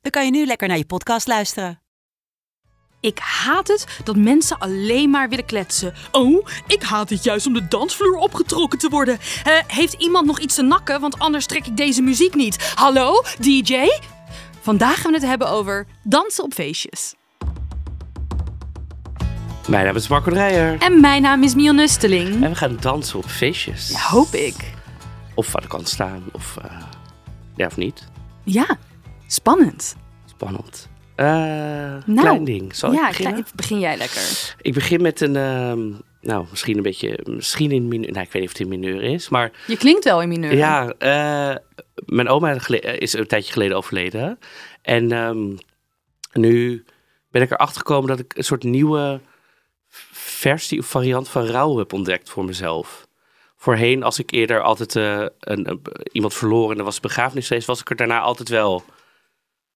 dan 0.00 0.10
kan 0.10 0.24
je 0.24 0.30
nu 0.30 0.46
lekker 0.46 0.68
naar 0.68 0.76
je 0.76 0.86
podcast 0.86 1.26
luisteren. 1.26 1.80
Ik 3.00 3.18
haat 3.18 3.68
het 3.68 3.86
dat 4.04 4.16
mensen 4.16 4.58
alleen 4.58 5.10
maar 5.10 5.28
willen 5.28 5.44
kletsen. 5.44 5.94
Oh, 6.12 6.46
ik 6.66 6.82
haat 6.82 7.10
het 7.10 7.24
juist 7.24 7.46
om 7.46 7.52
de 7.52 7.68
dansvloer 7.68 8.16
opgetrokken 8.16 8.78
te 8.78 8.88
worden. 8.88 9.18
Eh, 9.44 9.52
heeft 9.66 9.92
iemand 9.92 10.26
nog 10.26 10.38
iets 10.38 10.54
te 10.54 10.62
nakken? 10.62 11.00
Want 11.00 11.18
anders 11.18 11.46
trek 11.46 11.66
ik 11.66 11.76
deze 11.76 12.02
muziek 12.02 12.34
niet. 12.34 12.72
Hallo, 12.74 13.22
DJ? 13.38 13.88
Vandaag 14.60 15.00
gaan 15.00 15.10
we 15.12 15.18
het 15.18 15.26
hebben 15.26 15.48
over 15.48 15.86
dansen 16.02 16.44
op 16.44 16.52
feestjes. 16.52 17.14
Mijn 19.68 19.84
naam 19.84 19.96
is 19.96 20.08
Marco 20.08 20.30
Dreyer. 20.30 20.78
En 20.78 21.00
mijn 21.00 21.22
naam 21.22 21.42
is 21.42 21.54
Mion 21.54 21.74
Nusteling. 21.74 22.42
En 22.42 22.50
we 22.50 22.56
gaan 22.56 22.76
dansen 22.80 23.18
op 23.18 23.26
feestjes. 23.26 23.88
Ja, 23.88 24.00
hoop 24.00 24.34
ik. 24.34 24.72
Of 25.34 25.56
aan 25.56 25.62
de 25.62 25.68
kant 25.68 25.88
staan, 25.88 26.22
of 26.32 26.56
uh, 26.64 26.82
ja 27.56 27.66
of 27.66 27.76
niet. 27.76 28.08
Ja, 28.44 28.78
spannend. 29.32 29.96
Spannend. 30.24 30.88
Uh, 31.16 31.26
nou, 31.26 32.20
klein 32.20 32.44
ding. 32.44 32.74
Zal 32.74 32.92
ja, 32.92 33.08
ik 33.08 33.44
begin 33.54 33.78
jij 33.78 33.96
lekker. 33.96 34.54
Ik 34.60 34.74
begin 34.74 35.02
met 35.02 35.20
een, 35.20 35.34
uh, 35.34 35.96
nou 36.20 36.46
misschien 36.50 36.76
een 36.76 36.82
beetje, 36.82 37.20
misschien 37.24 37.70
in 37.70 37.88
mineur. 37.88 38.10
Nou, 38.10 38.24
ik 38.24 38.32
weet 38.32 38.42
niet 38.42 38.50
of 38.52 38.58
het 38.58 38.66
in 38.66 38.80
mineur 38.80 39.02
is, 39.02 39.28
maar... 39.28 39.50
Je 39.66 39.76
klinkt 39.76 40.04
wel 40.04 40.22
in 40.22 40.28
mineur. 40.28 40.54
Ja, 40.54 40.94
uh, 40.98 41.56
mijn 41.94 42.28
oma 42.28 42.58
is 42.80 43.12
een 43.12 43.26
tijdje 43.26 43.52
geleden 43.52 43.76
overleden. 43.76 44.38
En 44.82 45.12
um, 45.12 45.58
nu 46.32 46.84
ben 47.30 47.42
ik 47.42 47.50
erachter 47.50 47.76
gekomen 47.76 48.08
dat 48.08 48.18
ik 48.18 48.36
een 48.36 48.44
soort 48.44 48.62
nieuwe 48.62 49.20
versie 50.12 50.78
of 50.78 50.86
variant 50.86 51.28
van 51.28 51.46
rouw 51.46 51.76
heb 51.76 51.92
ontdekt 51.92 52.30
voor 52.30 52.44
mezelf. 52.44 53.08
Voorheen, 53.56 54.02
als 54.02 54.18
ik 54.18 54.30
eerder 54.30 54.62
altijd 54.62 54.94
uh, 54.94 55.26
een, 55.40 55.70
een, 55.70 55.82
iemand 56.12 56.34
verloren 56.34 56.72
en 56.72 56.78
er 56.78 56.84
was 56.84 56.94
een 56.94 57.02
begrafenisfeest, 57.02 57.66
was 57.66 57.80
ik 57.80 57.90
er 57.90 57.96
daarna 57.96 58.20
altijd 58.20 58.48
wel. 58.48 58.84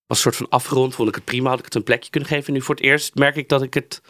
Was 0.06 0.16
een 0.16 0.22
soort 0.22 0.36
van 0.36 0.48
afgerond, 0.48 0.94
vond 0.94 1.08
ik 1.08 1.14
het 1.14 1.24
prima, 1.24 1.50
had 1.50 1.58
ik 1.58 1.64
het 1.64 1.74
een 1.74 1.83
plekje 1.83 2.10
kunnen 2.10 2.28
geven. 2.28 2.47
En 2.47 2.52
nu 2.52 2.60
voor 2.60 2.74
het 2.74 2.84
eerst 2.84 3.14
merk 3.14 3.36
ik 3.36 3.48
dat 3.48 3.62
ik 3.62 3.74
het 3.74 4.02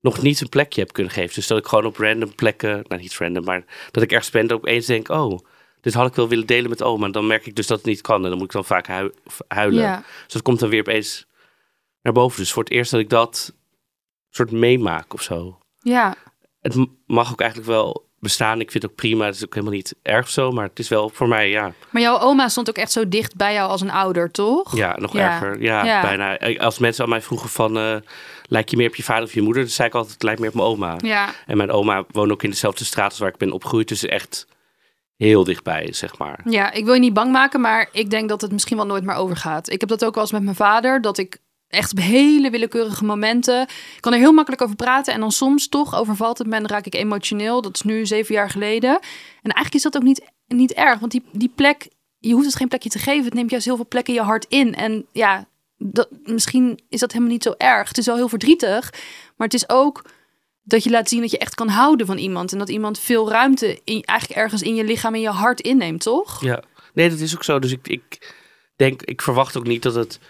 nog 0.00 0.22
niet 0.22 0.40
een 0.40 0.48
plekje 0.48 0.80
heb 0.80 0.92
kunnen 0.92 1.12
geven. 1.12 1.34
Dus 1.34 1.46
dat 1.46 1.58
ik 1.58 1.66
gewoon 1.66 1.86
op 1.86 1.96
random 1.96 2.34
plekken, 2.34 2.84
nou 2.88 3.00
niet 3.00 3.16
random, 3.16 3.44
maar 3.44 3.64
dat 3.90 4.02
ik 4.02 4.12
ergens 4.12 4.30
ben 4.30 4.46
dat 4.46 4.58
opeens 4.58 4.86
denk, 4.86 5.08
oh, 5.08 5.38
dit 5.80 5.94
had 5.94 6.08
ik 6.08 6.14
wel 6.14 6.28
willen 6.28 6.46
delen 6.46 6.70
met 6.70 6.82
oma. 6.82 7.06
En 7.06 7.12
dan 7.12 7.26
merk 7.26 7.46
ik 7.46 7.56
dus 7.56 7.66
dat 7.66 7.78
het 7.78 7.86
niet 7.86 8.00
kan 8.00 8.22
en 8.22 8.28
dan 8.28 8.38
moet 8.38 8.46
ik 8.46 8.52
dan 8.52 8.64
vaak 8.64 8.86
hu 8.86 9.10
huilen. 9.48 9.82
Ja. 9.82 9.96
Dus 10.24 10.32
dat 10.32 10.42
komt 10.42 10.60
dan 10.60 10.68
weer 10.68 10.80
opeens 10.80 11.26
naar 12.02 12.12
boven. 12.12 12.38
Dus 12.38 12.52
voor 12.52 12.62
het 12.62 12.72
eerst 12.72 12.90
dat 12.90 13.00
ik 13.00 13.10
dat 13.10 13.54
soort 14.30 14.50
meemaak 14.50 15.14
of 15.14 15.22
zo. 15.22 15.58
Ja. 15.78 16.16
Het 16.60 16.76
mag 17.06 17.32
ook 17.32 17.40
eigenlijk 17.40 17.70
wel 17.70 18.07
bestaan. 18.20 18.60
Ik 18.60 18.70
vind 18.70 18.82
het 18.82 18.92
ook 18.92 18.98
prima. 18.98 19.24
Het 19.24 19.34
is 19.34 19.44
ook 19.44 19.54
helemaal 19.54 19.74
niet 19.74 19.94
erg 20.02 20.28
zo, 20.28 20.50
maar 20.50 20.64
het 20.64 20.78
is 20.78 20.88
wel 20.88 21.08
voor 21.08 21.28
mij, 21.28 21.48
ja. 21.48 21.72
Maar 21.90 22.02
jouw 22.02 22.18
oma 22.20 22.48
stond 22.48 22.68
ook 22.68 22.76
echt 22.76 22.92
zo 22.92 23.08
dicht 23.08 23.36
bij 23.36 23.52
jou 23.52 23.70
als 23.70 23.80
een 23.80 23.90
ouder, 23.90 24.30
toch? 24.30 24.76
Ja, 24.76 24.96
nog 24.98 25.14
erger. 25.14 25.62
Ja, 25.62 25.84
ja, 25.84 26.00
bijna. 26.00 26.38
Als 26.58 26.78
mensen 26.78 27.04
aan 27.04 27.10
mij 27.10 27.22
vroegen 27.22 27.48
van, 27.48 27.76
uh, 27.76 27.96
lijkt 28.48 28.70
je 28.70 28.76
meer 28.76 28.88
op 28.88 28.94
je 28.94 29.02
vader 29.02 29.24
of 29.24 29.34
je 29.34 29.42
moeder? 29.42 29.62
Dan 29.62 29.72
zei 29.72 29.88
ik 29.88 29.94
altijd, 29.94 30.14
het 30.14 30.22
lijkt 30.22 30.40
meer 30.40 30.48
op 30.48 30.54
mijn 30.54 30.66
oma. 30.66 30.96
Ja. 30.98 31.28
En 31.46 31.56
mijn 31.56 31.70
oma 31.70 32.04
woont 32.10 32.30
ook 32.30 32.42
in 32.42 32.50
dezelfde 32.50 32.84
straat 32.84 33.10
als 33.10 33.18
waar 33.18 33.28
ik 33.28 33.36
ben 33.36 33.52
opgegroeid. 33.52 33.88
Dus 33.88 34.06
echt 34.06 34.46
heel 35.16 35.44
dichtbij, 35.44 35.92
zeg 35.92 36.18
maar. 36.18 36.40
Ja, 36.44 36.72
ik 36.72 36.84
wil 36.84 36.94
je 36.94 37.00
niet 37.00 37.14
bang 37.14 37.32
maken, 37.32 37.60
maar 37.60 37.88
ik 37.92 38.10
denk 38.10 38.28
dat 38.28 38.40
het 38.40 38.52
misschien 38.52 38.76
wel 38.76 38.86
nooit 38.86 39.04
meer 39.04 39.14
overgaat. 39.14 39.70
Ik 39.70 39.80
heb 39.80 39.88
dat 39.88 40.04
ook 40.04 40.14
wel 40.14 40.22
eens 40.22 40.32
met 40.32 40.42
mijn 40.42 40.56
vader, 40.56 41.00
dat 41.00 41.18
ik 41.18 41.38
echt 41.68 41.92
op 41.92 41.98
hele 41.98 42.50
willekeurige 42.50 43.04
momenten. 43.04 43.62
Ik 43.62 44.00
kan 44.00 44.12
er 44.12 44.18
heel 44.18 44.32
makkelijk 44.32 44.62
over 44.62 44.76
praten. 44.76 45.14
En 45.14 45.20
dan 45.20 45.32
soms 45.32 45.68
toch 45.68 45.94
overvalt 45.94 46.38
het 46.38 46.46
me 46.46 46.56
en 46.56 46.68
raak 46.68 46.86
ik 46.86 46.94
emotioneel. 46.94 47.62
Dat 47.62 47.74
is 47.74 47.82
nu 47.82 48.06
zeven 48.06 48.34
jaar 48.34 48.50
geleden. 48.50 48.90
En 49.42 49.50
eigenlijk 49.52 49.74
is 49.74 49.82
dat 49.82 49.96
ook 49.96 50.02
niet, 50.02 50.22
niet 50.46 50.72
erg. 50.72 50.98
Want 50.98 51.12
die, 51.12 51.22
die 51.32 51.52
plek, 51.54 51.88
je 52.18 52.32
hoeft 52.32 52.46
het 52.46 52.56
geen 52.56 52.68
plekje 52.68 52.88
te 52.88 52.98
geven. 52.98 53.24
Het 53.24 53.34
neemt 53.34 53.50
juist 53.50 53.66
heel 53.66 53.76
veel 53.76 53.88
plekken 53.88 54.14
je 54.14 54.20
hart 54.20 54.46
in. 54.48 54.74
En 54.74 55.06
ja, 55.12 55.48
dat, 55.76 56.08
misschien 56.24 56.80
is 56.88 57.00
dat 57.00 57.12
helemaal 57.12 57.32
niet 57.32 57.42
zo 57.42 57.54
erg. 57.56 57.88
Het 57.88 57.98
is 57.98 58.06
wel 58.06 58.16
heel 58.16 58.28
verdrietig. 58.28 58.92
Maar 59.36 59.46
het 59.46 59.54
is 59.54 59.68
ook 59.68 60.04
dat 60.62 60.84
je 60.84 60.90
laat 60.90 61.08
zien 61.08 61.20
dat 61.20 61.30
je 61.30 61.38
echt 61.38 61.54
kan 61.54 61.68
houden 61.68 62.06
van 62.06 62.18
iemand. 62.18 62.52
En 62.52 62.58
dat 62.58 62.68
iemand 62.68 62.98
veel 62.98 63.30
ruimte 63.30 63.80
in, 63.84 64.02
eigenlijk 64.02 64.40
ergens 64.40 64.62
in 64.62 64.74
je 64.74 64.84
lichaam 64.84 65.14
en 65.14 65.20
je 65.20 65.28
hart 65.28 65.60
inneemt, 65.60 66.00
toch? 66.00 66.42
Ja, 66.42 66.62
nee, 66.94 67.10
dat 67.10 67.18
is 67.18 67.34
ook 67.34 67.44
zo. 67.44 67.58
Dus 67.58 67.72
ik, 67.72 67.88
ik 67.88 68.34
denk, 68.76 69.02
ik 69.02 69.22
verwacht 69.22 69.56
ook 69.56 69.66
niet 69.66 69.82
dat 69.82 69.94
het 69.94 70.20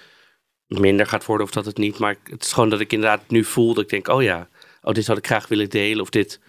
minder 0.68 1.06
gaat 1.06 1.24
worden 1.24 1.46
of 1.46 1.52
dat 1.52 1.64
het 1.66 1.76
niet. 1.76 1.98
Maar 1.98 2.16
het 2.24 2.44
is 2.44 2.52
gewoon 2.52 2.68
dat 2.68 2.80
ik 2.80 2.92
inderdaad 2.92 3.30
nu 3.30 3.44
voel 3.44 3.74
dat 3.74 3.84
ik 3.84 3.90
denk, 3.90 4.08
oh 4.08 4.22
ja, 4.22 4.48
oh, 4.82 4.92
dit 4.92 5.06
had 5.06 5.18
ik 5.18 5.26
graag 5.26 5.48
willen 5.48 5.70
delen. 5.70 6.02
Of 6.02 6.10
dit, 6.10 6.40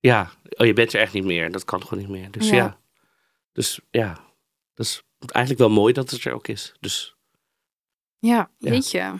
ja, 0.00 0.30
oh 0.48 0.66
je 0.66 0.72
bent 0.72 0.92
er 0.92 1.00
echt 1.00 1.12
niet 1.12 1.24
meer. 1.24 1.52
Dat 1.52 1.64
kan 1.64 1.82
gewoon 1.82 1.98
niet 1.98 2.12
meer. 2.12 2.30
Dus 2.30 2.48
ja, 2.48 2.56
ja. 2.56 2.78
dus 3.52 3.80
ja, 3.90 4.20
dat 4.74 4.86
is 4.86 5.02
eigenlijk 5.26 5.68
wel 5.68 5.76
mooi 5.78 5.92
dat 5.92 6.10
het 6.10 6.24
er 6.24 6.32
ook 6.32 6.48
is. 6.48 6.72
Dus 6.80 7.16
ja, 8.18 8.50
weet 8.58 8.90
je. 8.90 9.14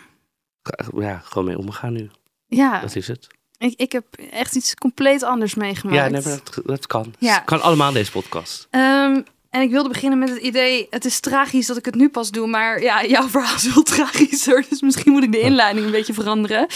Ja, 0.96 1.18
gewoon 1.18 1.44
mee 1.44 1.58
omgaan 1.58 1.92
nu. 1.92 2.10
Ja. 2.46 2.80
Dat 2.80 2.96
is 2.96 3.08
het. 3.08 3.26
Ik, 3.58 3.74
ik 3.80 3.92
heb 3.92 4.06
echt 4.30 4.56
iets 4.56 4.74
compleet 4.74 5.22
anders 5.22 5.54
meegemaakt. 5.54 5.96
Ja, 5.96 6.08
nee, 6.08 6.22
dat, 6.22 6.60
dat 6.64 6.86
kan. 6.86 7.14
Ja. 7.18 7.38
kan 7.38 7.60
allemaal 7.60 7.88
in 7.88 7.94
deze 7.94 8.10
podcast. 8.10 8.68
Um, 8.70 9.24
en 9.56 9.62
ik 9.62 9.70
wilde 9.70 9.88
beginnen 9.88 10.18
met 10.18 10.28
het 10.28 10.38
idee, 10.38 10.86
het 10.90 11.04
is 11.04 11.20
tragisch 11.20 11.66
dat 11.66 11.76
ik 11.76 11.84
het 11.84 11.94
nu 11.94 12.08
pas 12.08 12.30
doe, 12.30 12.46
maar 12.46 12.82
ja, 12.82 13.04
jouw 13.04 13.28
verhaal 13.28 13.54
is 13.54 13.74
wel 13.74 13.82
tragischer, 13.94 14.64
dus 14.68 14.80
misschien 14.80 15.12
moet 15.12 15.22
ik 15.22 15.32
de 15.32 15.40
inleiding 15.40 15.86
een 15.86 15.92
beetje 15.92 16.14
veranderen. 16.14 16.66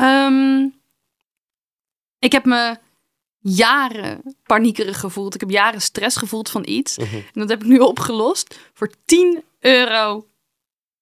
Um, 0.00 0.74
ik 2.18 2.32
heb 2.32 2.44
me 2.44 2.76
jaren 3.38 4.36
paniekerig 4.42 5.00
gevoeld. 5.00 5.34
Ik 5.34 5.40
heb 5.40 5.50
jaren 5.50 5.80
stress 5.80 6.16
gevoeld 6.16 6.50
van 6.50 6.62
iets. 6.66 6.98
Mhm. 6.98 7.14
En 7.14 7.30
dat 7.32 7.48
heb 7.48 7.62
ik 7.62 7.68
nu 7.68 7.78
opgelost 7.78 8.58
voor 8.74 8.90
10 9.04 9.42
euro. 9.60 10.26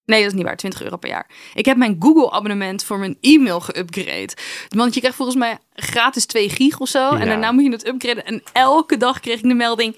Nee, 0.05 0.21
dat 0.21 0.31
is 0.31 0.37
niet 0.37 0.45
waar. 0.45 0.57
20 0.57 0.83
euro 0.83 0.97
per 0.97 1.09
jaar. 1.09 1.27
Ik 1.53 1.65
heb 1.65 1.77
mijn 1.77 1.95
Google-abonnement 1.99 2.83
voor 2.83 2.99
mijn 2.99 3.17
e-mail 3.21 3.61
geüpgrade. 3.61 4.33
Want 4.69 4.93
je 4.93 4.99
krijgt 4.99 5.17
volgens 5.17 5.37
mij 5.37 5.57
gratis 5.73 6.25
2 6.25 6.49
gig 6.49 6.79
of 6.79 6.87
zo. 6.87 7.13
En 7.15 7.27
daarna 7.27 7.51
moet 7.51 7.63
je 7.63 7.71
het 7.71 7.87
upgraden. 7.87 8.25
En 8.25 8.43
elke 8.53 8.97
dag 8.97 9.19
kreeg 9.19 9.37
ik 9.37 9.47
de 9.47 9.53
melding... 9.53 9.95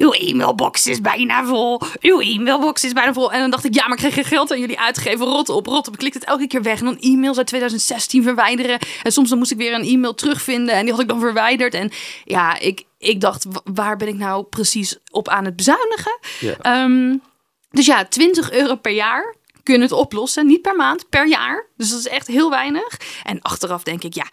Uw 0.00 0.12
e-mailbox 0.12 0.86
is 0.86 1.00
bijna 1.00 1.44
vol. 1.44 1.80
Uw 2.00 2.20
e-mailbox 2.20 2.84
is 2.84 2.92
bijna 2.92 3.12
vol. 3.12 3.32
En 3.32 3.40
dan 3.40 3.50
dacht 3.50 3.64
ik, 3.64 3.74
ja, 3.74 3.82
maar 3.82 3.92
ik 3.92 3.98
krijg 3.98 4.14
geen 4.14 4.24
geld 4.24 4.52
aan 4.52 4.60
jullie 4.60 4.80
uitgeven. 4.80 5.26
Rot 5.26 5.48
op, 5.48 5.66
rot 5.66 5.86
op. 5.86 5.92
Ik 5.92 5.98
klikte 5.98 6.18
het 6.18 6.28
elke 6.28 6.46
keer 6.46 6.62
weg. 6.62 6.78
En 6.78 6.84
dan 6.84 6.98
e-mails 7.00 7.36
uit 7.36 7.46
2016 7.46 8.22
verwijderen. 8.22 8.78
En 9.02 9.12
soms 9.12 9.28
dan 9.28 9.38
moest 9.38 9.50
ik 9.50 9.56
weer 9.56 9.74
een 9.74 9.84
e-mail 9.84 10.14
terugvinden. 10.14 10.74
En 10.74 10.82
die 10.82 10.90
had 10.90 11.02
ik 11.02 11.08
dan 11.08 11.20
verwijderd. 11.20 11.74
En 11.74 11.90
ja, 12.24 12.58
ik, 12.58 12.84
ik 12.98 13.20
dacht, 13.20 13.46
waar 13.64 13.96
ben 13.96 14.08
ik 14.08 14.14
nou 14.14 14.44
precies 14.44 14.96
op 15.10 15.28
aan 15.28 15.44
het 15.44 15.56
bezuinigen? 15.56 16.18
Ja. 16.38 16.84
Um, 16.84 17.22
dus 17.70 17.86
ja, 17.86 18.04
20 18.04 18.52
euro 18.52 18.76
per 18.76 18.92
jaar 18.92 19.34
kunnen 19.62 19.82
het 19.82 19.92
oplossen. 19.92 20.46
Niet 20.46 20.62
per 20.62 20.76
maand, 20.76 21.08
per 21.08 21.28
jaar. 21.28 21.66
Dus 21.76 21.90
dat 21.90 21.98
is 21.98 22.08
echt 22.08 22.26
heel 22.26 22.50
weinig. 22.50 23.00
En 23.24 23.42
achteraf 23.42 23.82
denk 23.82 24.02
ik, 24.02 24.14
ja, 24.14 24.26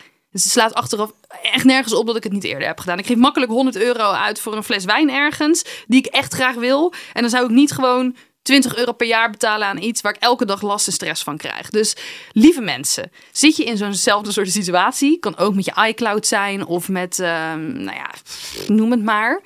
dus 0.43 0.51
slaat 0.51 0.73
achteraf 0.73 1.11
echt 1.41 1.65
nergens 1.65 1.93
op 1.93 2.07
dat 2.07 2.15
ik 2.15 2.23
het 2.23 2.31
niet 2.31 2.43
eerder 2.43 2.67
heb 2.67 2.79
gedaan. 2.79 2.99
Ik 2.99 3.05
geef 3.05 3.17
makkelijk 3.17 3.51
100 3.51 3.75
euro 3.75 4.11
uit 4.11 4.39
voor 4.39 4.55
een 4.55 4.63
fles 4.63 4.85
wijn 4.85 5.09
ergens, 5.09 5.63
die 5.87 5.99
ik 5.99 6.05
echt 6.05 6.33
graag 6.33 6.55
wil. 6.55 6.93
En 7.13 7.21
dan 7.21 7.29
zou 7.29 7.45
ik 7.45 7.51
niet 7.51 7.71
gewoon 7.71 8.15
20 8.41 8.75
euro 8.75 8.91
per 8.91 9.07
jaar 9.07 9.29
betalen 9.29 9.67
aan 9.67 9.81
iets 9.81 10.01
waar 10.01 10.13
ik 10.13 10.21
elke 10.21 10.45
dag 10.45 10.61
last 10.61 10.87
en 10.87 10.93
stress 10.93 11.23
van 11.23 11.37
krijg. 11.37 11.69
Dus 11.69 11.95
lieve 12.31 12.61
mensen, 12.61 13.11
zit 13.31 13.55
je 13.55 13.63
in 13.63 13.77
zo'nzelfde 13.77 14.31
soort 14.31 14.51
situatie, 14.51 15.19
kan 15.19 15.37
ook 15.37 15.55
met 15.55 15.65
je 15.65 15.85
iCloud 15.87 16.27
zijn 16.27 16.65
of 16.65 16.89
met, 16.89 17.19
um, 17.19 17.71
nou 17.71 17.97
ja, 17.97 18.09
noem 18.67 18.91
het 18.91 19.03
maar. 19.03 19.41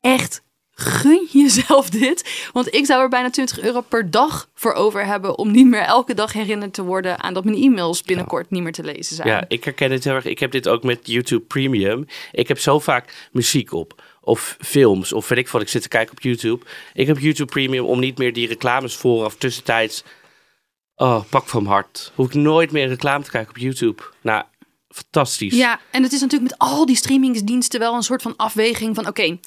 Echt 0.00 0.42
gun 0.74 1.28
jezelf 1.32 1.90
dit. 1.90 2.48
Want 2.52 2.74
ik 2.74 2.86
zou 2.86 3.02
er 3.02 3.08
bijna 3.08 3.30
20 3.30 3.60
euro 3.60 3.80
per 3.80 4.10
dag 4.10 4.48
voor 4.54 4.72
over 4.72 5.06
hebben 5.06 5.38
om 5.38 5.50
niet 5.50 5.66
meer 5.66 5.80
elke 5.80 6.14
dag 6.14 6.32
herinnerd 6.32 6.74
te 6.74 6.82
worden 6.82 7.22
aan 7.22 7.34
dat 7.34 7.44
mijn 7.44 7.56
e-mails 7.56 8.02
binnenkort 8.02 8.50
niet 8.50 8.62
meer 8.62 8.72
te 8.72 8.84
lezen 8.84 9.16
zijn. 9.16 9.28
Ja, 9.28 9.44
ik 9.48 9.64
herken 9.64 9.90
het 9.90 10.04
heel 10.04 10.14
erg. 10.14 10.24
Ik 10.24 10.38
heb 10.38 10.50
dit 10.50 10.68
ook 10.68 10.82
met 10.82 10.98
YouTube 11.02 11.44
Premium. 11.44 12.06
Ik 12.32 12.48
heb 12.48 12.58
zo 12.58 12.78
vaak 12.78 13.28
muziek 13.32 13.72
op. 13.72 14.02
Of 14.20 14.56
films, 14.60 15.12
of 15.12 15.28
weet 15.28 15.38
ik 15.38 15.48
wat, 15.48 15.62
ik 15.62 15.68
zit 15.68 15.82
te 15.82 15.88
kijken 15.88 16.12
op 16.12 16.20
YouTube. 16.20 16.64
Ik 16.92 17.06
heb 17.06 17.18
YouTube 17.18 17.52
Premium 17.52 17.84
om 17.84 18.00
niet 18.00 18.18
meer 18.18 18.32
die 18.32 18.48
reclames 18.48 18.96
vooraf 18.96 19.36
tussentijds... 19.36 20.04
Oh, 20.96 21.24
pak 21.30 21.48
van 21.48 21.66
hart. 21.66 22.12
Hoef 22.14 22.26
ik 22.26 22.34
nooit 22.34 22.72
meer 22.72 22.88
reclame 22.88 23.24
te 23.24 23.30
kijken 23.30 23.50
op 23.50 23.58
YouTube. 23.58 24.02
Nou, 24.20 24.44
fantastisch. 24.94 25.54
Ja, 25.56 25.80
en 25.90 26.02
het 26.02 26.12
is 26.12 26.20
natuurlijk 26.20 26.50
met 26.50 26.58
al 26.60 26.86
die 26.86 26.96
streamingsdiensten 26.96 27.80
wel 27.80 27.94
een 27.94 28.02
soort 28.02 28.22
van 28.22 28.36
afweging 28.36 28.94
van... 28.94 29.06
oké, 29.08 29.38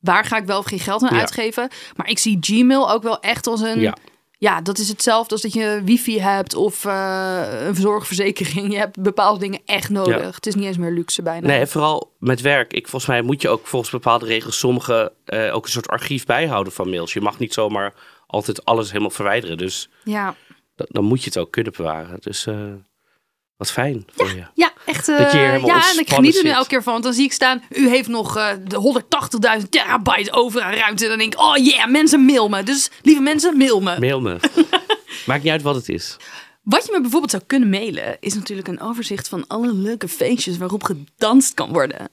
waar 0.00 0.24
ga 0.24 0.36
ik 0.36 0.44
wel 0.46 0.58
of 0.58 0.64
geen 0.66 0.78
geld 0.80 1.02
aan 1.02 1.14
Ja. 1.14 1.20
uitgeven? 1.20 1.68
Maar 1.96 2.08
ik 2.08 2.18
zie 2.18 2.36
Gmail 2.40 2.90
ook 2.90 3.02
wel 3.02 3.20
echt 3.20 3.46
als 3.46 3.60
een... 3.60 3.80
Ja. 3.80 3.96
ja, 4.38 4.60
dat 4.60 4.78
is 4.78 4.88
hetzelfde 4.88 5.32
als 5.32 5.42
dat 5.42 5.52
je 5.52 5.80
wifi 5.84 6.20
hebt 6.20 6.54
of 6.54 6.84
eh, 6.84 7.42
een 7.66 7.74
zorgverzekering. 7.74 8.72
Je 8.72 8.78
hebt 8.78 9.02
bepaalde 9.02 9.40
dingen 9.40 9.60
echt 9.64 9.90
nodig. 9.90 10.20
Ja. 10.20 10.30
Het 10.30 10.46
is 10.46 10.54
niet 10.54 10.64
eens 10.64 10.76
meer 10.78 10.92
luxe 10.92 11.22
bijna. 11.22 11.46
Nee, 11.46 11.66
vooral 11.66 12.14
met 12.18 12.40
werk. 12.40 12.72
Ik, 12.72 12.88
volgens 12.88 13.10
mij 13.10 13.22
moet 13.22 13.42
je 13.42 13.48
ook 13.48 13.66
volgens 13.66 13.90
bepaalde 13.90 14.26
regels 14.26 14.58
sommige 14.58 15.12
eh, 15.24 15.54
ook 15.54 15.64
een 15.64 15.70
soort 15.70 15.88
archief 15.88 16.24
bijhouden 16.26 16.72
van 16.72 16.90
mails. 16.90 17.12
Je 17.12 17.20
mag 17.20 17.38
niet 17.38 17.52
zomaar 17.52 17.94
altijd 18.26 18.64
alles 18.64 18.88
helemaal 18.88 19.10
verwijderen. 19.10 19.58
Dus 19.58 19.88
Ja, 20.04 20.34
da- 20.76 20.86
dan 20.88 21.04
moet 21.04 21.20
je 21.20 21.26
het 21.26 21.38
ook 21.38 21.50
kunnen 21.50 21.72
bewaren. 21.76 22.16
Dus 22.20 22.46
eh, 22.46 22.54
wat 23.56 23.70
fijn 23.70 24.04
voor 24.14 24.28
je. 24.28 24.44
ja 24.54 24.72
echt. 24.86 25.08
eh, 25.08 25.18
Dat 25.18 25.32
je 25.32 25.38
ja, 25.38 25.90
en 25.92 25.98
ik 25.98 26.10
geniet 26.12 26.36
er 26.36 26.44
nu 26.44 26.50
elke 26.50 26.68
keer 26.68 26.82
van. 26.82 26.92
Want 26.92 27.04
dan 27.04 27.12
zie 27.14 27.24
ik 27.24 27.32
staan, 27.32 27.62
u 27.70 27.88
heeft 27.88 28.08
nog 28.08 28.36
eh, 28.36 28.48
de 28.64 29.02
180.000 29.62 29.68
terabyte 29.68 30.32
over 30.32 30.62
aan 30.62 30.72
ruimte. 30.74 31.02
En 31.02 31.08
dan 31.08 31.18
denk 31.18 31.32
ik, 31.34 31.40
oh 31.40 31.56
yeah, 31.56 31.90
mensen 31.90 32.20
mail 32.24 32.48
me. 32.48 32.62
Dus 32.62 32.90
lieve 33.02 33.20
mensen, 33.22 33.56
mail 33.56 33.80
me. 33.80 33.96
Mail 34.00 34.20
me. 34.20 34.38
Maakt 35.26 35.42
niet 35.42 35.52
uit 35.52 35.62
wat 35.62 35.74
het 35.74 35.88
is. 35.88 36.16
Wat 36.62 36.86
je 36.86 36.92
me 36.92 37.00
bijvoorbeeld 37.00 37.30
zou 37.30 37.42
kunnen 37.46 37.68
mailen, 37.70 38.16
is 38.20 38.34
natuurlijk 38.34 38.68
een 38.68 38.80
overzicht 38.80 39.28
van 39.28 39.44
alle 39.46 39.72
leuke 39.72 40.08
feestjes 40.08 40.56
waarop 40.58 40.82
gedanst 40.84 41.54
kan 41.54 41.72
worden. 41.72 42.08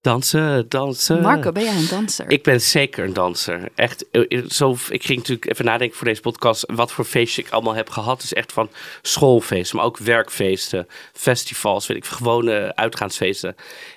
Dansen, 0.00 0.68
dansen. 0.68 1.20
Marco, 1.22 1.52
ben 1.52 1.62
jij 1.64 1.76
een 1.76 1.88
danser? 1.88 2.30
Ik 2.30 2.42
ben 2.42 2.60
zeker 2.60 3.04
een 3.04 3.12
danser. 3.12 3.68
Echt, 3.74 4.10
eh, 4.10 4.24
eh, 4.38 4.44
zo, 4.48 4.76
ik 4.88 5.04
ging 5.04 5.18
natuurlijk 5.18 5.50
even 5.50 5.64
nadenken 5.64 5.96
voor 5.96 6.06
deze 6.06 6.20
podcast. 6.20 6.64
Wat 6.74 6.92
voor 6.92 7.04
feestjes 7.04 7.46
ik 7.46 7.52
allemaal 7.52 7.74
heb 7.74 7.90
gehad. 7.90 8.20
Dus 8.20 8.32
echt 8.32 8.52
van 8.52 8.70
schoolfeesten, 9.02 9.76
maar 9.76 9.84
ook 9.86 9.98
werkfeesten, 9.98 10.86
festivals, 11.12 11.86
weet 11.86 11.96
ik, 11.96 12.04
gewone 12.04 12.72
uitgaansfeesten. 12.76 13.54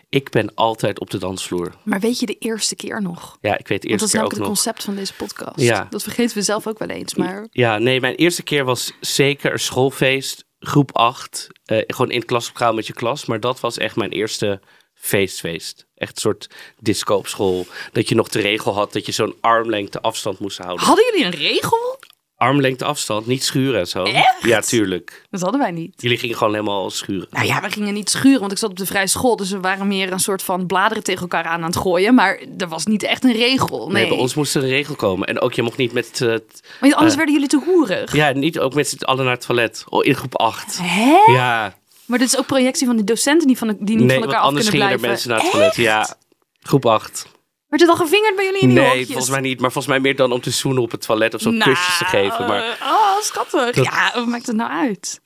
Ik 0.09 0.29
ben 0.29 0.53
altijd 0.55 1.00
op 1.00 1.09
de 1.09 1.17
dansvloer. 1.17 1.71
Maar 1.83 2.00
weet 2.00 2.19
je 2.19 2.25
de 2.25 2.38
eerste 2.39 2.75
keer 2.75 3.01
nog? 3.01 3.38
Ja, 3.41 3.57
ik 3.57 3.67
weet 3.67 3.81
de 3.81 3.88
eerste 3.88 4.06
dat 4.06 4.07
is 4.07 4.11
keer 4.11 4.21
namelijk 4.21 4.23
ook 4.23 4.31
het 4.31 4.39
nog. 4.39 4.47
concept 4.47 4.83
van 4.83 4.95
deze 4.95 5.13
podcast. 5.13 5.59
Ja. 5.59 5.88
Dat 5.89 6.03
vergeten 6.03 6.38
we 6.38 6.44
zelf 6.44 6.67
ook 6.67 6.79
wel 6.79 6.88
eens. 6.89 7.15
Maar 7.15 7.47
Ja, 7.51 7.77
nee, 7.77 7.99
mijn 7.99 8.15
eerste 8.15 8.44
keer 8.44 8.65
was 8.65 8.91
zeker 8.99 9.51
een 9.51 9.59
schoolfeest, 9.59 10.45
groep 10.59 10.95
8. 10.97 11.47
eh, 11.65 11.81
gewoon 11.88 12.11
in 12.11 12.17
het 12.17 12.27
klaslokaal 12.27 12.73
met 12.73 12.88
je 12.88 12.94
klas. 12.94 13.25
Maar 13.25 13.39
dat 13.39 13.59
was 13.59 13.77
echt 13.77 13.95
mijn 13.95 14.11
eerste 14.11 14.59
feestfeest. 15.07 15.85
Echt 15.95 16.15
een 16.15 16.21
soort 16.21 16.50
disco 16.79 17.15
op 17.15 17.27
school. 17.27 17.65
Dat 17.91 18.09
je 18.09 18.15
nog 18.15 18.29
de 18.29 18.39
regel 18.41 18.73
had 18.73 18.94
dat 18.94 19.05
je 19.05 19.11
zo'n 19.11 19.35
armlengte 19.41 20.01
afstand 20.01 20.39
moest 20.39 20.57
houden. 20.57 20.85
hadden 20.85 21.05
jullie 21.05 21.25
een 21.25 21.31
regel? 21.51 22.00
Armlengte 22.35 22.85
afstand, 22.85 23.25
niet 23.27 23.44
schuren 23.44 23.79
en 23.79 23.88
zo. 23.88 24.03
Echt? 24.03 24.44
Ja, 24.44 24.61
tuurlijk. 24.61 25.25
Dat 25.29 25.41
hadden 25.41 25.59
wij 25.59 25.71
niet. 25.71 25.94
Jullie 26.01 26.17
gingen 26.17 26.38
gewoon 26.38 26.53
helemaal 26.53 26.89
schuren. 26.89 27.27
Nou 27.31 27.45
ja, 27.45 27.61
we 27.61 27.69
gingen 27.71 27.94
niet 27.94 28.09
schuren, 28.09 28.39
want 28.39 28.51
ik 28.51 28.57
zat 28.57 28.69
op 28.69 28.77
de 28.77 28.85
vrije 28.85 29.07
school. 29.07 29.35
Dus 29.35 29.51
we 29.51 29.59
waren 29.59 29.88
meer 29.88 30.11
een 30.11 30.19
soort 30.19 30.44
van 30.44 30.65
bladeren 30.67 31.03
tegen 31.03 31.21
elkaar 31.21 31.44
aan 31.44 31.59
aan 31.61 31.63
het 31.69 31.77
gooien. 31.77 32.13
Maar 32.15 32.39
er 32.57 32.67
was 32.67 32.85
niet 32.85 33.03
echt 33.03 33.23
een 33.23 33.33
regel. 33.33 33.85
Nee, 33.88 33.94
Nee, 34.01 34.07
bij 34.11 34.17
ons 34.17 34.33
moest 34.33 34.56
er 34.56 34.63
een 34.63 34.69
regel 34.69 34.95
komen. 34.95 35.27
En 35.27 35.39
ook 35.39 35.53
je 35.53 35.61
mocht 35.61 35.77
niet 35.77 35.94
met... 35.94 36.21
eh, 36.21 36.33
t- 36.35 36.61
Want 36.79 36.94
anders 36.94 37.11
eh, 37.11 37.17
werden 37.17 37.33
jullie 37.33 37.49
te 37.49 37.61
hoerig. 37.65 38.15
ja, 38.15 38.31
niet 38.31 38.59
ook 38.59 38.73
met 38.73 38.88
z'n 38.89 39.03
allen 39.03 39.23
naar 39.25 39.33
het 39.33 39.45
toilet. 39.45 39.83
Oh, 39.89 40.06
in 40.06 40.15
groep 40.15 40.38
8. 40.38 40.79
Hè? 40.81 41.31
Ja, 41.33 41.77
Maar 42.13 42.21
dit 42.21 42.31
is 42.33 42.39
ook 42.39 42.45
projectie 42.45 42.88
van 42.88 42.95
de 42.98 43.04
docenten 43.04 43.48
die, 43.48 43.57
van 43.57 43.68
de, 43.68 43.75
die 43.80 43.95
niet 43.95 44.06
nee, 44.06 44.15
van 44.18 44.25
elkaar 44.25 44.39
af 44.42 44.48
anders 44.48 44.69
kunnen 44.69 44.88
gingen 44.88 45.01
er 45.01 45.07
blijven. 45.07 45.30
mensen 45.30 45.30
naar 45.30 45.42
het 45.42 45.51
toilet. 45.75 45.75
Ja, 46.10 46.18
groep 46.60 46.86
8. 46.86 47.27
Werd 47.68 47.81
het 47.81 47.92
al 47.92 47.95
gevingerd 48.06 48.36
bij 48.36 48.45
jullie 48.45 48.60
in 48.62 48.68
die 48.69 48.77
Nee, 48.80 49.06
volgens 49.06 49.30
mij 49.30 49.39
niet. 49.39 49.60
Maar 49.60 49.71
volgens 49.71 49.94
mij 49.94 50.04
meer 50.04 50.15
dan 50.15 50.31
om 50.31 50.42
te 50.42 50.50
zoenen 50.51 50.83
op 50.83 50.92
het 50.92 51.01
toilet 51.01 51.33
of 51.33 51.42
zo 51.42 51.50
Nou, 51.50 51.71
kusjes 51.71 51.98
te 51.98 52.06
geven. 52.06 52.48
Maar 52.48 52.77
Oh, 52.81 53.19
schattig. 53.21 53.75
Dat- 53.75 53.86
Ja, 53.86 54.12
wat 54.15 54.25
maakt 54.25 54.48
het 54.48 54.56
nou 54.56 54.71
uit? 54.71 55.21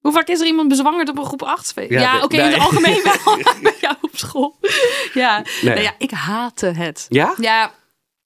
Hoe 0.00 0.12
vaak 0.12 0.28
is 0.28 0.40
er 0.40 0.46
iemand 0.46 0.68
bezwangerd 0.68 1.08
op 1.08 1.18
een 1.18 1.24
groep 1.24 1.42
8 1.42 1.72
feest? 1.72 1.90
Ja, 1.90 2.00
Ja, 2.00 2.12
nee, 2.12 2.22
oké, 2.22 2.36
in 2.36 2.42
het 2.50 2.58
algemeen 2.60 3.02
wel. 3.24 3.36
Bij 3.62 3.76
jou 3.80 3.96
op 4.00 4.10
school. 4.16 4.58
Ja. 5.14 5.38
Nee. 5.38 5.70
Nou 5.74 5.80
ja, 5.80 5.94
ik 5.98 6.10
haatte 6.10 6.66
het. 6.66 7.06
ja? 7.08 7.34
Ja, 7.40 7.72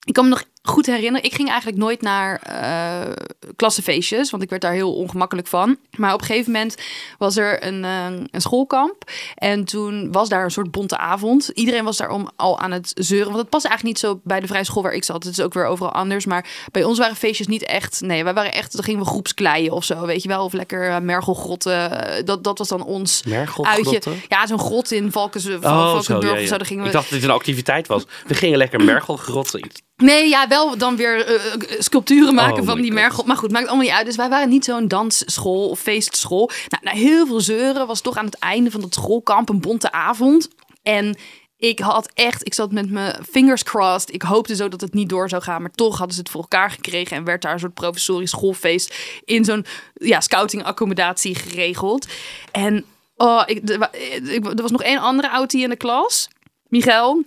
ik 0.04 0.12
kan 0.12 0.24
me 0.24 0.30
nog 0.30 0.44
goed 0.68 0.86
herinneren. 0.86 1.22
Ik 1.22 1.34
ging 1.34 1.48
eigenlijk 1.48 1.78
nooit 1.78 2.02
naar 2.02 2.40
eh 2.42 3.12
klassenfeestjes, 3.56 4.30
want 4.30 4.42
ik 4.42 4.50
werd 4.50 4.62
daar 4.62 4.72
heel 4.72 4.94
ongemakkelijk 4.94 5.46
van. 5.46 5.76
Maar 5.96 6.12
op 6.14 6.20
een 6.20 6.26
gegeven 6.26 6.52
moment 6.52 6.74
was 7.18 7.36
er 7.36 7.66
een, 7.66 7.84
eh, 7.84 8.06
een 8.30 8.40
schoolkamp. 8.40 9.10
En 9.34 9.64
toen 9.64 10.12
was 10.12 10.28
daar 10.28 10.44
een 10.44 10.50
soort 10.50 10.70
bonte 10.70 10.98
avond. 10.98 11.48
Iedereen 11.48 11.84
was 11.84 11.96
daarom 11.96 12.30
al 12.36 12.58
aan 12.58 12.70
het 12.70 12.92
zeuren. 12.94 13.26
Want 13.26 13.38
het 13.38 13.50
past 13.50 13.64
eigenlijk 13.64 13.96
niet 13.96 14.10
zo 14.10 14.20
bij 14.24 14.40
de 14.40 14.46
vrije 14.46 14.64
school 14.64 14.82
waar 14.82 14.92
ik 14.92 15.04
zat. 15.04 15.24
Het 15.24 15.38
is 15.38 15.44
ook 15.44 15.54
weer 15.54 15.66
overal 15.66 15.92
anders. 15.92 16.26
Maar 16.26 16.46
bij 16.72 16.84
ons 16.84 16.98
waren 16.98 17.16
feestjes 17.16 17.46
niet 17.46 17.64
echt... 17.64 18.00
Nee, 18.00 18.24
wij 18.24 18.34
waren 18.34 18.52
echt... 18.52 18.72
Dan 18.72 18.84
gingen 18.84 19.00
we 19.00 19.06
groepskleien 19.06 19.72
of 19.72 19.84
zo, 19.84 20.06
weet 20.06 20.22
je 20.22 20.28
wel. 20.28 20.44
Of 20.44 20.52
lekker 20.52 20.88
eh, 20.88 20.98
mergelgrotten. 21.00 22.24
Dat, 22.24 22.44
dat 22.44 22.58
was 22.58 22.68
dan 22.68 22.84
ons 22.84 23.22
uitje. 23.62 24.00
Ja, 24.28 24.46
zo'n 24.46 24.58
grot 24.58 24.90
in 24.90 25.12
Valkens, 25.12 25.46
Oh, 25.46 25.60
Valkenburg 25.62 26.04
zo, 26.04 26.26
ja, 26.26 26.32
of 26.32 26.40
ja. 26.40 26.46
zo. 26.46 26.56
Daar 26.56 26.66
gingen 26.66 26.82
we... 26.82 26.88
Ik 26.88 26.94
dacht 26.94 27.10
dat 27.10 27.20
dit 27.20 27.28
een 27.28 27.34
activiteit 27.34 27.86
was. 27.86 28.04
We 28.26 28.34
gingen 28.34 28.58
lekker 28.58 28.84
mergelgrotten. 28.84 29.70
Nee, 29.96 30.28
ja, 30.28 30.48
wel 30.48 30.55
dan 30.78 30.96
weer 30.96 31.26
eh, 31.26 31.54
eh, 31.54 31.60
sculpturen 31.78 32.34
maken 32.34 32.60
Oh 32.60 32.66
van 32.66 32.80
die 32.80 32.92
mergel. 32.92 33.24
Maar 33.24 33.36
goed, 33.36 33.50
maakt 33.50 33.66
allemaal 33.66 33.84
niet 33.84 33.94
uit. 33.94 34.06
Dus 34.06 34.16
wij 34.16 34.28
waren 34.28 34.48
niet 34.48 34.64
zo'n 34.64 34.88
dansschool 34.88 35.68
of 35.68 35.80
feestschool. 35.80 36.50
Nou, 36.68 36.82
na 36.84 36.90
heel 36.90 37.26
veel 37.26 37.40
zeuren 37.40 37.86
was 37.86 38.00
toch 38.00 38.16
aan 38.16 38.24
het 38.24 38.38
einde 38.38 38.70
van 38.70 38.80
dat 38.80 38.94
schoolkamp 38.94 39.48
een 39.48 39.60
bonte 39.60 39.92
avond. 39.92 40.48
En 40.82 41.16
ik 41.58 41.78
had 41.78 42.10
echt, 42.14 42.46
ik 42.46 42.54
zat 42.54 42.72
met 42.72 42.90
mijn 42.90 43.24
fingers 43.30 43.62
crossed. 43.62 44.14
Ik 44.14 44.22
hoopte 44.22 44.56
zo 44.56 44.68
dat 44.68 44.80
het 44.80 44.94
niet 44.94 45.08
door 45.08 45.28
zou 45.28 45.42
gaan. 45.42 45.62
Maar 45.62 45.70
toch 45.70 45.96
hadden 45.96 46.14
ze 46.14 46.20
het 46.20 46.30
voor 46.30 46.40
elkaar 46.40 46.70
gekregen. 46.70 47.16
En 47.16 47.24
werd 47.24 47.42
daar 47.42 47.52
een 47.52 47.58
soort 47.58 47.74
professorisch 47.74 48.30
schoolfeest 48.30 48.94
in 49.24 49.44
zo'n 49.44 49.64
ja, 49.94 50.20
scouting-accommodatie 50.20 51.34
geregeld. 51.34 52.06
En 52.52 52.84
oh, 53.16 53.42
ik, 53.46 53.68
er 53.68 53.88
ik, 54.32 54.46
er 54.46 54.62
was 54.62 54.70
nog 54.70 54.82
één 54.82 54.98
andere 54.98 55.30
outie 55.30 55.62
in 55.62 55.70
de 55.70 55.76
klas. 55.76 56.28
Miguel, 56.68 57.24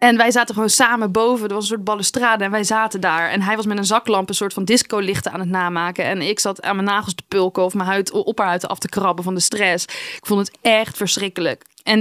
en 0.00 0.16
wij 0.16 0.30
zaten 0.30 0.54
gewoon 0.54 0.70
samen 0.70 1.12
boven. 1.12 1.48
Er 1.48 1.54
was 1.54 1.62
een 1.62 1.68
soort 1.68 1.84
balustrade 1.84 2.44
en 2.44 2.50
wij 2.50 2.64
zaten 2.64 3.00
daar. 3.00 3.30
En 3.30 3.42
hij 3.42 3.56
was 3.56 3.66
met 3.66 3.78
een 3.78 3.84
zaklamp 3.84 4.28
een 4.28 4.34
soort 4.34 4.52
van 4.52 4.64
disco-lichten 4.64 5.32
aan 5.32 5.40
het 5.40 5.48
namaken. 5.48 6.04
En 6.04 6.22
ik 6.22 6.40
zat 6.40 6.62
aan 6.62 6.76
mijn 6.76 6.88
nagels 6.88 7.14
te 7.14 7.22
pulken 7.28 7.62
of 7.62 7.74
mijn 7.74 7.88
huid, 7.88 8.10
opperhuid 8.10 8.68
af 8.68 8.78
te 8.78 8.88
krabben 8.88 9.24
van 9.24 9.34
de 9.34 9.40
stress. 9.40 9.84
Ik 9.84 10.26
vond 10.26 10.46
het 10.46 10.58
echt 10.60 10.96
verschrikkelijk. 10.96 11.64
En 11.82 11.96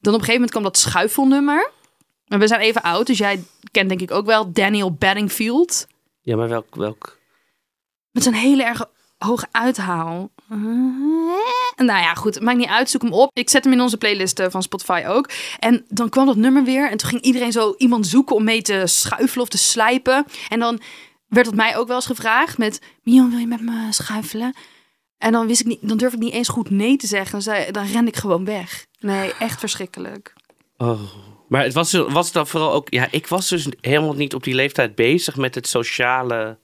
dan 0.00 0.14
op 0.14 0.20
een 0.20 0.26
gegeven 0.26 0.32
moment 0.32 0.50
kwam 0.50 0.62
dat 0.62 0.78
schuifelnummer. 0.78 1.70
En 2.26 2.38
we 2.38 2.46
zijn 2.46 2.60
even 2.60 2.82
oud, 2.82 3.06
dus 3.06 3.18
jij 3.18 3.42
kent 3.70 3.88
denk 3.88 4.00
ik 4.00 4.10
ook 4.10 4.26
wel 4.26 4.52
Daniel 4.52 4.92
Bedingfield. 4.92 5.86
Ja, 6.20 6.36
maar 6.36 6.48
welk... 6.48 6.74
welk... 6.74 7.18
Met 8.10 8.22
zo'n 8.22 8.32
hele 8.32 8.64
erg 8.64 8.88
hoge 9.18 9.46
uithaal. 9.50 10.30
Nou 11.76 12.00
ja, 12.00 12.14
goed. 12.14 12.40
Maakt 12.40 12.58
niet 12.58 12.68
uit. 12.68 12.90
Zoek 12.90 13.02
hem 13.02 13.12
op. 13.12 13.30
Ik 13.32 13.50
zet 13.50 13.64
hem 13.64 13.72
in 13.72 13.80
onze 13.80 13.96
playlist 13.96 14.38
eh, 14.38 14.46
van 14.50 14.62
Spotify 14.62 15.04
ook. 15.06 15.30
En 15.58 15.84
dan 15.88 16.08
kwam 16.08 16.26
dat 16.26 16.36
nummer 16.36 16.64
weer. 16.64 16.90
En 16.90 16.96
toen 16.96 17.08
ging 17.08 17.22
iedereen 17.22 17.52
zo 17.52 17.74
iemand 17.76 18.06
zoeken 18.06 18.36
om 18.36 18.44
mee 18.44 18.62
te 18.62 18.82
schuifelen 18.84 19.42
of 19.42 19.48
te 19.48 19.58
slijpen. 19.58 20.26
En 20.48 20.58
dan 20.58 20.80
werd 21.28 21.46
het 21.46 21.54
mij 21.54 21.76
ook 21.76 21.86
wel 21.86 21.96
eens 21.96 22.06
gevraagd 22.06 22.58
met... 22.58 22.80
Mion, 23.02 23.30
wil 23.30 23.38
je 23.38 23.46
met 23.46 23.60
me 23.60 23.86
schuifelen? 23.90 24.54
En 25.18 25.32
dan, 25.32 25.46
wist 25.46 25.60
ik 25.60 25.66
niet, 25.66 25.78
dan 25.82 25.96
durf 25.96 26.12
ik 26.12 26.18
niet 26.18 26.32
eens 26.32 26.48
goed 26.48 26.70
nee 26.70 26.96
te 26.96 27.06
zeggen. 27.06 27.30
Dan, 27.30 27.42
zei, 27.42 27.70
dan 27.70 27.86
ren 27.86 28.06
ik 28.06 28.16
gewoon 28.16 28.44
weg. 28.44 28.86
Nee, 29.00 29.32
echt 29.34 29.60
verschrikkelijk. 29.60 30.32
Oh. 30.76 31.00
Maar 31.48 31.62
het 31.62 31.74
was, 31.74 31.92
was 31.92 32.32
dan 32.32 32.46
vooral 32.46 32.72
ook... 32.72 32.90
Ja, 32.90 33.08
ik 33.10 33.26
was 33.26 33.48
dus 33.48 33.66
helemaal 33.80 34.14
niet 34.14 34.34
op 34.34 34.42
die 34.42 34.54
leeftijd 34.54 34.94
bezig 34.94 35.36
met 35.36 35.54
het 35.54 35.68
sociale 35.68 36.58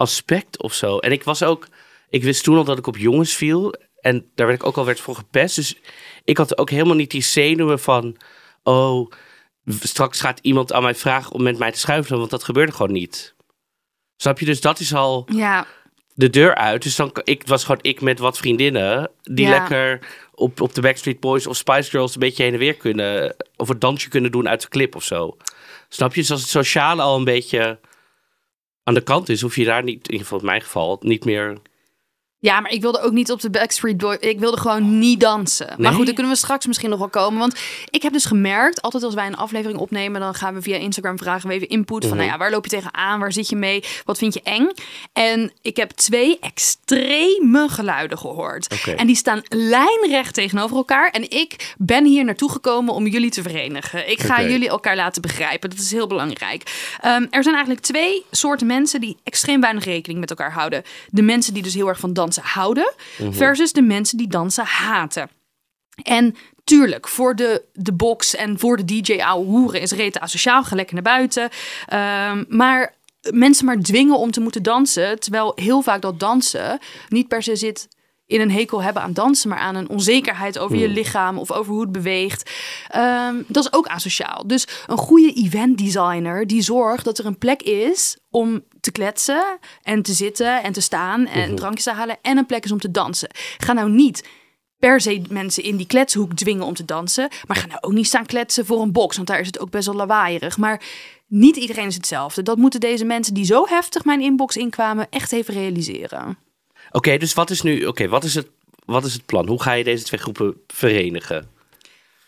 aspect 0.00 0.62
of 0.62 0.74
zo. 0.74 0.98
En 0.98 1.12
ik 1.12 1.24
was 1.24 1.42
ook... 1.42 1.68
Ik 2.08 2.22
wist 2.22 2.44
toen 2.44 2.56
al 2.56 2.64
dat 2.64 2.78
ik 2.78 2.86
op 2.86 2.96
jongens 2.96 3.34
viel. 3.34 3.74
En 4.00 4.30
daar 4.34 4.46
werd 4.46 4.60
ik 4.60 4.66
ook 4.66 4.76
al 4.76 4.84
werd 4.84 5.00
voor 5.00 5.14
gepest. 5.14 5.56
Dus 5.56 5.76
ik 6.24 6.36
had 6.36 6.58
ook 6.58 6.70
helemaal 6.70 6.94
niet 6.94 7.10
die 7.10 7.22
zenuwen 7.22 7.80
van... 7.80 8.16
Oh, 8.62 9.10
straks 9.66 10.20
gaat 10.20 10.38
iemand 10.42 10.72
aan 10.72 10.82
mij 10.82 10.94
vragen 10.94 11.32
om 11.32 11.42
met 11.42 11.58
mij 11.58 11.72
te 11.72 11.78
schuiven. 11.78 12.18
Want 12.18 12.30
dat 12.30 12.44
gebeurde 12.44 12.72
gewoon 12.72 12.92
niet. 12.92 13.34
Snap 14.16 14.38
je? 14.38 14.44
Dus 14.44 14.60
dat 14.60 14.80
is 14.80 14.94
al 14.94 15.26
Ja, 15.32 15.66
de 16.14 16.30
deur 16.30 16.54
uit. 16.54 16.82
Dus 16.82 16.96
dan, 16.96 17.10
ik 17.24 17.42
was 17.46 17.64
gewoon 17.64 17.82
ik 17.82 18.00
met 18.00 18.18
wat 18.18 18.38
vriendinnen. 18.38 19.10
Die 19.22 19.46
Ja. 19.46 19.50
lekker 19.50 20.06
op, 20.34 20.60
op 20.60 20.74
de 20.74 20.80
Backstreet 20.80 21.20
Boys 21.20 21.46
of 21.46 21.56
Spice 21.56 21.90
Girls 21.90 22.14
een 22.14 22.20
beetje 22.20 22.42
heen 22.42 22.52
en 22.52 22.58
weer 22.58 22.76
kunnen. 22.76 23.36
Of 23.56 23.68
een 23.68 23.78
dansje 23.78 24.08
kunnen 24.08 24.30
doen 24.30 24.48
uit 24.48 24.60
de 24.60 24.68
clip 24.68 24.94
of 24.94 25.04
zo. 25.04 25.36
Snap 25.88 26.14
je? 26.14 26.20
Dus 26.20 26.30
als 26.30 26.40
het 26.40 26.50
sociale 26.50 27.02
al 27.02 27.16
een 27.16 27.24
beetje 27.24 27.78
aan 28.84 28.94
de 28.94 29.02
kant 29.02 29.28
is, 29.28 29.40
hoef 29.40 29.56
je 29.56 29.64
daar 29.64 29.82
niet, 29.82 30.06
in 30.06 30.12
ieder 30.12 30.26
geval 30.26 30.38
in 30.38 30.44
mijn 30.44 30.60
geval, 30.60 30.98
niet 31.00 31.24
meer. 31.24 31.58
Ja, 32.42 32.60
maar 32.60 32.70
ik 32.70 32.80
wilde 32.80 33.00
ook 33.00 33.12
niet 33.12 33.30
op 33.30 33.40
de 33.40 33.50
Backstreet 33.50 33.96
Boy. 33.96 34.16
Ik 34.20 34.38
wilde 34.38 34.56
gewoon 34.56 34.98
niet 34.98 35.20
dansen. 35.20 35.74
Maar 35.78 35.92
goed, 35.92 36.04
daar 36.06 36.14
kunnen 36.14 36.32
we 36.32 36.38
straks 36.38 36.66
misschien 36.66 36.90
nog 36.90 36.98
wel 36.98 37.08
komen. 37.08 37.38
Want 37.38 37.54
ik 37.90 38.02
heb 38.02 38.12
dus 38.12 38.24
gemerkt, 38.24 38.82
altijd 38.82 39.02
als 39.02 39.14
wij 39.14 39.26
een 39.26 39.36
aflevering 39.36 39.78
opnemen, 39.80 40.20
dan 40.20 40.34
gaan 40.34 40.54
we 40.54 40.62
via 40.62 40.76
Instagram 40.76 41.18
vragen 41.18 41.48
we 41.48 41.54
even 41.54 41.68
input 41.68 42.00
van, 42.00 42.08
Mhm. 42.08 42.16
nou 42.18 42.30
ja, 42.30 42.38
waar 42.38 42.50
loop 42.50 42.64
je 42.64 42.70
tegenaan? 42.70 43.20
Waar 43.20 43.32
zit 43.32 43.48
je 43.48 43.56
mee? 43.56 43.84
Wat 44.04 44.18
vind 44.18 44.34
je 44.34 44.40
eng? 44.42 44.70
En 45.12 45.52
ik 45.62 45.76
heb 45.76 45.90
twee 45.90 46.38
extreme 46.40 47.68
geluiden 47.68 48.18
gehoord. 48.18 48.84
En 48.96 49.06
die 49.06 49.16
staan 49.16 49.42
lijnrecht 49.48 50.34
tegenover 50.34 50.76
elkaar. 50.76 51.10
En 51.10 51.30
ik 51.30 51.74
ben 51.78 52.04
hier 52.04 52.24
naartoe 52.24 52.50
gekomen 52.50 52.94
om 52.94 53.06
jullie 53.06 53.30
te 53.30 53.42
verenigen. 53.42 54.10
Ik 54.10 54.20
ga 54.20 54.42
jullie 54.42 54.68
elkaar 54.68 54.96
laten 54.96 55.22
begrijpen. 55.22 55.70
Dat 55.70 55.78
is 55.78 55.90
heel 55.92 56.06
belangrijk. 56.06 56.62
Ehm, 57.00 57.26
er 57.30 57.42
zijn 57.42 57.54
eigenlijk 57.54 57.84
twee 57.84 58.24
soorten 58.30 58.66
mensen 58.66 59.00
die 59.00 59.16
extreem 59.24 59.60
weinig 59.60 59.84
rekening 59.84 60.20
met 60.20 60.30
elkaar 60.30 60.52
houden. 60.52 60.82
De 61.08 61.22
mensen 61.22 61.54
die 61.54 61.62
dus 61.62 61.74
heel 61.74 61.88
erg 61.88 61.98
van 62.00 62.12
dansen 62.12 62.28
houden, 62.36 62.92
versus 63.30 63.72
de 63.72 63.82
mensen 63.82 64.18
die 64.18 64.28
dansen 64.28 64.64
haten. 64.64 65.30
En 66.02 66.36
tuurlijk, 66.64 67.08
voor 67.08 67.36
de, 67.36 67.64
de 67.72 67.92
box 67.92 68.34
en 68.34 68.58
voor 68.58 68.76
de 68.76 68.84
DJ 68.84 69.20
ouwe 69.20 69.46
hoeren 69.46 69.80
is 69.80 69.92
rete 69.92 70.20
asociaal. 70.20 70.64
Ga 70.64 70.76
lekker 70.76 70.94
naar 70.94 71.02
buiten. 71.02 71.48
Ehm, 71.86 72.44
maar 72.48 72.94
mensen 73.30 73.64
maar 73.64 73.78
dwingen 73.78 74.16
om 74.16 74.30
te 74.30 74.40
moeten 74.40 74.62
dansen. 74.62 75.20
Terwijl 75.20 75.52
heel 75.54 75.82
vaak 75.82 76.02
dat 76.02 76.20
dansen 76.20 76.78
niet 77.08 77.28
per 77.28 77.42
se 77.42 77.56
zit 77.56 77.88
in 78.30 78.40
een 78.40 78.50
hekel 78.50 78.82
hebben 78.82 79.02
aan 79.02 79.12
dansen, 79.12 79.48
maar 79.48 79.58
aan 79.58 79.74
een 79.74 79.88
onzekerheid 79.88 80.58
over 80.58 80.76
je 80.76 80.88
lichaam 80.88 81.38
of 81.38 81.50
over 81.50 81.72
hoe 81.72 81.80
het 81.80 81.92
beweegt. 81.92 82.50
Ehm, 82.88 83.34
dat 83.46 83.64
is 83.64 83.72
ook 83.72 83.86
asociaal. 83.86 84.46
Dus 84.46 84.66
een 84.86 84.96
goede 84.96 85.32
event 85.32 85.78
designer 85.78 86.46
die 86.46 86.62
zorgt 86.62 87.04
dat 87.04 87.18
er 87.18 87.26
een 87.26 87.38
plek 87.38 87.62
is 87.62 88.18
om 88.30 88.62
te 88.80 88.92
kletsen 88.92 89.58
en 89.82 90.02
te 90.02 90.12
zitten 90.12 90.62
en 90.62 90.72
te 90.72 90.80
staan 90.80 91.26
en 91.26 91.54
drankjes 91.56 91.84
te 91.84 91.92
halen 91.92 92.18
en 92.22 92.36
een 92.36 92.46
plek 92.46 92.64
is 92.64 92.72
om 92.72 92.80
te 92.80 92.90
dansen. 92.90 93.30
Ga 93.58 93.72
nou 93.72 93.90
niet 93.90 94.28
per 94.78 95.00
se 95.00 95.22
mensen 95.28 95.62
in 95.62 95.76
die 95.76 95.86
kletshoek 95.86 96.32
dwingen 96.32 96.64
om 96.64 96.74
te 96.74 96.84
dansen. 96.84 97.28
Maar 97.46 97.56
ga 97.56 97.66
nou 97.66 97.78
ook 97.80 97.92
niet 97.92 98.06
staan 98.06 98.26
kletsen 98.26 98.66
voor 98.66 98.82
een 98.82 98.92
box, 98.92 99.16
want 99.16 99.28
daar 99.28 99.40
is 99.40 99.46
het 99.46 99.60
ook 99.60 99.70
best 99.70 99.86
wel 99.86 99.96
lawaaierig. 99.96 100.58
Maar 100.58 100.82
niet 101.26 101.56
iedereen 101.56 101.86
is 101.86 101.94
hetzelfde. 101.94 102.42
Dat 102.42 102.58
moeten 102.58 102.80
deze 102.80 103.04
mensen 103.04 103.34
die 103.34 103.44
zo 103.44 103.66
heftig 103.66 104.04
mijn 104.04 104.20
inbox 104.20 104.56
inkwamen 104.56 105.06
echt 105.10 105.32
even 105.32 105.54
realiseren. 105.54 106.38
Oké, 106.90 107.16
dus 107.16 107.34
wat 107.34 107.50
is 107.50 107.62
nu, 107.62 107.84
oké, 107.86 108.08
wat 108.08 108.24
is 108.24 108.34
het, 108.34 108.46
wat 108.84 109.04
is 109.04 109.12
het 109.12 109.26
plan? 109.26 109.46
Hoe 109.48 109.62
ga 109.62 109.72
je 109.72 109.84
deze 109.84 110.04
twee 110.04 110.20
groepen 110.20 110.54
verenigen? 110.66 111.50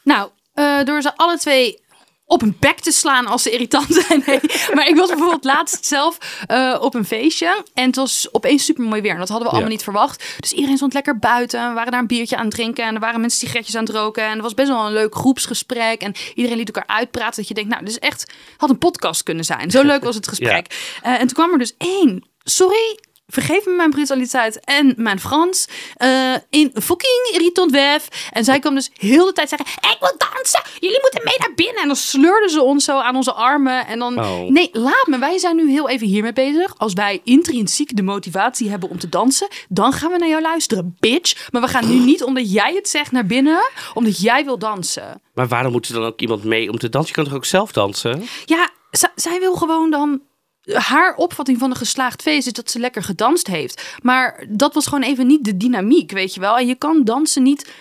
Nou, 0.05 0.31
eh, 0.55 0.83
door 0.85 1.03
ze 1.03 1.17
alle 1.17 1.39
twee 1.39 1.81
op 2.27 2.43
een 2.43 2.57
bek 2.61 2.81
te 2.81 2.91
slaan 2.93 3.27
als 3.27 3.43
ze 3.43 3.51
irritant 3.51 3.95
zijn. 4.07 4.23
Nee. 4.27 4.41
Maar 4.75 4.89
ik 4.89 4.97
was 4.97 5.09
bijvoorbeeld 5.09 5.45
laatst 5.45 5.85
zelf 5.87 6.19
eh, 6.47 6.79
op 6.81 6.95
een 6.95 7.05
feestje. 7.05 7.65
En 7.75 7.87
het 7.87 7.97
was 7.97 8.29
opeens 8.33 8.65
super 8.65 8.85
mooi 8.85 9.01
weer. 9.03 9.13
En 9.13 9.19
dat 9.19 9.29
hadden 9.29 9.47
we 9.47 9.53
allemaal 9.53 9.71
Ja. 9.71 9.77
niet 9.77 9.85
verwacht. 9.85 10.37
Dus 10.41 10.53
iedereen 10.53 10.77
stond 10.77 10.93
lekker 10.93 11.19
buiten. 11.19 11.69
We 11.69 11.75
waren 11.75 11.91
daar 11.91 12.01
een 12.01 12.07
biertje 12.07 12.37
aan 12.37 12.45
het 12.45 12.55
drinken. 12.55 12.85
En 12.85 12.95
er 12.95 13.01
waren 13.01 13.21
mensen 13.21 13.39
sigaretjes 13.39 13.75
aan 13.77 13.85
het 13.85 13.95
roken. 13.95 14.25
En 14.25 14.37
er 14.37 14.43
was 14.43 14.55
best 14.55 14.69
wel 14.69 14.87
een 14.87 14.93
leuk 14.93 15.15
groepsgesprek. 15.15 16.01
En 16.03 16.15
iedereen 16.35 16.57
liet 16.59 16.67
elkaar 16.75 16.97
uitpraten. 16.97 17.37
Dat 17.37 17.49
je 17.49 17.55
denkt, 17.55 17.71
nou, 17.71 17.83
dit 17.85 17.91
is 17.93 17.99
echt... 17.99 18.33
Had 18.57 18.71
een 18.71 18.79
podcast 18.79 19.23
kunnen 19.23 19.45
zijn. 19.45 19.71
Zo 19.71 19.83
leuk 19.83 20.05
was 20.05 20.15
het 20.15 20.29
gesprek. 20.35 20.97
Eh, 21.03 21.13
en 21.13 21.19
toen 21.19 21.29
kwam 21.37 21.53
er 21.53 21.59
dus 21.59 21.75
één... 21.79 22.25
Sorry, 22.45 22.99
vergeef 23.33 23.67
me 23.67 23.73
mijn 23.73 23.91
brutaliteit 23.91 24.61
en 24.65 24.95
mijn 24.97 25.21
Frans. 25.21 25.69
eh, 25.97 26.35
in 26.51 26.73
fucking 26.83 27.29
irritant 27.33 27.71
wef. 27.71 28.09
En 28.31 28.45
zij 28.45 28.59
kwam 28.59 28.75
dus 28.75 28.91
heel 28.95 29.25
de 29.25 29.33
tijd 29.33 29.49
zeggen: 29.49 29.67
Ik 29.91 29.97
wil 30.01 30.15
dansen. 30.33 30.63
Jullie 30.81 30.99
moeten 31.03 31.21
mee 31.25 31.35
naar 31.39 31.55
binnen. 31.55 31.83
En 31.83 31.87
dan 31.87 31.97
sleurden 31.97 32.51
ze 32.51 32.63
ons 32.63 32.85
zo 32.85 32.99
aan 32.99 33.17
onze 33.17 33.33
armen. 33.33 33.87
En 33.87 33.99
dan. 33.99 34.19
Oh. 34.19 34.51
Nee, 34.51 34.69
laat 34.73 35.07
me. 35.07 35.19
Wij 35.19 35.39
zijn 35.39 35.57
nu 35.57 35.71
heel 35.71 35.89
even 35.89 36.07
hiermee 36.07 36.33
bezig. 36.33 36.75
Als 36.79 36.93
wij 36.93 37.21
intrinsiek 37.25 37.97
de 37.97 38.03
motivatie 38.03 38.71
hebben 38.71 38.89
om 38.89 38.99
te 38.99 39.09
dansen, 39.09 39.49
dan 39.69 39.93
gaan 39.93 40.11
we 40.13 40.19
naar 40.19 40.29
jou 40.29 40.43
luisteren, 40.43 40.97
bitch. 41.01 41.49
Maar 41.51 41.61
we 41.63 41.69
gaan 41.69 41.89
nu 41.89 41.95
niet 41.99 42.23
omdat 42.25 42.53
jij 42.53 42.75
het 42.75 42.89
zegt 42.89 43.13
naar 43.13 43.27
binnen, 43.27 43.71
omdat 43.95 44.21
jij 44.21 44.45
wil 44.45 44.59
dansen. 44.59 45.21
Maar 45.35 45.49
waarom 45.49 45.73
moet 45.73 45.89
er 45.89 45.95
dan 45.95 46.05
ook 46.05 46.21
iemand 46.21 46.45
mee 46.45 46.71
om 46.71 46.79
te 46.79 46.89
dansen? 46.89 47.09
Je 47.11 47.15
kan 47.17 47.25
toch 47.25 47.35
ook 47.35 47.45
zelf 47.45 47.73
dansen? 47.73 48.23
Ja, 48.45 48.71
zij 49.15 49.39
wil 49.41 49.55
gewoon 49.55 49.91
dan. 49.91 50.21
Haar 50.65 51.15
opvatting 51.15 51.59
van 51.59 51.71
een 51.71 51.77
geslaagd 51.77 52.23
feest 52.23 52.47
is 52.47 52.53
dat 52.53 52.71
ze 52.71 52.79
lekker 52.79 53.03
gedanst 53.03 53.47
heeft. 53.47 53.97
Maar 54.03 54.45
dat 54.49 54.75
was 54.75 54.87
gewoon 54.87 55.05
even 55.05 55.27
niet 55.27 55.45
de 55.45 55.57
dynamiek, 55.57 56.11
weet 56.11 56.35
je 56.35 56.41
wel. 56.41 56.59
En 56.59 56.67
je 56.67 56.75
kan 56.75 57.05
dansen 57.05 57.43
niet 57.43 57.73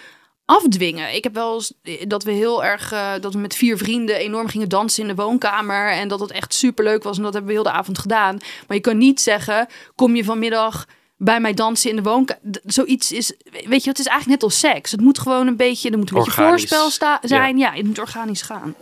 afdwingen. 0.45 1.15
Ik 1.15 1.23
heb 1.23 1.33
wel 1.33 1.53
eens 1.53 1.73
eh, 1.83 2.07
dat 2.07 2.23
we 2.23 2.31
heel 2.31 2.63
erg, 2.63 2.91
eh, 2.91 3.11
dat 3.21 3.33
we 3.33 3.39
met 3.39 3.55
vier 3.55 3.77
vrienden 3.77 4.15
enorm 4.15 4.47
gingen 4.47 4.69
dansen 4.69 5.01
in 5.01 5.07
de 5.15 5.21
woonkamer. 5.23 5.89
En 5.91 6.07
dat 6.07 6.19
het 6.19 6.31
echt 6.31 6.53
super 6.53 6.83
leuk 6.83 7.03
was. 7.03 7.17
En 7.17 7.23
dat 7.23 7.33
hebben 7.33 7.51
we 7.51 7.57
heel 7.57 7.71
de 7.71 7.77
avond 7.77 7.99
gedaan. 7.99 8.37
Maar 8.67 8.77
je 8.77 8.83
kan 8.83 8.97
niet 8.97 9.21
zeggen, 9.21 9.67
kom 9.95 10.15
je 10.15 10.23
vanmiddag 10.23 10.85
bij 11.17 11.39
mij 11.39 11.53
dansen 11.53 11.89
in 11.89 11.95
de 11.95 12.01
woonkamer. 12.01 12.61
Zoiets 12.65 13.11
is, 13.11 13.33
weet 13.65 13.83
je, 13.83 13.89
het 13.89 13.99
is 13.99 14.05
eigenlijk 14.05 14.41
net 14.41 14.43
als 14.43 14.59
seks. 14.59 14.91
Het 14.91 15.01
moet 15.01 15.19
gewoon 15.19 15.47
een 15.47 15.57
beetje, 15.57 15.89
er 15.89 15.97
moet 15.97 16.09
een 16.09 16.15
beetje 16.15 16.31
Organisch. 16.31 16.69
voorspel 16.69 17.17
zijn. 17.21 17.57
Ja. 17.57 17.73
het 17.73 17.85
moet 17.85 17.99
organisch 17.99 18.41
gaan. 18.41 18.75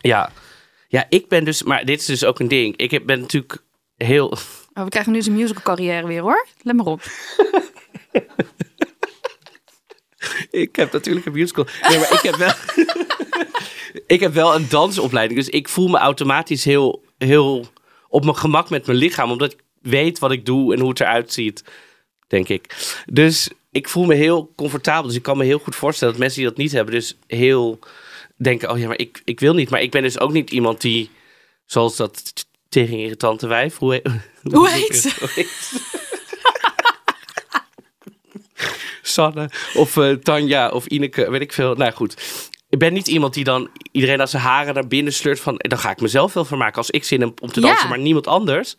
Ja. 0.00 0.30
Ja, 0.92 1.06
ik 1.08 1.28
ben 1.28 1.44
dus, 1.44 1.62
maar 1.62 1.84
dit 1.84 2.00
is 2.00 2.06
dus 2.06 2.24
ook 2.24 2.38
een 2.40 2.48
ding. 2.48 2.76
Ik 2.76 2.90
heb- 2.90 3.06
ben 3.06 3.20
natuurlijk 3.20 3.62
heel, 3.96 4.28
Oh, 4.74 4.82
we 4.84 4.88
krijgen 4.88 5.12
nu 5.12 5.22
zijn 5.22 5.36
musical 5.36 5.62
carrière 5.62 6.06
weer 6.06 6.20
hoor. 6.20 6.46
Let 6.62 6.76
maar 6.76 6.86
op. 6.86 7.02
Ik 10.50 10.76
heb 10.76 10.92
natuurlijk 10.92 11.26
een 11.26 11.32
musical. 11.32 11.66
Nee, 11.88 11.98
maar 11.98 12.12
ik 12.12 12.20
heb 12.22 12.34
wel. 12.34 12.52
ik 14.06 14.20
heb 14.20 14.32
wel 14.34 14.54
een 14.54 14.68
dansopleiding. 14.68 15.38
Dus 15.38 15.48
ik 15.48 15.68
voel 15.68 15.88
me 15.88 15.98
automatisch 15.98 16.64
heel, 16.64 17.04
heel 17.18 17.66
op 18.08 18.24
mijn 18.24 18.36
gemak 18.36 18.70
met 18.70 18.86
mijn 18.86 18.98
lichaam. 18.98 19.30
Omdat 19.30 19.52
ik 19.52 19.60
weet 19.80 20.18
wat 20.18 20.32
ik 20.32 20.46
doe 20.46 20.74
en 20.74 20.80
hoe 20.80 20.88
het 20.88 21.00
eruit 21.00 21.32
ziet. 21.32 21.64
Denk 22.26 22.48
ik. 22.48 22.74
Dus 23.06 23.50
ik 23.70 23.88
voel 23.88 24.04
me 24.04 24.14
heel 24.14 24.52
comfortabel. 24.56 25.06
Dus 25.06 25.16
ik 25.16 25.22
kan 25.22 25.36
me 25.36 25.44
heel 25.44 25.58
goed 25.58 25.76
voorstellen 25.76 26.12
dat 26.14 26.22
mensen 26.22 26.40
die 26.40 26.48
dat 26.48 26.58
niet 26.58 26.72
hebben, 26.72 26.94
dus 26.94 27.16
heel 27.26 27.78
denken: 28.42 28.70
oh 28.70 28.78
ja, 28.78 28.86
maar 28.86 28.98
ik, 28.98 29.22
ik 29.24 29.40
wil 29.40 29.54
niet. 29.54 29.70
Maar 29.70 29.82
ik 29.82 29.90
ben 29.90 30.02
dus 30.02 30.18
ook 30.20 30.32
niet 30.32 30.50
iemand 30.50 30.80
die, 30.80 31.10
zoals 31.66 31.96
dat 31.96 32.32
tegen 32.68 32.98
irritante 32.98 33.46
wijf. 33.46 33.76
Hoe, 33.78 33.92
he- 33.94 34.20
Hoe 34.50 34.68
heet 34.70 34.96
ze? 34.96 35.12
hoe 35.18 35.28
heet 35.34 35.48
ze? 35.48 36.00
Sanne 39.02 39.50
of 39.74 39.96
eh, 39.96 40.12
Tanja 40.12 40.68
of 40.68 40.86
Ineke, 40.86 41.30
weet 41.30 41.40
ik 41.40 41.52
veel. 41.52 41.74
Nou 41.74 41.92
goed, 41.92 42.16
ik 42.68 42.78
ben 42.78 42.92
niet 42.92 43.08
iemand 43.08 43.34
die 43.34 43.44
dan 43.44 43.68
iedereen 43.92 44.20
als 44.20 44.30
zijn 44.30 44.42
haren 44.42 44.74
naar 44.74 44.86
binnen 44.86 45.12
sleurt 45.12 45.40
van... 45.40 45.54
dan 45.56 45.78
ga 45.78 45.90
ik 45.90 46.00
mezelf 46.00 46.32
wel 46.32 46.44
vermaken 46.44 46.76
als 46.76 46.90
ik 46.90 47.04
zin 47.04 47.20
heb 47.20 47.42
om 47.42 47.52
te 47.52 47.60
Ja. 47.60 47.66
dansen, 47.66 47.88
maar 47.88 47.98
niemand 47.98 48.26
anders. 48.26 48.76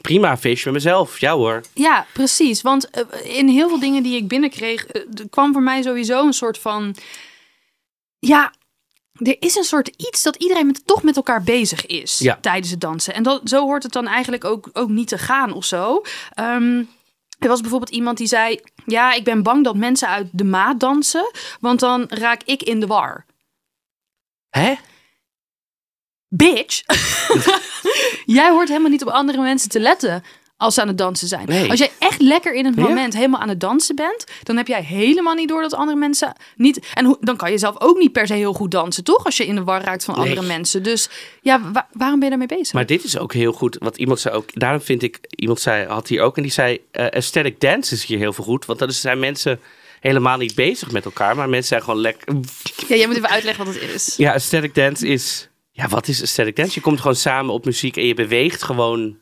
Prima, 0.00 0.36
feestje 0.36 0.64
met 0.72 0.82
mezelf. 0.82 1.20
Ja 1.20 1.34
hoor. 1.36 1.60
Ja, 1.74 2.06
precies. 2.12 2.62
Want 2.62 2.90
eh, 2.90 3.02
in 3.36 3.48
heel 3.48 3.68
veel 3.68 3.78
dingen 3.80 4.02
die 4.02 4.16
ik 4.16 4.28
binnenkreeg, 4.28 4.86
eh, 4.86 5.02
kwam 5.30 5.52
voor 5.52 5.62
mij 5.62 5.82
sowieso 5.82 6.26
een 6.26 6.32
soort 6.32 6.58
van. 6.58 6.94
Ja, 8.18 8.52
er 9.14 9.36
is 9.38 9.56
een 9.56 9.64
soort 9.64 9.88
iets 9.88 10.22
dat 10.22 10.36
iedereen 10.36 10.66
met, 10.66 10.86
toch 10.86 11.02
met 11.02 11.16
elkaar 11.16 11.42
bezig 11.42 11.86
is 11.86 12.18
Ja. 12.18 12.38
tijdens 12.40 12.70
het 12.70 12.80
dansen. 12.80 13.14
En 13.14 13.22
dat, 13.22 13.40
zo 13.44 13.62
hoort 13.62 13.82
het 13.82 13.92
dan 13.92 14.06
eigenlijk 14.06 14.44
ook, 14.44 14.70
ook 14.72 14.88
niet 14.88 15.08
te 15.08 15.18
gaan 15.18 15.52
of 15.52 15.64
zo. 15.64 16.02
Ehm, 16.34 16.82
er 17.38 17.48
was 17.48 17.60
bijvoorbeeld 17.60 17.90
iemand 17.90 18.18
die 18.18 18.26
zei: 18.26 18.60
Ja, 18.86 19.12
ik 19.12 19.24
ben 19.24 19.42
bang 19.42 19.64
dat 19.64 19.76
mensen 19.76 20.08
uit 20.08 20.28
de 20.32 20.44
maat 20.44 20.80
dansen, 20.80 21.30
want 21.60 21.80
dan 21.80 22.06
raak 22.08 22.42
ik 22.44 22.62
in 22.62 22.80
de 22.80 22.86
war. 22.86 23.26
Hè? 24.50 24.74
Bitch. 26.28 26.82
jij 28.38 28.50
hoort 28.50 28.68
helemaal 28.68 28.90
niet 28.90 29.02
op 29.02 29.08
andere 29.08 29.42
mensen 29.42 29.68
te 29.68 29.80
letten 29.80 30.24
als 30.64 30.74
ze 30.74 30.80
aan 30.80 30.88
het 30.88 30.98
dansen 30.98 31.28
zijn. 31.28 31.46
Nee. 31.48 31.70
Als 31.70 31.78
jij 31.78 31.90
echt 31.98 32.20
lekker 32.20 32.54
in 32.54 32.64
het 32.64 32.74
Ja. 32.76 32.82
moment 32.82 33.14
helemaal 33.14 33.40
aan 33.40 33.48
het 33.48 33.60
dansen 33.60 33.96
bent, 33.96 34.24
dan 34.42 34.56
heb 34.56 34.66
jij 34.66 34.82
helemaal 34.82 35.34
niet 35.34 35.48
door 35.48 35.62
dat 35.62 35.74
andere 35.74 35.98
mensen 35.98 36.32
niet. 36.56 36.86
En 36.94 37.04
hoe, 37.04 37.16
dan 37.20 37.36
kan 37.36 37.50
je 37.50 37.58
zelf 37.58 37.80
ook 37.80 37.98
niet 37.98 38.12
per 38.12 38.26
se 38.26 38.34
heel 38.34 38.52
goed 38.52 38.70
dansen, 38.70 39.04
toch? 39.04 39.24
Als 39.24 39.36
je 39.36 39.46
in 39.46 39.54
de 39.54 39.64
war 39.64 39.82
raakt 39.82 40.04
van 40.04 40.18
Nee. 40.18 40.28
andere 40.28 40.46
mensen. 40.46 40.82
Dus 40.82 41.08
ja, 41.42 41.60
wa- 41.72 41.88
waarom 41.92 42.18
ben 42.20 42.28
je 42.30 42.36
daarmee 42.38 42.58
bezig? 42.58 42.72
Maar 42.74 42.86
dit 42.86 43.04
is 43.04 43.18
ook 43.18 43.32
heel 43.32 43.52
goed. 43.52 43.76
Wat 43.80 43.96
iemand 43.96 44.20
zei 44.20 44.34
ook. 44.34 44.48
Daarom 44.54 44.80
vind 44.80 45.02
ik. 45.02 45.18
Iemand 45.28 45.60
zei, 45.60 45.86
had 45.86 46.08
hier 46.08 46.22
ook. 46.22 46.36
En 46.36 46.42
die 46.42 46.52
zei. 46.52 46.80
eh 46.90 47.06
aesthetic 47.06 47.60
dance 47.60 47.94
is 47.94 48.04
hier 48.04 48.18
heel 48.18 48.32
veel 48.32 48.44
goed. 48.44 48.64
Want 48.66 48.78
dan 48.78 48.92
zijn 48.92 49.18
mensen 49.18 49.60
helemaal 50.00 50.36
niet 50.38 50.54
bezig 50.54 50.90
met 50.90 51.04
elkaar. 51.04 51.36
Maar 51.36 51.48
mensen 51.48 51.68
zijn 51.68 51.82
gewoon 51.82 52.00
lekker. 52.00 52.34
Ja, 52.88 52.96
jij 52.96 53.06
moet 53.06 53.16
even 53.16 53.28
uitleggen 53.28 53.64
wat 53.64 53.74
het 53.74 53.82
is. 53.94 54.14
Ja, 54.16 54.32
aesthetic 54.32 54.74
dance 54.74 55.06
is. 55.06 55.48
Ja, 55.70 55.88
wat 55.88 56.08
is 56.08 56.20
aesthetic 56.22 56.56
dance? 56.56 56.72
Je 56.74 56.80
komt 56.80 57.00
gewoon 57.00 57.16
samen 57.16 57.54
op 57.54 57.64
muziek 57.64 57.96
en 57.96 58.06
je 58.06 58.14
beweegt 58.14 58.62
gewoon 58.62 59.16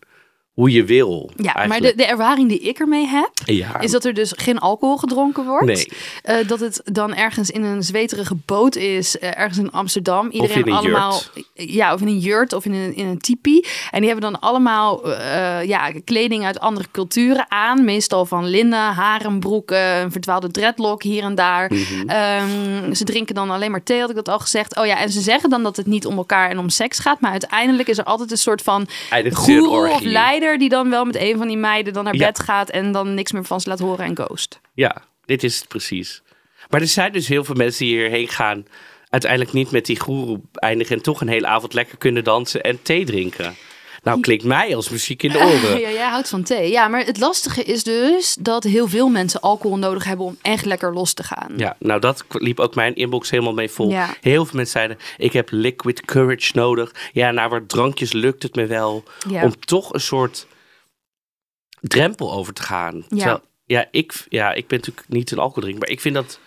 hoe 0.52 0.70
je 0.72 0.84
wil. 0.84 1.30
Ja, 1.36 1.66
maar 1.66 1.80
de, 1.80 1.92
de 1.96 2.06
ervaring 2.06 2.48
die 2.48 2.60
ik 2.60 2.78
ermee 2.78 3.06
heb, 3.06 3.30
Ja. 3.44 3.80
is 3.80 3.90
dat 3.90 4.04
er 4.04 4.14
dus 4.14 4.32
geen 4.36 4.58
alcohol 4.58 4.96
gedronken 4.96 5.44
wordt. 5.44 5.66
Nee. 5.66 5.88
Eh, 6.22 6.48
dat 6.48 6.60
het 6.60 6.80
dan 6.84 7.14
ergens 7.14 7.50
in 7.50 7.62
een 7.62 7.82
zweterige 7.82 8.34
boot 8.46 8.76
is, 8.76 9.18
eh, 9.18 9.38
ergens 9.38 9.58
in 9.58 9.70
Amsterdam. 9.70 10.30
Iedereen 10.30 10.56
in 10.56 10.66
een 10.66 10.72
allemaal, 10.78 11.20
jurt. 11.34 11.46
ja, 11.54 11.94
of 11.94 12.00
in 12.00 12.06
een 12.06 12.18
jurt 12.18 12.52
of 12.52 12.64
in 12.64 12.72
een, 12.72 12.96
in 12.96 13.06
een 13.06 13.18
tipi. 13.18 13.64
En 13.90 14.00
die 14.00 14.10
hebben 14.10 14.30
dan 14.32 14.40
allemaal 14.40 15.12
eh, 15.12 15.64
ja, 15.64 15.90
kleding 16.04 16.44
uit 16.44 16.60
andere 16.60 16.86
culturen 16.92 17.44
aan, 17.48 17.84
meestal 17.84 18.26
van 18.26 18.46
linnen, 18.46 18.92
harenbroeken, 18.92 19.96
een 19.96 20.12
verdwaalde 20.12 20.50
dreadlock 20.50 21.02
hier 21.02 21.22
en 21.22 21.34
daar. 21.34 21.72
Mhm. 21.72 22.08
Ehm, 22.08 22.94
ze 22.94 23.04
drinken 23.04 23.34
dan 23.34 23.50
alleen 23.50 23.70
maar 23.70 23.82
thee, 23.82 24.00
had 24.00 24.10
ik 24.10 24.16
dat 24.16 24.28
al 24.28 24.38
gezegd. 24.38 24.76
Oh 24.76 24.86
ja, 24.86 24.98
en 24.98 25.10
ze 25.10 25.20
zeggen 25.20 25.50
dan 25.50 25.62
dat 25.62 25.76
het 25.76 25.86
niet 25.86 26.06
om 26.06 26.16
elkaar 26.16 26.50
en 26.50 26.58
om 26.58 26.68
seks 26.68 26.98
gaat, 26.98 27.20
maar 27.20 27.30
uiteindelijk 27.30 27.88
is 27.88 27.98
er 27.98 28.04
altijd 28.04 28.30
een 28.30 28.36
soort 28.36 28.62
van 28.62 28.86
goeroe 29.32 29.68
of 29.68 29.90
orgie. 29.92 30.08
Die 30.58 30.68
dan 30.68 30.90
wel 30.90 31.04
met 31.04 31.16
een 31.16 31.36
van 31.36 31.46
die 31.48 31.56
meiden 31.56 31.92
dan 31.92 32.04
naar 32.04 32.14
Ja. 32.16 32.26
bed 32.26 32.38
gaat 32.40 32.70
en 32.70 32.92
dan 32.92 33.14
niks 33.14 33.32
meer 33.32 33.44
van 33.44 33.60
ze 33.60 33.68
laat 33.68 33.78
horen 33.78 34.04
en 34.04 34.16
ghost. 34.16 34.60
Ja, 34.74 35.02
dit 35.24 35.42
is 35.44 35.58
het 35.58 35.68
precies. 35.68 36.22
Maar 36.70 36.80
er 36.80 36.86
zijn 36.86 37.12
dus 37.12 37.28
heel 37.28 37.44
veel 37.44 37.54
mensen 37.54 37.84
die 37.86 37.94
hierheen 37.96 38.28
gaan. 38.28 38.66
Uiteindelijk 39.08 39.52
niet 39.52 39.70
met 39.70 39.86
die 39.86 40.00
goeroe 40.00 40.40
eindigen. 40.52 40.96
En 40.96 41.02
toch 41.02 41.20
een 41.20 41.28
hele 41.28 41.46
avond 41.46 41.74
lekker 41.74 41.98
kunnen 41.98 42.24
dansen 42.24 42.62
en 42.62 42.82
thee 42.82 43.04
drinken. 43.04 43.54
Nou, 44.02 44.20
klinkt 44.20 44.44
mij 44.44 44.76
als 44.76 44.88
muziek 44.88 45.22
in 45.22 45.30
de 45.30 45.38
oren. 45.52 45.80
Ja, 45.80 45.90
jij 45.90 46.08
houdt 46.08 46.28
van 46.28 46.42
thee. 46.42 46.70
Ja, 46.70 46.88
maar 46.88 47.04
het 47.04 47.18
lastige 47.18 47.62
is 47.62 47.84
dus 47.84 48.36
dat 48.40 48.64
heel 48.64 48.88
veel 48.88 49.08
mensen 49.08 49.40
alcohol 49.40 49.78
nodig 49.78 50.04
hebben 50.04 50.26
om 50.26 50.38
echt 50.42 50.64
lekker 50.64 50.92
los 50.92 51.12
te 51.12 51.22
gaan. 51.22 51.52
Ja, 51.56 51.76
nou 51.78 52.00
dat 52.00 52.24
liep 52.28 52.60
ook 52.60 52.74
mijn 52.74 52.94
inbox 52.94 53.30
helemaal 53.30 53.52
mee 53.52 53.70
vol. 53.70 53.90
Ja. 53.90 54.14
Heel 54.20 54.44
veel 54.44 54.56
mensen 54.56 54.78
zeiden, 54.78 54.98
ik 55.16 55.32
heb 55.32 55.48
liquid 55.50 56.00
courage 56.00 56.50
nodig. 56.54 56.94
Ja, 57.12 57.30
na 57.30 57.48
wat 57.48 57.68
drankjes 57.68 58.12
lukt 58.12 58.42
het 58.42 58.54
me 58.54 58.66
wel. 58.66 59.04
Ja. 59.28 59.42
Om 59.42 59.60
toch 59.60 59.92
een 59.92 60.00
soort 60.00 60.46
drempel 61.80 62.32
over 62.32 62.52
te 62.52 62.62
gaan. 62.62 62.94
Ja. 62.94 63.16
Terwijl, 63.16 63.40
ja, 63.64 63.88
ik, 63.90 64.26
ja, 64.28 64.52
ik 64.52 64.66
ben 64.66 64.78
natuurlijk 64.78 65.08
niet 65.08 65.30
een 65.30 65.38
alcoholdrinker. 65.38 65.80
Maar 65.80 65.90
ik 65.90 66.00
vind 66.00 66.14
dat 66.14 66.38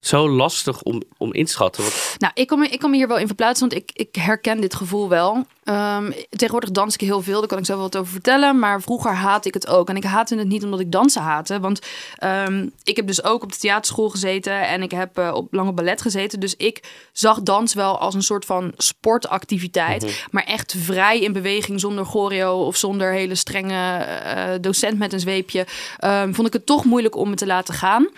zo 0.00 0.30
lastig 0.30 0.82
om, 0.82 1.02
om 1.16 1.32
in 1.32 1.44
te 1.44 1.50
schatten. 1.52 1.82
Want, 1.82 2.16
Nou, 2.18 2.32
ik 2.34 2.46
kan, 2.46 2.58
me, 2.58 2.68
ik 2.68 2.82
me 2.82 2.96
hier 2.96 3.08
wel 3.08 3.18
in 3.18 3.26
verplaatsen, 3.26 3.68
want 3.68 3.82
ik, 3.82 3.90
ik 3.92 4.14
herken 4.14 4.60
dit 4.60 4.74
gevoel 4.74 5.08
wel. 5.08 5.46
Ehm, 5.64 6.12
tegenwoordig 6.30 6.70
dans 6.70 6.94
ik 6.94 7.00
heel 7.00 7.22
veel, 7.22 7.38
daar 7.38 7.48
kan 7.48 7.58
ik 7.58 7.64
zo 7.64 7.78
wat 7.78 7.96
over 7.96 8.12
vertellen. 8.12 8.58
Maar 8.58 8.82
vroeger 8.82 9.14
haatte 9.14 9.48
ik 9.48 9.54
het 9.54 9.66
ook. 9.66 9.88
En 9.88 9.96
ik 9.96 10.04
haatte 10.04 10.36
het 10.36 10.48
niet 10.48 10.64
omdat 10.64 10.80
ik 10.80 10.92
dansen 10.92 11.22
haatte. 11.22 11.60
Want 11.60 11.80
ehm, 12.16 12.68
ik 12.82 12.96
heb 12.96 13.06
dus 13.06 13.24
ook 13.24 13.42
op 13.42 13.52
de 13.52 13.58
theaterschool 13.58 14.08
gezeten 14.08 14.68
en 14.68 14.82
ik 14.82 14.90
heb 14.90 15.18
eh, 15.18 15.32
op 15.34 15.52
lange 15.52 15.72
ballet 15.72 16.02
gezeten. 16.02 16.40
Dus 16.40 16.56
ik 16.56 16.82
zag 17.12 17.42
dans 17.42 17.74
wel 17.74 17.98
als 17.98 18.14
een 18.14 18.22
soort 18.22 18.44
van 18.44 18.72
sportactiviteit. 18.76 20.26
Maar 20.30 20.44
echt 20.44 20.74
vrij 20.78 21.20
in 21.20 21.32
beweging, 21.32 21.80
zonder 21.80 22.04
choreo 22.04 22.64
of 22.64 22.76
zonder 22.76 23.12
hele 23.12 23.34
strenge 23.34 24.04
eh, 24.04 24.44
docent 24.60 24.98
met 24.98 25.12
een 25.12 25.20
zweepje. 25.20 25.66
ehm, 25.98 26.32
vond 26.32 26.46
ik 26.46 26.52
het 26.52 26.66
toch 26.66 26.84
moeilijk 26.84 27.16
om 27.16 27.28
me 27.28 27.36
te 27.36 27.46
laten 27.46 27.74
gaan. 27.74 28.08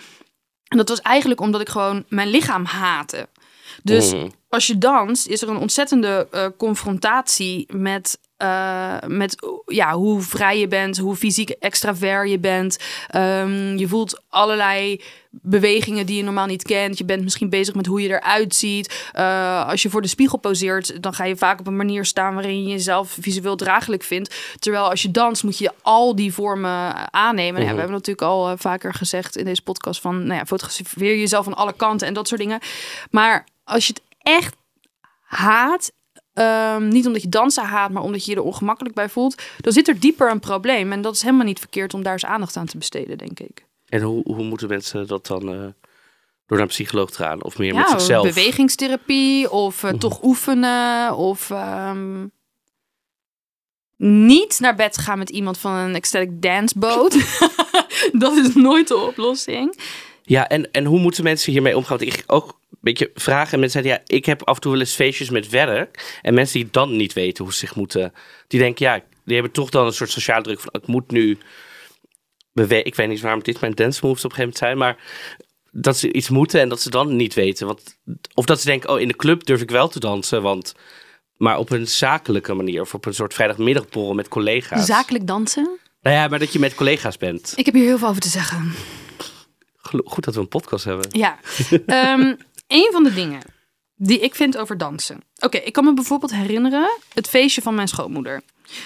En 0.73 0.79
dat 0.79 0.89
was 0.89 1.01
eigenlijk 1.01 1.41
omdat 1.41 1.61
ik 1.61 1.69
gewoon 1.69 2.05
mijn 2.09 2.27
lichaam 2.27 2.65
haatte. 2.65 3.27
Dus 3.83 4.13
Mhm. 4.13 4.29
als 4.49 4.67
je 4.67 4.77
danst, 4.77 5.27
is 5.27 5.41
er 5.41 5.49
een 5.49 5.57
ontzettende 5.57 6.27
eh, 6.31 6.45
confrontatie 6.57 7.73
met, 7.73 8.19
eh, 8.43 8.95
met 9.07 9.47
ja, 9.65 9.93
hoe 9.93 10.21
vrij 10.21 10.59
je 10.59 10.67
bent, 10.67 10.97
hoe 10.97 11.15
fysiek 11.15 11.49
extravert 11.49 12.29
je 12.29 12.39
bent. 12.39 12.77
Ehm, 13.07 13.77
je 13.77 13.87
voelt 13.87 14.21
allerlei 14.29 15.01
bewegingen 15.29 16.05
die 16.05 16.17
je 16.17 16.23
normaal 16.23 16.45
niet 16.45 16.63
kent. 16.63 16.97
Je 16.97 17.05
bent 17.05 17.23
misschien 17.23 17.49
bezig 17.49 17.75
met 17.75 17.85
hoe 17.85 18.01
je 18.01 18.09
eruit 18.09 18.55
ziet. 18.55 19.09
Eh, 19.11 19.67
als 19.67 19.81
je 19.81 19.89
voor 19.89 20.01
de 20.01 20.07
spiegel 20.07 20.37
poseert, 20.37 21.03
dan 21.03 21.13
ga 21.13 21.23
je 21.23 21.35
vaak 21.35 21.59
op 21.59 21.67
een 21.67 21.75
manier 21.75 22.05
staan 22.05 22.33
waarin 22.33 22.63
je 22.63 22.69
jezelf 22.69 23.17
visueel 23.19 23.55
draaglijk 23.55 24.03
vindt. 24.03 24.35
Terwijl 24.59 24.89
als 24.89 25.01
je 25.01 25.11
danst, 25.11 25.43
moet 25.43 25.57
je 25.57 25.71
al 25.81 26.15
die 26.15 26.33
vormen 26.33 27.13
aannemen. 27.13 27.61
Ja, 27.61 27.71
we 27.71 27.77
hebben 27.77 27.95
natuurlijk 27.95 28.27
al 28.27 28.49
eh, 28.49 28.53
vaker 28.57 28.93
gezegd 28.93 29.37
in 29.37 29.45
deze 29.45 29.63
podcast 29.63 30.01
van, 30.01 30.17
nou 30.25 30.39
ja, 30.39 30.45
fotografeer 30.45 31.17
jezelf 31.17 31.47
aan 31.47 31.55
alle 31.55 31.73
kanten 31.73 32.07
en 32.07 32.13
dat 32.13 32.27
soort 32.27 32.41
dingen. 32.41 32.59
Maar 33.09 33.45
als 33.63 33.87
je 33.87 33.93
het 33.93 34.01
echt 34.21 34.55
haat, 35.21 35.91
ehm, 36.33 36.87
niet 36.87 37.05
omdat 37.07 37.21
je 37.21 37.29
dansen 37.29 37.63
haat, 37.63 37.91
maar 37.91 38.03
omdat 38.03 38.25
je 38.25 38.31
je 38.31 38.37
er 38.37 38.43
ongemakkelijk 38.43 38.95
bij 38.95 39.09
voelt, 39.09 39.41
dan 39.57 39.73
zit 39.73 39.87
er 39.87 39.99
dieper 39.99 40.31
een 40.31 40.39
probleem. 40.39 40.91
En 40.91 41.01
dat 41.01 41.15
is 41.15 41.21
helemaal 41.21 41.45
niet 41.45 41.59
verkeerd 41.59 41.93
om 41.93 42.03
daar 42.03 42.13
eens 42.13 42.25
aandacht 42.25 42.57
aan 42.57 42.65
te 42.65 42.77
besteden, 42.77 43.17
denk 43.17 43.39
ik. 43.39 43.65
en 43.87 44.01
hoe, 44.01 44.21
hoe 44.23 44.43
moeten 44.43 44.67
mensen 44.67 45.07
dat 45.07 45.27
dan 45.27 45.41
eh, 45.41 45.47
door 46.45 46.57
naar 46.57 46.59
een 46.59 46.67
psycholoog 46.67 47.11
te 47.11 47.23
gaan? 47.23 47.43
Of 47.43 47.57
meer 47.57 47.73
Ja, 47.73 47.79
met 47.79 47.89
zichzelf? 47.89 48.23
bewegingstherapie 48.23 49.51
of 49.51 49.83
eh, 49.83 49.91
toch 49.91 50.23
oefenen 50.23 51.15
of 51.15 51.49
ehm, 51.49 52.27
niet 53.97 54.59
naar 54.59 54.75
bed 54.75 54.97
gaan 54.97 55.17
met 55.17 55.29
iemand 55.29 55.57
van 55.57 55.73
een 55.73 55.95
ecstatic 55.95 56.41
dance 56.41 56.79
boot. 56.79 57.41
dat 58.23 58.35
is 58.37 58.55
nooit 58.55 58.87
de 58.87 58.97
oplossing. 58.97 59.79
Ja, 60.25 60.47
en, 60.47 60.71
en 60.71 60.85
hoe 60.85 60.99
moeten 60.99 61.23
mensen 61.23 61.51
hiermee 61.51 61.77
omgaan? 61.77 61.97
Want 61.97 62.13
ik 62.13 62.23
ook 62.27 62.47
een 62.69 62.77
beetje 62.81 63.11
vragen. 63.15 63.53
En 63.53 63.59
mensen 63.59 63.83
zeiden, 63.83 64.03
ja, 64.07 64.15
ik 64.15 64.25
heb 64.25 64.43
af 64.43 64.55
en 64.55 64.61
toe 64.61 64.71
wel 64.71 64.79
eens 64.79 64.95
feestjes 64.95 65.29
met 65.29 65.49
werk. 65.49 66.19
En 66.21 66.33
mensen 66.33 66.59
die 66.59 66.69
dan 66.71 66.95
niet 66.95 67.13
weten 67.13 67.43
hoe 67.43 67.53
ze 67.53 67.59
zich 67.59 67.75
moeten... 67.75 68.13
Die 68.47 68.59
denken, 68.59 68.85
ja, 68.85 69.01
die 69.25 69.33
hebben 69.33 69.51
toch 69.53 69.69
dan 69.69 69.85
een 69.85 69.93
soort 69.93 70.11
sociale 70.11 70.43
druk 70.43 70.59
van... 70.59 70.69
Ik 70.81 70.87
moet 70.87 71.11
nu. 71.11 71.37
Ik 72.67 72.95
weet 72.95 73.07
niet 73.07 73.21
waarom 73.21 73.43
dit 73.43 73.59
mijn 73.59 73.73
dance 73.73 73.99
moves 74.05 74.25
op 74.25 74.31
een 74.31 74.37
gegeven 74.37 74.39
moment 74.39 74.57
zijn. 74.57 74.77
Maar 74.77 74.97
dat 75.71 75.97
ze 75.97 76.13
iets 76.13 76.29
moeten 76.29 76.61
en 76.61 76.69
dat 76.69 76.81
ze 76.81 76.89
dan 76.89 77.15
niet 77.15 77.33
weten. 77.33 77.67
Want, 77.67 77.97
of 78.33 78.45
dat 78.45 78.59
ze 78.59 78.65
denken, 78.65 78.89
oh, 78.89 78.99
in 78.99 79.07
de 79.07 79.15
club 79.15 79.45
durf 79.45 79.61
ik 79.61 79.71
wel 79.71 79.87
te 79.87 79.99
dansen. 79.99 80.41
Want, 80.41 80.75
maar 81.37 81.57
op 81.57 81.71
een 81.71 81.87
zakelijke 81.87 82.53
manier. 82.53 82.81
Of 82.81 82.93
op 82.93 83.05
een 83.05 83.13
soort 83.13 83.33
vrijdagmiddagborrel 83.33 84.13
met 84.13 84.27
collega's. 84.27 84.85
Zakelijk 84.85 85.27
dansen. 85.27 85.79
Nou 86.01 86.15
ja, 86.15 86.27
maar 86.27 86.39
dat 86.39 86.53
je 86.53 86.59
met 86.59 86.75
collega's 86.75 87.17
bent. 87.17 87.53
Ik 87.55 87.65
heb 87.65 87.73
hier 87.73 87.83
heel 87.83 87.97
veel 87.97 88.07
over 88.07 88.21
te 88.21 88.29
zeggen. 88.29 88.73
Goed 90.05 90.23
dat 90.23 90.35
we 90.35 90.41
een 90.41 90.47
podcast 90.47 90.85
hebben. 90.85 91.07
Ja, 91.11 91.39
Ehm 91.85 92.35
een 92.67 92.89
van 92.91 93.03
de 93.03 93.13
dingen 93.13 93.41
die 93.95 94.19
ik 94.19 94.35
vind 94.35 94.57
over 94.57 94.77
dansen. 94.77 95.19
Oké, 95.43 95.57
ik 95.57 95.73
kan 95.73 95.83
me 95.83 95.93
bijvoorbeeld 95.93 96.31
herinneren 96.31 96.97
het 97.13 97.27
feestje 97.29 97.61
van 97.61 97.75
mijn 97.75 97.87
schoonmoeder. 97.87 98.41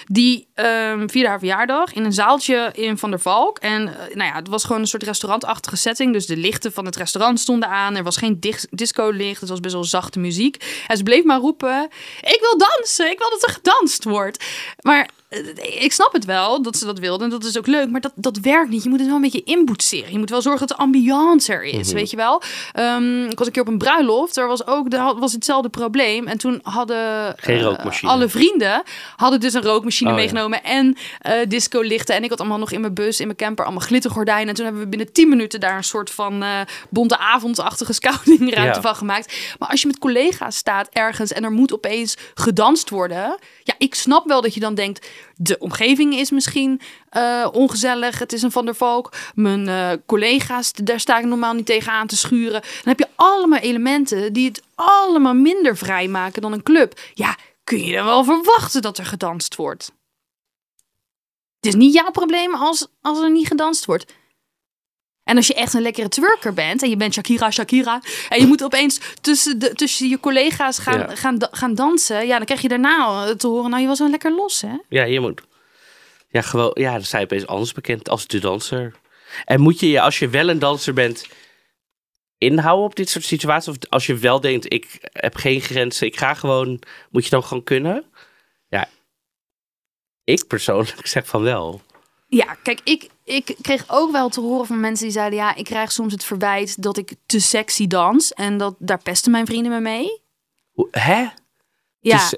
Die 0.05 0.47
ehm 0.53 1.07
vierde 1.07 1.29
haar 1.29 1.39
verjaardag 1.39 1.93
in 1.93 2.05
een 2.05 2.13
zaaltje 2.13 2.71
in 2.73 2.97
Van 2.97 3.09
der 3.09 3.19
Valk. 3.19 3.57
En 3.57 3.87
eh, 3.87 4.15
nou 4.15 4.29
ja, 4.29 4.35
het 4.35 4.47
was 4.47 4.63
gewoon 4.63 4.81
een 4.81 4.87
soort 4.87 5.03
restaurantachtige 5.03 5.75
setting. 5.75 6.13
Dus 6.13 6.25
de 6.25 6.37
lichten 6.37 6.73
van 6.73 6.85
het 6.85 6.95
restaurant 6.95 7.39
stonden 7.39 7.69
aan. 7.69 7.95
Er 7.95 8.03
was 8.03 8.17
geen 8.17 8.39
dis- 8.39 8.67
disco-licht. 8.69 9.39
Het 9.39 9.49
was 9.49 9.59
best 9.59 9.73
wel 9.73 9.83
zachte 9.83 10.19
muziek. 10.19 10.83
En 10.87 10.97
ze 10.97 11.03
bleef 11.03 11.23
maar 11.23 11.39
roepen: 11.39 11.89
Ik 12.21 12.37
wil 12.41 12.57
dansen. 12.57 13.11
Ik 13.11 13.17
wil 13.17 13.29
dat 13.29 13.43
er 13.43 13.53
gedanst 13.53 14.03
wordt. 14.03 14.45
Maar 14.81 15.09
eh, 15.29 15.83
ik 15.83 15.91
snap 15.91 16.13
het 16.13 16.25
wel 16.25 16.61
dat 16.61 16.77
ze 16.77 16.85
dat 16.85 16.99
wilde. 16.99 17.23
En 17.23 17.29
dat 17.29 17.43
is 17.43 17.57
ook 17.57 17.67
leuk. 17.67 17.89
Maar 17.89 18.01
dat, 18.01 18.13
dat 18.15 18.37
werkt 18.37 18.69
niet. 18.69 18.83
Je 18.83 18.89
moet 18.89 18.99
het 18.99 19.07
wel 19.07 19.15
een 19.15 19.21
beetje 19.21 19.43
inboetseren. 19.43 20.11
Je 20.11 20.17
moet 20.17 20.29
wel 20.29 20.41
zorgen 20.41 20.67
dat 20.67 20.77
de 20.77 20.83
ambiance 20.83 21.53
er 21.53 21.63
is. 21.63 21.91
Weet 21.91 22.09
je 22.09 22.17
wel? 22.17 22.41
Ehm, 22.73 23.25
ik 23.25 23.37
was 23.37 23.47
een 23.47 23.53
keer 23.53 23.61
op 23.61 23.67
een 23.67 23.77
bruiloft. 23.77 24.35
Daar 24.35 24.47
was 24.47 24.67
ook 24.67 24.89
daar 24.89 25.15
was 25.15 25.33
hetzelfde 25.33 25.69
probleem. 25.69 26.27
En 26.27 26.37
toen 26.37 26.46
hadden 26.63 27.33
Geen 27.37 27.59
eh, 27.77 28.03
alle 28.03 28.29
vrienden 28.29 28.83
hadden 29.15 29.39
dus 29.39 29.53
een 29.53 29.61
rookmachine 29.61 30.09
Oh, 30.09 30.15
ja. 30.15 30.21
meegenomen. 30.21 30.63
En 30.63 30.97
eh 31.21 31.33
disco 31.47 31.81
lichten. 31.81 32.15
En 32.15 32.23
ik 32.23 32.29
had 32.29 32.39
allemaal 32.39 32.57
nog 32.57 32.71
in 32.71 32.81
mijn 32.81 32.93
bus, 32.93 33.19
in 33.19 33.25
mijn 33.25 33.37
camper, 33.37 33.65
allemaal 33.65 33.83
glittergordijnen. 33.85 34.47
En 34.47 34.53
toen 34.55 34.65
hebben 34.65 34.83
we 34.83 34.89
binnen 34.89 35.11
10 35.13 35.29
minuten 35.29 35.59
daar 35.59 35.77
een 35.77 35.83
soort 35.83 36.09
van 36.09 36.43
eh, 36.43 36.59
bonte 36.89 37.17
avondachtige 37.17 37.93
scoutingruimte 37.99 38.75
Ja. 38.75 38.81
van 38.81 38.95
gemaakt. 38.95 39.55
Maar 39.59 39.69
als 39.69 39.81
je 39.81 39.87
met 39.87 39.99
collega's 39.99 40.55
staat 40.55 40.89
ergens 40.91 41.31
en 41.31 41.43
er 41.43 41.51
moet 41.51 41.73
opeens 41.73 42.17
gedanst 42.33 42.89
worden. 42.89 43.37
Ja, 43.63 43.73
ik 43.77 43.95
snap 43.95 44.27
wel 44.27 44.41
dat 44.41 44.53
je 44.53 44.59
dan 44.59 44.75
denkt, 44.75 45.07
de 45.37 45.57
omgeving 45.59 46.13
is 46.13 46.31
misschien 46.31 46.81
eh, 47.09 47.47
ongezellig. 47.51 48.19
Het 48.19 48.33
is 48.33 48.41
een 48.41 48.51
Van 48.51 48.65
der 48.65 48.75
Valk. 48.75 49.13
Mijn 49.35 49.67
eh, 49.67 49.91
collega's, 50.05 50.73
daar 50.73 50.99
sta 50.99 51.19
ik 51.19 51.25
normaal 51.25 51.53
niet 51.53 51.65
tegen 51.65 51.91
aan 51.91 52.07
te 52.07 52.17
schuren. 52.17 52.61
Dan 52.61 52.83
heb 52.83 52.99
je 52.99 53.07
allemaal 53.15 53.59
elementen 53.59 54.33
die 54.33 54.47
het 54.47 54.63
allemaal 54.75 55.33
minder 55.33 55.77
vrij 55.77 56.07
maken 56.07 56.41
dan 56.41 56.53
een 56.53 56.63
club. 56.63 56.99
Ja, 57.13 57.37
kun 57.63 57.83
je 57.83 57.93
dan 57.95 58.05
wel 58.05 58.23
verwachten 58.23 58.81
dat 58.81 58.97
er 58.97 59.05
gedanst 59.05 59.55
wordt? 59.55 59.91
Het 61.55 61.65
is 61.65 61.75
niet 61.75 61.93
jouw 61.93 62.11
probleem 62.11 62.55
als, 62.55 62.87
als 63.01 63.19
er 63.19 63.31
niet 63.31 63.47
gedanst 63.47 63.85
wordt. 63.85 64.13
En 65.27 65.35
als 65.37 65.47
je 65.47 65.53
echt 65.53 65.73
een 65.73 65.81
lekkere 65.81 66.09
twerker 66.09 66.53
bent 66.53 66.83
en 66.83 66.89
je 66.89 66.97
bent 66.97 67.13
Shakira, 67.13 67.51
Shakira. 67.51 68.01
En 68.29 68.39
je 68.41 68.47
moet 68.47 68.63
opeens 68.63 68.99
tussen, 69.21 69.59
de, 69.59 69.73
tussen 69.73 70.09
je 70.09 70.19
collega's 70.19 70.77
gaan, 70.79 70.99
Ja. 70.99 71.15
gaan, 71.15 71.37
gaan 71.51 71.75
dansen. 71.75 72.27
Ja, 72.27 72.37
dan 72.37 72.45
krijg 72.45 72.61
je 72.61 72.67
daarna 72.67 73.35
te 73.35 73.47
horen, 73.47 73.69
nou 73.69 73.81
je 73.81 73.87
was 73.87 73.99
wel 73.99 74.09
lekker 74.09 74.35
los 74.35 74.61
hè. 74.61 74.75
Ja, 74.89 75.03
je 75.03 75.19
moet. 75.19 75.41
Ja, 76.29 76.41
gewoon. 76.41 76.71
Ja, 76.73 76.91
dan 76.91 77.03
sta 77.03 77.17
je 77.17 77.23
opeens 77.23 77.47
anders 77.47 77.71
bekend 77.73 78.09
als 78.09 78.27
de 78.27 78.39
danser. 78.39 78.93
En 79.45 79.61
moet 79.61 79.79
je 79.79 79.89
je, 79.89 80.01
als 80.01 80.19
je 80.19 80.29
wel 80.29 80.49
een 80.49 80.59
danser 80.59 80.93
bent, 80.93 81.25
inhouden 82.37 82.85
op 82.85 82.95
dit 82.95 83.09
soort 83.09 83.25
situaties? 83.25 83.69
Of 83.69 83.77
als 83.89 84.05
je 84.05 84.15
wel 84.15 84.41
denkt, 84.41 84.73
ik 84.73 84.97
heb 85.01 85.35
geen 85.35 85.61
grenzen, 85.61 86.07
ik 86.07 86.17
ga 86.17 86.33
gewoon, 86.33 86.79
moet 87.09 87.23
je 87.23 87.29
dan 87.29 87.43
gewoon 87.43 87.63
kunnen? 87.63 88.03
Ja, 88.69 88.87
ik 90.23 90.47
persoonlijk 90.47 91.07
zeg 91.15 91.27
van 91.27 91.41
wel. 91.41 91.81
Ja, 92.29 92.53
kijk, 92.63 92.81
ik, 92.83 93.09
ik 93.23 93.55
kreeg 93.61 93.83
ook 93.87 94.11
wel 94.11 94.29
te 94.29 94.41
horen 94.41 94.65
van 94.65 94.79
mensen 94.79 95.05
die 95.05 95.13
zeiden... 95.13 95.39
ja, 95.39 95.55
ik 95.55 95.65
krijg 95.65 95.91
soms 95.91 96.13
het 96.13 96.23
verwijt 96.23 96.81
dat 96.83 96.97
ik 96.97 97.13
te 97.25 97.39
sexy 97.39 97.87
dans. 97.87 98.33
En 98.33 98.57
dat, 98.57 98.75
daar 98.79 99.01
pesten 99.01 99.31
mijn 99.31 99.45
vrienden 99.45 99.71
me 99.71 99.79
mee. 99.79 100.21
Hè? 100.91 101.27
Ja, 101.99 102.17
Dus, 102.17 102.35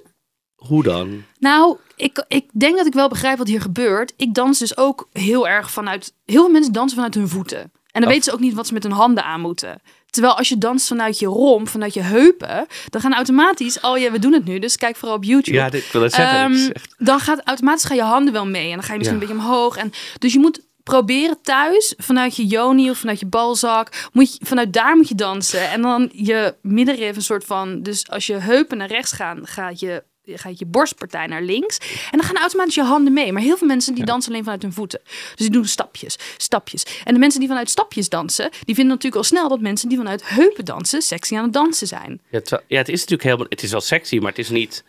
hoe 0.56 0.84
dan? 0.84 1.23
nou, 1.39 1.78
ik, 1.95 2.25
ik 2.28 2.49
denk 2.54 2.78
dat 2.78 2.86
ik 2.86 2.93
wel 2.93 3.10
begrijp 3.10 3.38
wat 3.38 3.47
hier 3.47 3.62
gebeurt. 3.62 4.13
Ik 4.17 4.34
dans 4.34 4.60
dus 4.60 4.78
ook 4.78 5.08
heel 5.13 5.47
erg 5.47 5.71
vanuit... 5.71 6.13
Heel 6.25 6.41
veel 6.43 6.52
mensen 6.52 6.73
dansen 6.73 6.95
vanuit 6.95 7.15
hun 7.15 7.28
voeten. 7.30 7.60
En 7.60 7.71
dan 7.91 8.04
Oh. 8.04 8.08
weten 8.10 8.23
ze 8.23 8.32
ook 8.34 8.39
niet 8.39 8.54
wat 8.54 8.67
ze 8.67 8.73
met 8.73 8.84
hun 8.84 8.91
handen 8.91 9.23
aan 9.23 9.41
moeten. 9.41 9.82
Terwijl 10.09 10.37
als 10.37 10.49
je 10.49 10.57
danst 10.57 10.87
vanuit 10.87 11.19
je 11.19 11.25
romp, 11.25 11.69
vanuit 11.69 11.93
je 11.93 12.01
heupen... 12.01 12.67
dan 12.89 13.01
gaan 13.01 13.13
automatisch 13.13 13.81
al 13.81 13.97
je... 13.97 14.11
We 14.11 14.19
doen 14.19 14.33
het 14.33 14.45
nu, 14.45 14.59
dus 14.59 14.75
kijk 14.75 14.95
vooral 14.95 15.17
op 15.17 15.23
YouTube. 15.23 15.57
Ja, 15.57 15.69
dit 15.69 15.83
ik 15.85 15.91
wil 15.91 16.01
het 16.01 16.13
zeggen. 16.13 16.39
Ehm, 16.39 16.71
echt- 16.71 16.95
dan 16.97 17.19
gaat 17.19 17.41
automatisch 17.43 17.83
gaan 17.83 17.95
je 17.95 18.03
handen 18.03 18.33
wel 18.33 18.45
mee. 18.47 18.65
En 18.69 18.73
dan 18.77 18.83
ga 18.83 18.91
je 18.91 18.97
misschien 18.97 19.19
Ja. 19.19 19.23
een 19.25 19.29
beetje 19.33 19.47
omhoog. 19.49 19.77
En, 19.77 19.91
dus 20.17 20.33
je 20.33 20.39
moet 20.39 20.67
proberen 20.83 21.37
thuis, 21.41 21.93
vanuit 21.97 22.35
je 22.35 22.45
joni 22.45 22.89
of 22.89 22.97
vanuit 22.97 23.19
je 23.19 23.25
balzak, 23.25 24.09
moet 24.13 24.33
je, 24.33 24.45
vanuit 24.45 24.73
daar 24.73 24.95
moet 24.95 25.07
je 25.07 25.15
dansen. 25.15 25.69
En 25.69 25.81
dan 25.81 26.09
je 26.13 26.55
middenrif 26.61 27.15
een 27.15 27.21
soort 27.21 27.45
van... 27.45 27.81
Dus 27.81 28.09
als 28.09 28.25
je 28.27 28.33
heupen 28.35 28.77
naar 28.77 28.87
rechts 28.87 29.11
gaan, 29.11 29.47
gaat 29.47 29.79
je, 29.79 30.03
gaat 30.37 30.59
je 30.59 30.65
borstpartij 30.65 31.25
naar 31.27 31.41
links. 31.41 31.77
En 32.11 32.17
dan 32.17 32.23
gaan 32.23 32.37
automatisch 32.37 32.75
je 32.75 32.83
handen 32.83 33.13
mee. 33.13 33.31
Maar 33.33 33.41
heel 33.41 33.57
veel 33.57 33.67
mensen 33.67 33.93
die 33.95 34.05
dansen 34.05 34.31
alleen 34.31 34.43
vanuit 34.43 34.61
hun 34.61 34.73
voeten. 34.73 34.99
Dus 35.03 35.35
die 35.35 35.49
doen 35.49 35.65
stapjes, 35.65 36.15
stapjes. 36.37 36.83
En 37.03 37.13
de 37.13 37.19
mensen 37.19 37.39
die 37.39 37.49
vanuit 37.49 37.69
stapjes 37.69 38.09
dansen, 38.09 38.49
die 38.49 38.75
vinden 38.75 38.87
natuurlijk 38.93 39.15
al 39.15 39.23
snel 39.23 39.49
dat 39.49 39.59
mensen 39.59 39.89
die 39.89 39.97
vanuit 39.97 40.29
heupen 40.29 40.65
dansen, 40.65 41.01
sexy 41.01 41.35
aan 41.35 41.43
het 41.43 41.53
dansen 41.53 41.87
zijn. 41.87 42.21
ja, 42.29 42.37
het, 42.37 42.49
ja, 42.67 42.77
het 42.77 42.87
is 42.89 42.99
natuurlijk 42.99 43.23
helemaal, 43.23 43.45
het 43.49 43.63
is 43.63 43.71
wel 43.71 43.81
sexy, 43.81 44.17
maar 44.17 44.29
het 44.29 44.39
is 44.39 44.49
niet 44.49 44.83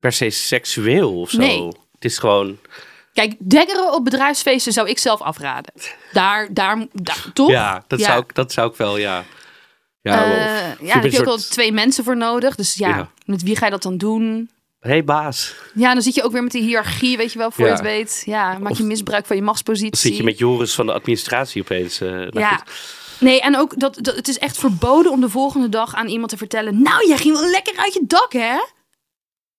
per 0.00 0.12
se 0.12 0.30
seksueel 0.30 1.20
of 1.20 1.30
zo. 1.30 1.38
Nee. 1.38 1.66
Het 1.92 2.04
is 2.04 2.18
gewoon, 2.18 2.58
Kijk, 3.12 3.34
dekkeren 3.38 3.92
op 3.94 4.04
bedrijfsfeesten 4.04 4.72
zou 4.72 4.88
ik 4.88 4.98
zelf 4.98 5.20
afraden. 5.20 5.72
Daar, 6.12 6.48
daar, 6.54 6.86
daar 6.92 7.24
toch? 7.32 7.50
ja, 7.50 7.84
dat, 7.86 8.00
Zou 8.00 8.22
ik, 8.22 8.34
dat 8.34 8.52
zou 8.52 8.70
ik 8.70 8.76
wel, 8.76 8.96
ja. 8.96 9.24
Ja, 10.02 10.14
of- 10.22 10.28
ja, 10.28 10.46
daar 10.46 10.76
je 10.80 10.86
heb 10.92 11.02
je 11.12 11.18
ook 11.20 11.26
soort- 11.26 11.50
twee 11.50 11.72
mensen 11.72 12.04
voor 12.04 12.16
nodig. 12.16 12.54
Dus 12.54 12.74
ja, 12.74 12.88
Ja. 12.88 13.10
met 13.24 13.42
wie 13.42 13.56
ga 13.56 13.64
je 13.64 13.70
dat 13.70 13.82
dan 13.82 13.96
doen? 13.96 14.50
Hey, 14.90 15.04
baas. 15.04 15.54
Ja, 15.74 15.92
dan 15.92 16.02
zit 16.02 16.14
je 16.14 16.22
ook 16.22 16.32
weer 16.32 16.42
met 16.42 16.52
die 16.52 16.62
hiërarchie, 16.62 17.16
weet 17.16 17.32
je 17.32 17.38
wel, 17.38 17.50
voor 17.50 17.64
Ja. 17.64 17.70
je 17.70 17.76
het 17.76 17.84
weet. 17.86 18.22
Ja, 18.26 18.58
maak 18.58 18.72
je 18.72 18.82
misbruik 18.82 19.26
van 19.26 19.36
je 19.36 19.42
Dan 19.42 19.50
machtspositie. 19.50 20.08
zit 20.10 20.16
je 20.16 20.22
met 20.24 20.38
Joris 20.38 20.74
van 20.74 20.86
de 20.86 20.92
administratie 20.92 21.62
opeens. 21.62 22.00
eh, 22.00 22.08
nou 22.10 22.38
Ja. 22.38 22.56
goed. 22.56 22.70
Nee, 23.20 23.40
en 23.40 23.56
ook 23.56 23.78
dat, 23.80 23.98
dat 24.00 24.16
het 24.16 24.28
is 24.28 24.38
echt 24.38 24.58
verboden 24.58 25.12
om 25.12 25.20
de 25.20 25.28
volgende 25.28 25.68
dag 25.68 25.94
aan 25.94 26.08
iemand 26.08 26.30
te 26.30 26.36
vertellen. 26.36 26.82
Nou, 26.82 27.06
jij 27.08 27.16
ging 27.16 27.38
wel 27.38 27.50
lekker 27.50 27.76
uit 27.76 27.92
je 27.94 28.04
dak, 28.06 28.32
hè? 28.32 28.56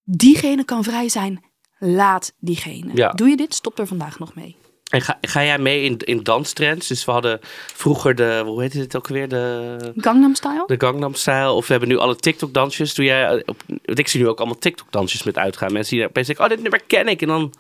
Diegene 0.04 0.64
kan 0.64 0.84
vrij 0.84 1.10
zijn. 1.10 1.44
Laat 1.80 2.34
diegene. 2.40 2.92
Ja. 2.94 3.10
Doe 3.10 3.30
je 3.30 3.38
dit? 3.38 3.54
Stop 3.54 3.80
er 3.80 3.88
vandaag 3.88 4.20
nog 4.20 4.36
mee. 4.36 4.56
En 4.94 5.02
ga, 5.02 5.18
ga 5.22 5.44
jij 5.44 5.58
mee 5.58 5.84
in, 5.84 5.98
in 5.98 6.24
danstrends? 6.24 6.88
Dus 6.88 7.06
we 7.06 7.12
hadden 7.12 7.40
vroeger 7.74 8.16
de, 8.16 8.42
hoe 8.46 8.62
heette 8.62 8.80
het 8.80 8.96
ook 8.96 9.08
weer? 9.08 9.28
De, 9.28 9.94
Gangnam 9.98 10.36
Style? 10.36 10.64
de 10.68 10.76
Gangnam 10.78 11.14
Style. 11.14 11.52
Of 11.52 11.66
we 11.68 11.72
hebben 11.72 11.90
nu 11.90 11.98
alle 11.98 12.16
TikTok-dansjes. 12.16 12.94
Doe 12.94 13.06
jij, 13.06 13.44
op, 13.46 13.64
ik 13.84 14.08
zie 14.08 14.22
nu 14.22 14.28
ook 14.28 14.38
allemaal 14.38 14.58
TikTok-dansjes 14.58 15.24
met 15.24 15.38
uitgaan. 15.38 15.74
Mensen 15.74 15.98
die 15.98 16.06
opeens 16.08 16.28
denken, 16.28 16.46
oh, 16.46 16.50
dit 16.52 16.62
nummer 16.62 16.82
ken 16.88 17.08
ik. 17.08 17.22
En 17.22 17.28
dan 17.28 17.54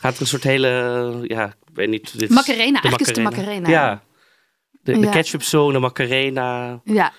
gaat 0.00 0.14
er 0.14 0.20
een 0.20 0.26
soort 0.26 0.42
hele, 0.42 0.68
ja, 1.22 1.46
ik 1.46 1.74
weet 1.74 1.88
niet. 1.88 2.18
Dit 2.18 2.30
Macarena, 2.30 2.80
eigenlijk 2.82 3.00
is 3.00 3.12
de 3.12 3.22
Macarena. 3.22 3.68
Ja. 3.68 4.02
De, 4.70 4.92
de 4.92 4.98
Ja. 4.98 5.10
ketchup 5.10 5.42
song, 5.42 5.72
de 5.72 5.78
Macarena. 5.78 6.80
Ja. 6.84 7.12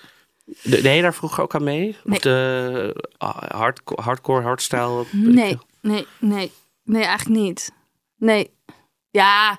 De, 0.44 0.82
deed 0.82 0.96
je 0.96 1.02
daar 1.02 1.14
vroeger 1.14 1.42
ook 1.42 1.54
aan 1.54 1.64
mee? 1.64 1.96
Nee. 2.04 2.16
Of 2.16 2.18
de 2.18 3.04
ah, 3.18 3.42
hardcore, 3.50 4.02
hardcore 4.02 4.42
hardstyle? 4.42 5.04
Nee, 5.12 5.58
nee, 5.80 6.06
nee. 6.18 6.52
Nee, 6.84 7.04
eigenlijk 7.04 7.40
niet. 7.40 7.72
Nee. 8.16 8.54
Ja, 9.10 9.58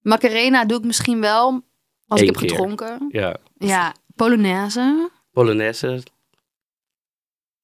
Macarena 0.00 0.64
doe 0.64 0.78
ik 0.78 0.84
misschien 0.84 1.20
wel 1.20 1.60
als 2.06 2.20
Eén 2.20 2.26
ik 2.28 2.34
heb 2.34 2.40
keer. 2.40 2.50
gedronken. 2.50 3.06
Ja. 3.08 3.36
Ja, 3.58 3.94
Polonaise. 4.14 5.10
Polonaise. 5.32 6.02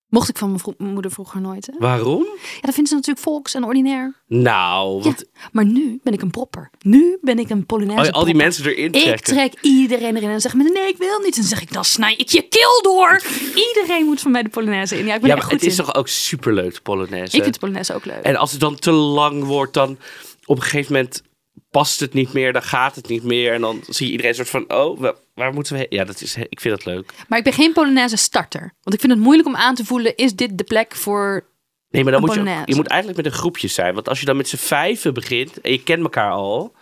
Mocht 0.09 0.29
ik 0.29 0.37
van 0.39 0.49
mijn, 0.49 0.61
vro- 0.61 0.75
moeder 0.79 1.11
vroeger 1.11 1.41
nooit. 1.41 1.67
Hè? 1.67 1.73
Waarom? 1.79 2.23
Ja, 2.55 2.61
dat 2.61 2.75
vindt 2.75 2.89
ze 2.89 2.95
natuurlijk 2.95 3.25
volks 3.27 3.55
en 3.55 3.65
ordinair. 3.65 4.23
Nou, 4.27 5.15
Maar 5.53 5.65
nu 5.65 6.01
ben 6.03 6.13
ik 6.13 6.23
een 6.23 6.31
propper. 6.31 6.71
Nu 6.81 7.19
ben 7.21 7.39
ik 7.39 7.51
een 7.51 7.67
Polonaise 7.67 8.13
al, 8.13 8.19
al 8.19 8.25
die 8.25 8.35
mensen 8.35 8.65
erin 8.65 8.93
trekken. 8.93 9.13
Ik 9.13 9.21
trek 9.25 9.55
iedereen 9.63 10.17
erin 10.17 10.29
en 10.31 10.41
zeg 10.41 10.55
me 10.55 10.63
nee, 10.63 10.89
ik 10.89 10.97
wil 10.97 11.19
niet. 11.19 11.35
En 11.35 11.41
dan 11.41 11.51
zeg 11.51 11.61
ik, 11.63 11.73
dan 11.73 11.85
snij 11.85 12.15
ik 12.17 12.29
je 12.29 12.43
keel 12.43 12.83
door. 12.83 13.23
Iedereen 13.55 14.05
moet 14.05 14.21
van 14.21 14.31
mij 14.31 14.43
de 14.43 14.49
Polonaise 14.49 14.99
in. 14.99 15.07
Ja, 15.07 15.15
ik 15.15 15.21
ben 15.21 15.29
Ja, 15.31 15.35
maar 15.37 15.45
goed 15.45 15.53
het 15.53 15.63
is 15.63 15.79
in. 15.79 15.85
toch 15.85 15.95
ook 15.95 16.09
superleuk, 16.09 16.75
de 16.75 16.81
Polonaise? 16.81 17.37
Ik 17.37 17.43
vind 17.43 17.55
de 17.55 17.61
Polonaise 17.61 17.95
ook 17.95 18.05
leuk. 18.05 18.23
En 18.23 18.37
als 18.37 18.51
het 18.51 18.61
dan 18.61 18.77
te 18.77 18.91
lang 18.91 19.45
wordt, 19.45 19.75
dan 19.75 19.99
op 20.45 20.57
een 20.57 20.63
gegeven 20.63 20.93
moment 20.93 21.23
past 21.71 22.01
het 22.01 22.13
niet 22.13 22.33
meer, 22.33 22.53
dan 22.53 22.63
gaat 22.63 22.95
het 22.97 23.09
niet 23.09 23.23
meer. 23.23 23.53
En 23.53 23.61
dan 23.61 23.83
zie 23.89 24.07
je 24.07 24.13
iedereen 24.13 24.35
soort 24.35 24.49
van, 24.51 24.73
oh, 24.73 24.99
wa- 25.01 25.15
waar 25.35 25.53
moeten 25.55 25.73
we 25.73 25.79
heen? 25.79 25.87
Ja, 25.91 26.05
dat 26.05 26.21
is, 26.21 26.37
ik 26.37 26.61
vind 26.61 26.77
dat 26.77 26.85
leuk. 26.85 27.13
Maar 27.29 27.39
ik 27.39 27.45
ben 27.45 27.53
geen 27.53 27.73
Polonaise 27.73 28.17
starter. 28.17 28.61
Want 28.83 28.95
ik 28.95 29.01
vind 29.01 29.13
het 29.13 29.21
moeilijk 29.23 29.49
om 29.49 29.57
aan 29.57 29.75
te 29.75 29.85
voelen, 29.85 30.17
is 30.17 30.35
dit 30.35 30.59
de 30.59 30.65
plek 30.65 30.95
voor... 30.95 31.45
Nee, 31.89 32.03
maar 32.03 32.13
dan 32.13 32.21
moet 32.21 32.35
je, 32.35 32.41
ook- 32.41 32.69
je 32.69 32.75
moet 32.75 32.87
eigenlijk 32.87 33.23
met 33.23 33.33
een 33.33 33.39
groepje 33.39 33.69
zijn. 33.69 33.95
Want 33.95 34.09
als 34.09 34.21
je 34.21 34.27
dan 34.27 34.37
met 34.37 34.49
z'n 34.49 34.57
vijven 34.57 35.15
begint 35.15 35.61
en 35.61 35.71
je 35.71 35.83
kent 35.83 36.03
elkaar 36.03 36.31
al, 36.31 36.75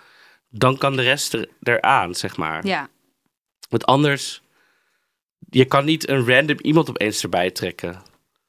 dan 0.48 0.78
kan 0.78 0.96
de 0.96 1.02
rest 1.02 1.32
er, 1.34 1.48
eraan, 1.62 2.14
zeg 2.14 2.36
maar. 2.36 2.66
Ja. 2.66 2.88
Want 3.68 3.84
anders, 3.86 4.42
je 5.50 5.64
kan 5.64 5.84
niet 5.84 6.08
een 6.08 6.26
random 6.28 6.58
iemand 6.62 6.88
opeens 6.90 7.22
erbij 7.22 7.50
trekken. 7.50 8.02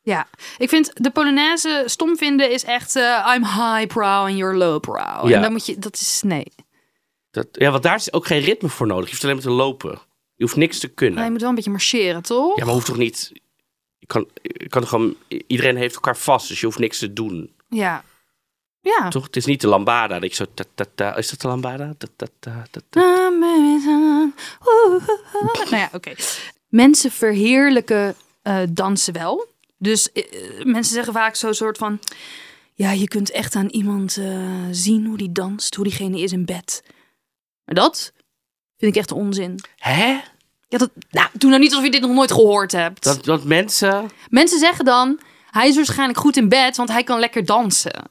Ja, 0.06 0.28
ik 0.58 0.70
vind 0.70 0.91
de 1.04 1.12
Polonaise 1.12 1.84
stom 1.86 2.18
vinden 2.18 2.52
is 2.52 2.63
echt 2.63 2.96
eh, 2.96 3.34
I'm 3.36 3.44
highbrow 3.44 4.28
and 4.28 4.38
you're 4.38 4.58
lowbrow. 4.58 5.30
Ja. 5.30 5.36
En 5.36 5.41
dan 5.41 5.52
moet 5.52 5.65
je, 5.65 5.80
dat 5.80 5.96
is, 5.96 6.22
nee. 6.26 6.46
Dat, 7.32 7.48
ja, 7.52 7.72
want 7.72 7.84
daar 7.84 7.96
is 7.96 8.13
ook 8.13 8.26
geen 8.26 8.41
ritme 8.41 8.70
voor 8.70 8.88
nodig. 8.88 9.06
Je 9.06 9.12
hoeft 9.12 9.24
alleen 9.24 9.36
maar 9.36 9.46
te 9.46 9.52
lopen. 9.52 10.00
Je 10.36 10.44
hoeft 10.44 10.56
niks 10.56 10.80
te 10.80 10.88
kunnen. 10.88 11.15
Maar 11.15 11.26
je 11.26 11.32
moet 11.32 11.39
wel 11.39 11.50
een 11.50 11.56
beetje 11.56 11.72
marcheren, 11.72 12.22
toch? 12.22 12.58
Ja, 12.58 12.65
maar 12.65 12.74
hoeft 12.74 12.86
toch 12.86 12.98
niet... 12.98 13.32
Je 13.98 14.06
kan, 14.06 14.28
je 14.41 14.70
kan 14.70 14.88
gewoon... 14.88 15.15
Iedereen 15.48 15.76
heeft 15.76 15.96
elkaar 15.96 16.18
vast, 16.18 16.48
dus 16.48 16.60
je 16.60 16.65
hoeft 16.65 16.80
niks 16.80 17.00
te 17.00 17.13
doen. 17.13 17.54
Ja. 17.70 18.04
Ja. 18.82 19.10
Toch? 19.10 19.24
Het 19.24 19.36
is 19.36 19.46
niet 19.46 19.62
de 19.62 19.68
lambada 19.68 20.20
dat 20.20 20.30
je 20.30 20.36
zo... 20.36 20.46
Ta, 20.54 20.63
ta, 20.76 20.86
ta, 20.96 21.15
is 21.15 21.30
dat 21.30 21.41
de 21.41 21.48
lambada? 21.48 21.94
Ta, 21.98 22.08
ta, 22.15 22.28
ta, 22.39 22.65
ta, 22.72 22.82
ta. 22.89 23.30
Nou 25.70 25.78
ja, 25.78 25.89
oké. 25.94 26.13
Mensen 26.68 27.12
verheerlijken 27.12 28.15
eh, 28.41 28.62
dansen 28.70 29.13
wel. 29.13 29.54
Dus 29.86 30.12
eh, 30.12 30.24
mensen 30.63 30.93
zeggen 30.93 31.13
vaak 31.13 31.36
zo'n 31.36 31.54
soort 31.54 31.78
van... 31.78 32.00
Ja, 32.74 32.91
je 32.91 33.08
kunt 33.08 33.32
echt 33.32 33.56
aan 33.56 33.67
iemand 33.67 34.17
eh, 34.17 34.65
zien 34.71 35.06
hoe 35.06 35.17
die 35.17 35.32
danst, 35.32 35.76
hoe 35.76 35.84
diegene 35.84 36.19
is 36.19 36.32
in 36.32 36.45
bed. 36.45 36.84
Maar 37.65 37.76
dat 37.76 38.13
vind 38.78 38.91
ik 38.91 38.98
echt 38.98 39.12
onzin. 39.12 39.60
Hè? 39.78 40.08
Ja, 40.67 40.78
dat, 40.78 40.89
nou, 41.10 41.28
doe 41.34 41.50
nou 41.50 41.62
niet 41.62 41.69
alsof 41.69 41.86
je 41.86 41.91
dit 41.91 42.02
nog 42.02 42.12
nooit 42.12 42.32
gehoord 42.32 42.71
hebt. 42.71 43.04
Dat, 43.04 43.24
dat 43.24 43.43
mensen... 43.43 44.10
Mensen 44.30 44.60
zeggen 44.60 44.86
dan, 44.86 45.19
hij 45.52 45.67
is 45.67 45.76
waarschijnlijk 45.76 46.19
goed 46.19 46.38
in 46.38 46.50
bed, 46.50 46.78
want 46.78 46.89
hij 46.89 47.04
kan 47.04 47.19
lekker 47.19 47.45
dansen. 47.45 48.04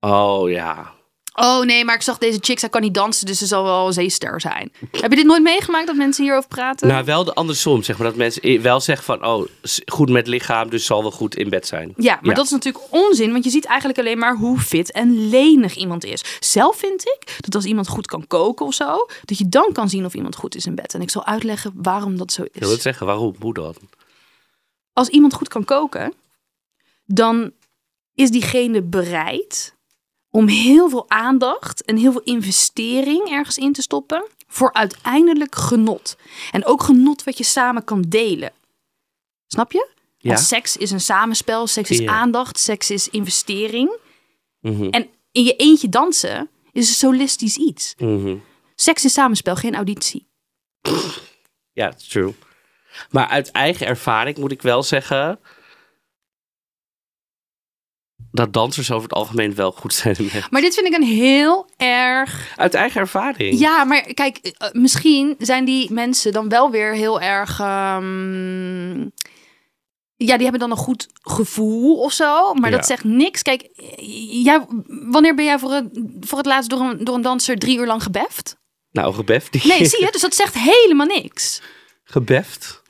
Oh 0.00 0.50
ja. 0.50 0.94
Oh 1.42 1.64
nee, 1.64 1.84
maar 1.84 1.94
ik 1.94 2.02
zag 2.02 2.18
deze 2.18 2.38
chick, 2.40 2.58
zij 2.58 2.68
kan 2.68 2.80
niet 2.80 2.94
dansen, 2.94 3.26
dus 3.26 3.38
ze 3.38 3.46
zal 3.46 3.64
wel 3.64 3.86
een 3.86 3.92
zeester 3.92 4.40
zijn. 4.40 4.72
Heb 4.90 5.10
je 5.10 5.16
dit 5.16 5.24
nooit 5.26 5.42
meegemaakt 5.42 5.86
dat 5.86 5.96
mensen 5.96 6.24
hierover 6.24 6.48
praten? 6.48 6.88
Nou, 6.88 7.04
wel 7.04 7.24
de 7.24 7.34
andersom, 7.34 7.82
zeg 7.82 7.98
maar. 7.98 8.06
Dat 8.06 8.16
mensen 8.16 8.62
wel 8.62 8.80
zeggen 8.80 9.04
van... 9.04 9.24
Oh, 9.26 9.46
goed 9.86 10.08
met 10.10 10.26
lichaam, 10.26 10.70
dus 10.70 10.84
zal 10.84 11.02
wel 11.02 11.10
goed 11.10 11.36
in 11.36 11.48
bed 11.48 11.66
zijn. 11.66 11.92
ja, 11.96 12.14
maar 12.14 12.24
Ja. 12.30 12.34
dat 12.34 12.44
is 12.44 12.50
natuurlijk 12.50 12.84
onzin, 12.90 13.32
want 13.32 13.44
je 13.44 13.50
ziet 13.50 13.64
eigenlijk 13.64 13.98
alleen 13.98 14.18
maar 14.18 14.36
hoe 14.36 14.58
fit 14.58 14.92
en 14.92 15.28
lenig 15.28 15.74
iemand 15.76 16.04
is. 16.04 16.24
Zelf 16.40 16.76
vind 16.76 17.02
ik 17.06 17.36
dat 17.40 17.54
als 17.54 17.64
iemand 17.64 17.88
goed 17.88 18.06
kan 18.06 18.26
koken 18.26 18.66
of 18.66 18.74
zo, 18.74 19.06
dat 19.24 19.38
je 19.38 19.48
dan 19.48 19.72
kan 19.72 19.88
zien 19.88 20.04
of 20.04 20.14
iemand 20.14 20.36
goed 20.36 20.54
is 20.54 20.66
in 20.66 20.74
bed. 20.74 20.94
En 20.94 21.00
ik 21.02 21.10
zal 21.10 21.24
uitleggen 21.26 21.72
waarom 21.74 22.16
dat 22.18 22.32
zo 22.32 22.42
Ik 22.42 22.50
wil 22.52 22.68
het 22.68 22.76
is. 22.76 22.82
zeggen, 22.84 23.06
waarom? 23.06 23.34
Hoe 23.40 23.54
dan? 23.54 23.74
Als 24.92 25.08
iemand 25.08 25.34
goed 25.34 25.48
kan 25.48 25.64
koken, 25.64 26.12
dan 27.06 27.52
is 28.14 28.30
diegene 28.30 28.82
bereid 28.82 29.74
om 30.30 30.48
heel 30.48 30.88
veel 30.88 31.10
aandacht 31.10 31.84
en 31.84 31.96
heel 31.96 32.12
veel 32.12 32.20
investering 32.24 33.30
ergens 33.30 33.58
in 33.58 33.72
te 33.72 33.82
stoppen 33.82 34.26
voor 34.46 34.72
uiteindelijk 34.72 35.54
genot. 35.54 36.16
En 36.50 36.64
ook 36.66 36.82
genot 36.82 37.24
wat 37.24 37.38
je 37.38 37.44
samen 37.44 37.84
kan 37.84 38.04
delen. 38.08 38.52
Snap 39.46 39.72
je? 39.72 39.88
Ja? 40.18 40.28
Want 40.28 40.40
seks 40.46 40.76
is 40.76 40.90
een 40.90 41.00
samenspel, 41.00 41.66
seks 41.66 41.90
is 41.90 41.98
Ja. 41.98 42.12
aandacht, 42.12 42.58
seks 42.58 42.90
is 42.90 43.08
investering. 43.08 43.98
Mhm, 44.60 44.88
En 44.90 45.08
in 45.32 45.44
je 45.44 45.56
eentje 45.56 45.88
dansen 45.88 46.50
is 46.72 46.88
een 46.88 46.94
solistisch 46.94 47.56
iets. 47.56 47.94
mhm. 47.98 48.36
Seks 48.74 49.04
is 49.04 49.12
samenspel, 49.12 49.56
geen 49.56 49.74
auditie. 49.74 50.28
Ja, 51.72 51.94
is 51.96 52.08
true. 52.08 52.34
Maar 53.10 53.26
uit 53.26 53.50
eigen 53.50 53.86
ervaring 53.86 54.36
moet 54.38 54.52
ik 54.52 54.62
wel 54.62 54.82
zeggen... 54.82 55.38
dat 58.32 58.52
dansers 58.52 58.90
over 58.90 59.02
het 59.08 59.12
algemeen 59.18 59.54
wel 59.54 59.72
goed 59.72 59.94
zijn. 59.94 60.16
Maar 60.50 60.60
dit 60.60 60.74
vind 60.74 60.86
ik 60.86 60.94
een 60.94 61.02
heel 61.02 61.68
erg 61.76 62.52
Uit 62.56 62.74
eigen 62.74 63.00
ervaring. 63.00 63.58
Ja, 63.58 63.84
maar 63.84 64.02
kijk, 64.02 64.36
eh, 64.36 64.68
misschien 64.72 65.34
zijn 65.38 65.64
die 65.64 65.92
mensen 65.92 66.32
dan 66.32 66.48
wel 66.48 66.70
weer 66.70 66.92
heel 66.92 67.20
erg. 67.20 67.60
ehm, 67.60 69.00
ja, 70.16 70.34
die 70.34 70.42
hebben 70.42 70.58
dan 70.60 70.70
een 70.70 70.76
goed 70.76 71.08
gevoel 71.22 71.96
of 72.00 72.12
zo. 72.12 72.54
Maar 72.54 72.70
Ja. 72.70 72.76
dat 72.76 72.86
zegt 72.86 73.04
niks. 73.04 73.42
Kijk, 73.42 73.62
eh, 73.62 74.44
jij, 74.44 74.64
wanneer 74.86 75.34
ben 75.34 75.44
jij 75.44 75.58
voor 75.58 75.72
het, 75.72 76.00
voor 76.20 76.38
het 76.38 76.46
laatst 76.46 76.70
door 76.70 76.80
een, 76.80 77.04
door 77.04 77.14
een 77.14 77.22
danser 77.22 77.58
drie 77.58 77.78
uur 77.78 77.86
lang 77.86 78.02
gebeft? 78.02 78.56
Nou, 78.92 79.14
gebeft. 79.14 79.52
Die... 79.52 79.66
Nee, 79.66 79.86
zie 79.86 80.04
je? 80.04 80.08
Dus 80.12 80.20
dat 80.20 80.34
zegt 80.34 80.54
helemaal 80.54 81.06
niks. 81.06 81.62
Gebeft? 82.04 82.82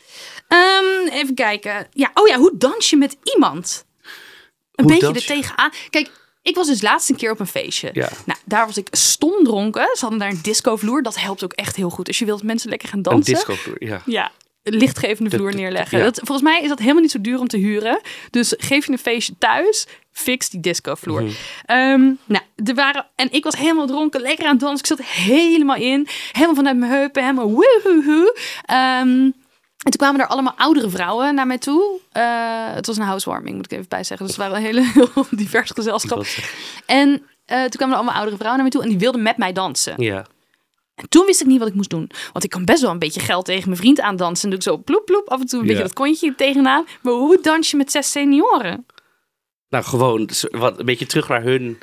Ehm, 0.49 1.09
even 1.13 1.35
kijken. 1.35 1.87
Ja, 1.91 2.11
oh 2.15 2.29
ja, 2.29 2.37
hoe 2.39 2.53
dans 2.59 2.91
je 2.91 2.97
met 2.97 3.17
iemand? 3.35 3.85
Een 4.83 4.91
Hoe 4.91 5.01
beetje 5.01 5.15
er 5.21 5.27
tegenaan. 5.43 5.71
Kijk, 5.91 6.11
ik 6.43 6.55
was 6.55 6.67
dus 6.67 6.83
laatst 6.83 7.11
een 7.11 7.17
keer 7.17 7.31
op 7.31 7.41
een 7.41 7.47
feestje. 7.47 7.91
Ja. 7.93 8.09
Nou, 8.27 8.39
daar 8.45 8.67
was 8.67 8.77
ik 8.77 8.89
stom 8.91 9.45
dronken. 9.45 9.89
Ze 9.93 10.01
hadden 10.01 10.19
daar 10.19 10.31
een 10.31 10.39
discovloer. 10.43 11.03
Dat 11.03 11.17
helpt 11.21 11.45
ook 11.45 11.53
echt 11.53 11.77
heel 11.77 11.91
goed. 11.91 12.07
Als 12.09 12.19
je 12.19 12.25
wilt 12.25 12.43
mensen 12.43 12.69
lekker 12.71 12.89
gaan 12.89 12.99
Een 12.99 13.03
dansen. 13.05 13.35
disco 13.35 13.55
ja. 13.79 14.03
Ja, 14.07 14.31
een 14.63 14.75
lichtgevende 14.77 15.31
De- 15.31 15.37
vloer 15.37 15.55
neerleggen. 15.55 15.99
ja. 15.99 16.05
Dat, 16.05 16.17
volgens 16.25 16.43
mij 16.43 16.63
is 16.63 16.69
dat 16.69 16.79
helemaal 16.79 17.03
niet 17.03 17.11
zo 17.11 17.21
duur 17.21 17.39
om 17.39 17.49
te 17.49 17.57
huren. 17.57 18.01
Dus 18.31 18.55
geef 18.59 18.87
je 18.87 18.93
een 18.93 18.99
feestje 18.99 19.35
thuis, 19.39 19.87
fix 20.13 20.49
die 20.49 20.61
discovloer. 20.61 21.23
Mhm. 21.23 21.33
Ehm, 21.65 22.01
nou, 22.25 22.43
er 22.65 22.75
waren, 22.75 23.07
en 23.15 23.33
ik 23.33 23.45
was 23.45 23.57
helemaal 23.57 23.87
dronken, 23.87 24.21
lekker 24.21 24.45
aan 24.45 24.51
het 24.51 24.61
dansen. 24.61 24.79
Ik 24.79 24.87
zat 24.87 25.07
helemaal 25.07 25.77
in, 25.77 26.09
helemaal 26.33 26.55
vanuit 26.55 26.77
mijn 26.77 26.93
heupen, 26.93 27.23
helemaal 27.23 27.51
woehoehoe. 27.51 28.37
Ehm 28.65 29.31
en 29.85 29.91
toen 29.91 30.01
kwamen 30.01 30.21
er 30.21 30.27
allemaal 30.27 30.55
oudere 30.57 30.91
vrouwen 30.91 31.35
naar 31.35 31.47
mij 31.47 31.59
toe. 31.59 31.99
Eh, 32.13 32.23
het 32.75 32.87
was 32.87 32.97
een 32.97 33.03
housewarming, 33.03 33.57
moet 33.57 33.65
ik 33.65 33.73
even 33.73 33.89
bij 33.89 34.05
zeggen. 34.05 34.27
Dus 34.27 34.37
het 34.37 34.45
waren 34.47 34.61
een 34.61 34.65
hele 34.67 34.91
heel 34.95 35.27
divers 35.31 35.71
gezelschap. 35.71 36.25
En 36.87 37.09
eh, 37.45 37.59
toen 37.61 37.69
kwamen 37.71 37.91
er 37.91 38.01
allemaal 38.01 38.15
oudere 38.15 38.37
vrouwen 38.37 38.63
naar 38.63 38.63
mij 38.63 38.71
toe 38.71 38.83
en 38.83 38.89
die 38.89 38.99
wilden 38.99 39.23
met 39.23 39.37
mij 39.37 39.53
dansen. 39.53 39.95
Ja. 40.03 40.27
En 40.95 41.09
toen 41.09 41.27
wist 41.27 41.41
ik 41.41 41.47
niet 41.47 41.59
wat 41.59 41.69
ik 41.69 41.75
moest 41.75 41.91
doen. 41.91 42.11
Want 42.33 42.45
ik 42.45 42.51
kan 42.51 42.65
best 42.65 42.83
wel 42.83 42.91
een 42.91 42.99
beetje 42.99 43.21
geld 43.21 43.45
tegen 43.45 43.69
mijn 43.69 43.81
vriend 43.81 44.01
aandansen. 44.01 44.45
En 44.45 44.51
doe 44.51 44.59
ik 44.59 44.65
zo 44.65 44.77
ploep 44.85 45.05
ploep, 45.05 45.29
af 45.29 45.41
en 45.41 45.47
toe 45.47 45.59
een 45.61 45.65
Ja. 45.67 45.71
beetje 45.73 45.87
dat 45.89 45.97
kontje 45.97 46.35
tegenaan. 46.35 46.85
Maar 47.03 47.13
hoe 47.13 47.39
dans 47.43 47.71
je 47.71 47.77
met 47.77 47.91
zes 47.91 48.11
senioren? 48.11 48.87
Nou, 49.69 49.85
gewoon 49.85 50.29
wat, 50.51 50.79
een 50.79 50.85
beetje 50.85 51.07
terug 51.07 51.29
naar 51.29 51.43
hun, 51.43 51.79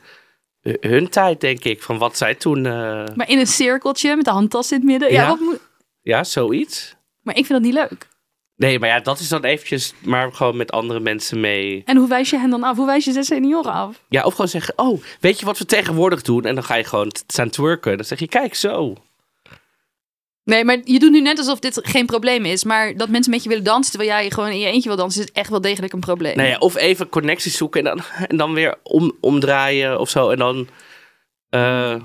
hun 0.80 1.10
tijd, 1.10 1.42
denk 1.42 1.64
ik. 1.64 1.84
Van 1.84 1.98
wat 1.98 2.18
zij 2.18 2.36
toen... 2.36 2.66
eh, 2.66 3.06
Maar 3.16 3.30
in 3.30 3.40
een 3.40 3.48
cirkeltje 3.48 4.16
met 4.16 4.26
de 4.26 4.32
handtas 4.32 4.72
in 4.72 4.78
het 4.78 4.86
midden. 4.88 5.12
Ja. 5.12 5.22
Ja. 5.22 5.28
wat 5.28 5.40
moet- 5.40 5.62
ja, 6.02 6.24
zoiets. 6.24 6.96
Maar 7.28 7.38
ik 7.38 7.46
vind 7.46 7.64
dat 7.64 7.72
niet 7.72 7.88
leuk. 7.90 8.08
Nee, 8.56 8.80
maar 8.80 8.90
ja, 8.90 9.00
dat 9.00 9.20
is 9.20 9.28
dan 9.28 9.44
eventjes... 9.44 9.94
Maar 10.04 10.34
gewoon 10.34 10.58
met 10.58 10.72
andere 10.72 11.00
mensen 11.00 11.40
mee. 11.40 11.82
En 11.86 11.98
hoe 11.98 12.08
wijs 12.08 12.30
je 12.30 12.38
hen 12.38 12.50
dan 12.50 12.64
af? 12.64 12.76
Hoe 12.76 12.86
wijs 12.86 13.06
je 13.06 13.12
zes 13.12 13.28
senioren 13.28 13.72
af? 13.72 14.02
Ja, 14.10 14.24
of 14.24 14.32
gewoon 14.32 14.48
zeggen... 14.48 14.74
Oh, 14.78 15.02
weet 15.20 15.40
je 15.40 15.46
wat 15.46 15.58
we 15.58 15.66
tegenwoordig 15.66 16.22
doen? 16.22 16.46
En 16.46 16.56
dan 16.56 16.64
ga 16.64 16.76
je 16.76 16.84
gewoon 16.84 17.12
staan 17.28 17.50
twerken. 17.50 17.96
Dan 17.96 18.06
zeg 18.06 18.20
je, 18.20 18.28
kijk, 18.28 18.56
zo. 18.56 18.96
Nee, 20.44 20.66
maar 20.66 20.78
je 20.84 21.00
doet 21.00 21.12
nu 21.12 21.22
net 21.22 21.38
alsof 21.38 21.60
dit 21.60 21.80
geen 21.84 22.06
probleem 22.06 22.46
is. 22.46 22.64
Maar 22.64 22.98
dat 22.98 23.10
mensen 23.10 23.32
met 23.32 23.44
je 23.44 23.50
willen 23.50 23.64
dansen 23.64 23.92
terwijl 23.92 24.12
jij 24.12 24.32
gewoon 24.32 24.50
in 24.50 24.60
je 24.60 24.68
eentje 24.68 24.90
wil 24.90 24.98
dansen, 24.98 25.24
is 25.24 25.32
echt 25.32 25.50
wel 25.50 25.62
degelijk 25.62 25.94
een 25.94 26.00
probleem. 26.00 26.36
Nou 26.36 26.50
ja, 26.50 26.58
of 26.58 26.76
even 26.76 27.10
connecties 27.10 27.58
zoeken 27.58 27.88
en 27.88 27.96
dan, 27.96 28.06
en 28.30 28.38
dan 28.38 28.54
weer 28.54 28.76
om, 28.84 29.12
omdraaien 29.22 30.00
of 30.00 30.10
zo. 30.10 30.30
En 30.30 30.38
dan 30.38 30.68
eh 31.50 31.96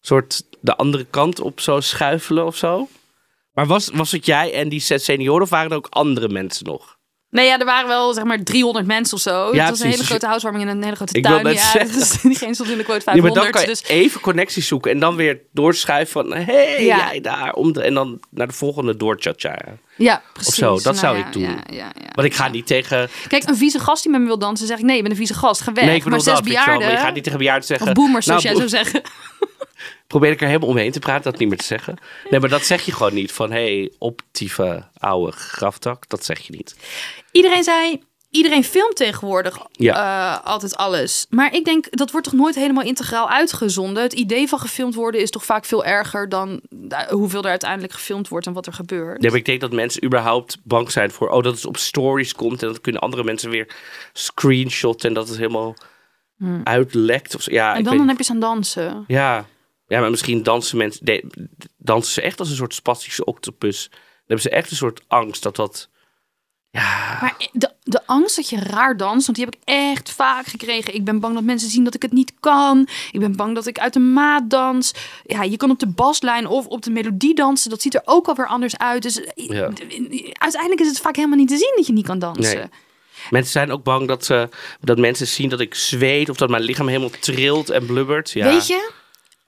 soort 0.00 0.42
de 0.60 0.76
andere 0.76 1.06
kant 1.10 1.40
op 1.40 1.60
zo 1.60 1.80
schuifelen 1.80 2.46
of 2.46 2.56
zo. 2.56 2.88
Maar 3.58 3.66
was, 3.66 3.90
was 3.92 4.12
het 4.12 4.26
jij 4.26 4.52
en 4.54 4.68
die 4.68 4.80
zes 4.80 5.04
senioren 5.04 5.42
of 5.42 5.50
waren 5.50 5.70
er 5.70 5.76
ook 5.76 5.86
andere 5.90 6.28
mensen 6.28 6.64
nog? 6.64 6.96
Nee, 7.30 7.46
ja, 7.46 7.58
er 7.58 7.64
waren 7.64 7.88
wel 7.88 8.12
zeg 8.12 8.24
maar 8.24 8.42
300 8.42 8.86
mensen 8.86 9.16
of 9.16 9.22
zo. 9.22 9.54
Ja, 9.54 9.60
het 9.60 9.70
was 9.70 9.80
een 9.80 9.90
hele 9.90 10.04
grote 10.04 10.26
housewarming 10.26 10.68
in 10.70 10.76
een 10.76 10.82
hele 10.82 10.96
grote 10.96 11.16
Ik 11.18 11.26
wil 11.26 11.32
tuin. 11.32 11.44
net 11.46 11.54
Ja, 11.54 11.70
zeggen. 11.78 11.98
dus 11.98 12.20
diegene 12.20 12.54
stond 12.54 12.70
in 12.70 12.76
de 12.78 12.84
quote 12.84 13.02
Ja, 13.04 13.12
maar 13.12 13.22
500. 13.22 13.42
dan 13.42 13.50
kan 13.50 13.60
je 13.60 13.66
dus 13.66 13.82
even 13.82 14.20
connecties 14.20 14.66
zoeken 14.66 14.90
en 14.90 14.98
dan 14.98 15.16
weer 15.16 15.40
doorschuiven 15.52 16.12
van... 16.12 16.34
Hé, 16.34 16.42
hey, 16.42 16.84
Ja. 16.84 16.96
jij 16.96 17.20
daar. 17.20 17.52
Om 17.52 17.72
de, 17.72 17.82
en 17.82 17.94
dan 17.94 18.20
naar 18.30 18.46
de 18.46 18.52
volgende 18.52 18.96
doortja 18.96 19.34
ja, 19.96 20.22
precies. 20.32 20.54
zo, 20.54 20.74
dat 20.74 20.82
Nou 20.84 20.96
zou 20.96 21.18
ja, 21.18 21.26
ik 21.26 21.32
doen. 21.32 21.60
Want 22.14 22.26
ik 22.26 22.34
ga 22.34 22.48
niet 22.48 22.66
tegen... 22.66 23.08
Kijk, 23.28 23.48
een 23.48 23.56
vieze 23.56 23.78
gast 23.78 24.02
die 24.02 24.12
met 24.12 24.20
me 24.20 24.26
wil 24.26 24.38
dansen, 24.38 24.66
zeg 24.66 24.78
ik 24.78 24.84
nee, 24.84 24.96
je 24.96 25.02
bent 25.02 25.12
een 25.12 25.18
vieze 25.18 25.34
gast, 25.34 25.60
ga 25.60 25.72
weg. 25.72 25.84
Nee, 25.84 25.96
ik 25.96 26.04
maar 26.04 26.20
zes 26.20 26.34
dat, 26.34 26.44
bejaarden, 26.44 26.78
maar 26.78 26.90
je 26.90 26.96
gaat 26.96 27.14
niet 27.14 27.24
tegen 27.24 27.38
bejaarden 27.38 27.66
zeggen... 27.66 27.86
of 27.86 27.92
boomers 27.92 28.26
zoals 28.26 28.44
nou, 28.44 28.56
jij 28.56 28.68
zou 28.68 28.84
zeggen. 28.84 29.02
Probeer 30.06 30.30
ik 30.30 30.40
er 30.40 30.46
helemaal 30.46 30.68
omheen 30.68 30.92
te 30.92 30.98
praten, 30.98 31.30
dat 31.30 31.40
niet 31.40 31.48
meer 31.48 31.58
te 31.58 31.64
zeggen. 31.64 31.96
Nee, 32.30 32.40
maar 32.40 32.48
dat 32.48 32.64
zeg 32.64 32.82
je 32.82 32.92
gewoon 32.92 33.14
niet. 33.14 33.32
Van, 33.32 33.50
hé, 33.52 33.76
hey, 33.78 33.92
optieve 33.98 34.84
oude 34.98 35.32
graftak. 35.32 36.08
Dat 36.08 36.24
zeg 36.24 36.38
je 36.38 36.52
niet. 36.56 36.76
Iedereen 37.32 37.62
zei, 37.64 38.02
iedereen 38.30 38.64
filmt 38.64 38.96
tegenwoordig 38.96 39.58
Ja. 39.72 39.94
eh, 40.40 40.46
altijd 40.46 40.76
alles. 40.76 41.26
Maar 41.30 41.54
ik 41.54 41.64
denk, 41.64 41.86
dat 41.96 42.10
wordt 42.10 42.26
toch 42.26 42.36
nooit 42.38 42.54
helemaal 42.54 42.84
integraal 42.84 43.30
uitgezonden. 43.30 44.02
Het 44.02 44.12
idee 44.12 44.48
van 44.48 44.58
gefilmd 44.58 44.94
worden 44.94 45.20
is 45.20 45.30
toch 45.30 45.44
vaak 45.44 45.64
veel 45.64 45.84
erger 45.84 46.28
dan 46.28 46.60
eh, 46.88 46.98
hoeveel 47.08 47.42
er 47.42 47.50
uiteindelijk 47.50 47.92
gefilmd 47.92 48.28
wordt 48.28 48.46
en 48.46 48.52
wat 48.52 48.66
er 48.66 48.72
gebeurt. 48.72 49.20
Nee, 49.20 49.30
maar 49.30 49.38
ik 49.38 49.44
denk 49.46 49.60
dat 49.60 49.72
mensen 49.72 50.04
überhaupt 50.04 50.58
bang 50.64 50.90
zijn 50.90 51.10
voor... 51.10 51.28
Oh, 51.28 51.42
dat 51.42 51.54
het 51.54 51.66
op 51.66 51.76
stories 51.76 52.34
komt. 52.34 52.62
En 52.62 52.68
dat 52.68 52.80
kunnen 52.80 53.00
andere 53.00 53.24
mensen 53.24 53.50
weer 53.50 53.68
screenshotten. 54.12 55.08
En 55.08 55.14
dat 55.14 55.28
het 55.28 55.36
helemaal 55.38 55.76
uitlekt. 56.64 57.34
Of 57.34 57.42
zo. 57.42 57.52
Ja, 57.52 57.64
Hmm. 57.64 57.72
en 57.72 57.78
ik 57.78 57.84
dan, 57.84 57.92
weet- 57.92 58.00
dan 58.00 58.08
heb 58.08 58.18
je 58.18 58.24
ze 58.24 58.32
aan 58.32 58.40
dansen. 58.40 59.04
Ja. 59.06 59.46
Ja, 59.88 60.00
maar 60.00 60.10
misschien 60.10 60.42
dansen 60.42 60.76
mensen... 60.78 61.04
de- 61.04 61.48
dansen 61.76 62.12
ze 62.12 62.20
echt 62.22 62.38
als 62.38 62.50
een 62.50 62.56
soort 62.56 62.74
spastische 62.74 63.24
octopus. 63.24 63.88
Dan 63.90 64.00
hebben 64.36 64.40
ze 64.40 64.50
echt 64.50 64.70
een 64.70 64.76
soort 64.76 65.00
angst 65.06 65.42
dat 65.42 65.56
dat... 65.56 65.88
Ja, 66.70 67.18
Maar 67.20 67.36
de, 67.52 67.72
de 67.82 68.06
angst 68.06 68.36
dat 68.36 68.48
je 68.48 68.56
raar 68.60 68.96
danst, 68.96 69.26
want 69.26 69.38
die 69.38 69.46
heb 69.46 69.54
ik 69.54 69.60
echt 69.64 70.10
vaak 70.10 70.46
gekregen. 70.46 70.94
Ik 70.94 71.04
ben 71.04 71.20
bang 71.20 71.34
dat 71.34 71.42
mensen 71.44 71.70
zien 71.70 71.84
dat 71.84 71.94
ik 71.94 72.02
het 72.02 72.12
niet 72.12 72.32
kan. 72.40 72.88
Ik 73.12 73.20
ben 73.20 73.36
bang 73.36 73.54
dat 73.54 73.66
ik 73.66 73.78
uit 73.78 73.92
de 73.92 73.98
maat 73.98 74.50
dans. 74.50 74.92
Ja, 75.24 75.42
je 75.42 75.56
kan 75.56 75.70
op 75.70 75.78
de 75.78 75.86
baslijn 75.86 76.46
of 76.46 76.66
op 76.66 76.82
de 76.82 76.90
melodie 76.90 77.34
dansen. 77.34 77.70
Dat 77.70 77.82
ziet 77.82 77.94
er 77.94 78.02
ook 78.04 78.28
alweer 78.28 78.46
anders 78.46 78.78
uit. 78.78 79.02
Dus 79.02 79.20
Ja. 79.34 79.70
uiteindelijk 80.32 80.80
is 80.80 80.88
het 80.88 81.00
vaak 81.00 81.16
helemaal 81.16 81.38
niet 81.38 81.48
te 81.48 81.56
zien 81.56 81.72
dat 81.76 81.86
je 81.86 81.92
niet 81.92 82.06
kan 82.06 82.18
dansen. 82.18 82.58
Nee. 82.58 82.66
Mensen 83.30 83.52
zijn 83.52 83.72
ook 83.72 83.82
bang 83.82 84.08
dat, 84.08 84.24
ze, 84.24 84.48
dat 84.80 84.98
mensen 84.98 85.26
zien 85.26 85.48
dat 85.48 85.60
ik 85.60 85.74
zweet 85.74 86.28
of 86.28 86.36
dat 86.36 86.50
mijn 86.50 86.62
lichaam 86.62 86.88
helemaal 86.88 87.10
trilt 87.20 87.70
en 87.70 87.86
blubbert. 87.86 88.30
Ja. 88.30 88.44
Weet 88.44 88.66
je, 88.66 88.90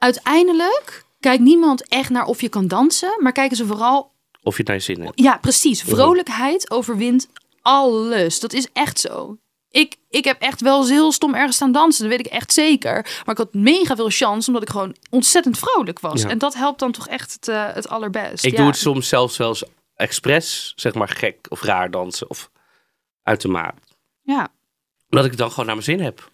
uiteindelijk 0.01 1.05
kijkt 1.21 1.43
niemand 1.43 1.89
echt 1.89 2.11
naar 2.11 2.25
of 2.25 2.41
je 2.41 2.49
kan 2.49 2.69
dansen, 2.69 3.17
maar 3.19 3.33
kijken 3.33 3.57
ze 3.57 3.67
vooral, 3.67 4.13
Of 4.43 4.53
je 4.53 4.59
het 4.59 4.67
naar 4.67 4.77
je 4.77 4.83
zin 4.83 5.01
hebt. 5.01 5.21
ja, 5.21 5.37
precies. 5.37 5.83
Vrolijkheid 5.83 6.71
overwint 6.71 7.29
alles. 7.63 8.41
Dat 8.41 8.53
is 8.53 8.69
echt 8.73 8.99
zo. 9.01 9.37
Ik, 9.71 9.97
ik 10.09 10.25
heb 10.25 10.41
echt 10.41 10.61
wel 10.61 10.81
eens 10.81 10.89
heel 10.91 11.13
stom 11.13 11.35
ergens 11.35 11.57
staan 11.57 11.73
dansen, 11.73 12.09
dat 12.09 12.17
weet 12.17 12.27
ik 12.27 12.33
echt 12.33 12.53
zeker. 12.53 12.93
Maar 12.93 13.35
ik 13.35 13.37
had 13.39 13.55
mega 13.55 13.97
veel 13.97 14.11
chance, 14.11 14.47
omdat 14.47 14.63
ik 14.63 14.71
gewoon 14.71 14.97
ontzettend 15.11 15.59
vrolijk 15.59 16.01
was. 16.01 16.23
Ja. 16.23 16.29
En 16.29 16.39
dat 16.39 16.55
helpt 16.55 16.79
dan 16.79 16.93
toch 16.93 17.09
echt 17.09 17.33
het, 17.33 17.49
eh, 17.49 17.73
het 17.73 17.89
allerbest. 17.89 18.45
Ik 18.45 18.51
ja. 18.51 18.57
doe 18.57 18.67
het 18.67 18.77
soms 18.77 19.09
zelfs 19.09 19.37
wel 19.37 19.49
eens 19.49 19.65
expres, 19.95 20.73
zeg 20.77 20.95
maar 20.95 21.09
gek 21.09 21.47
of 21.49 21.63
raar 21.63 21.91
dansen 21.91 22.31
of 22.31 22.51
uit 23.23 23.41
de 23.41 23.49
maat. 23.49 23.75
Ja. 24.23 24.49
Omdat 25.11 25.25
ik 25.25 25.31
het 25.31 25.41
dan 25.41 25.51
gewoon 25.51 25.67
naar 25.67 25.75
mijn 25.75 25.87
zin 25.87 26.01
heb. 26.01 26.31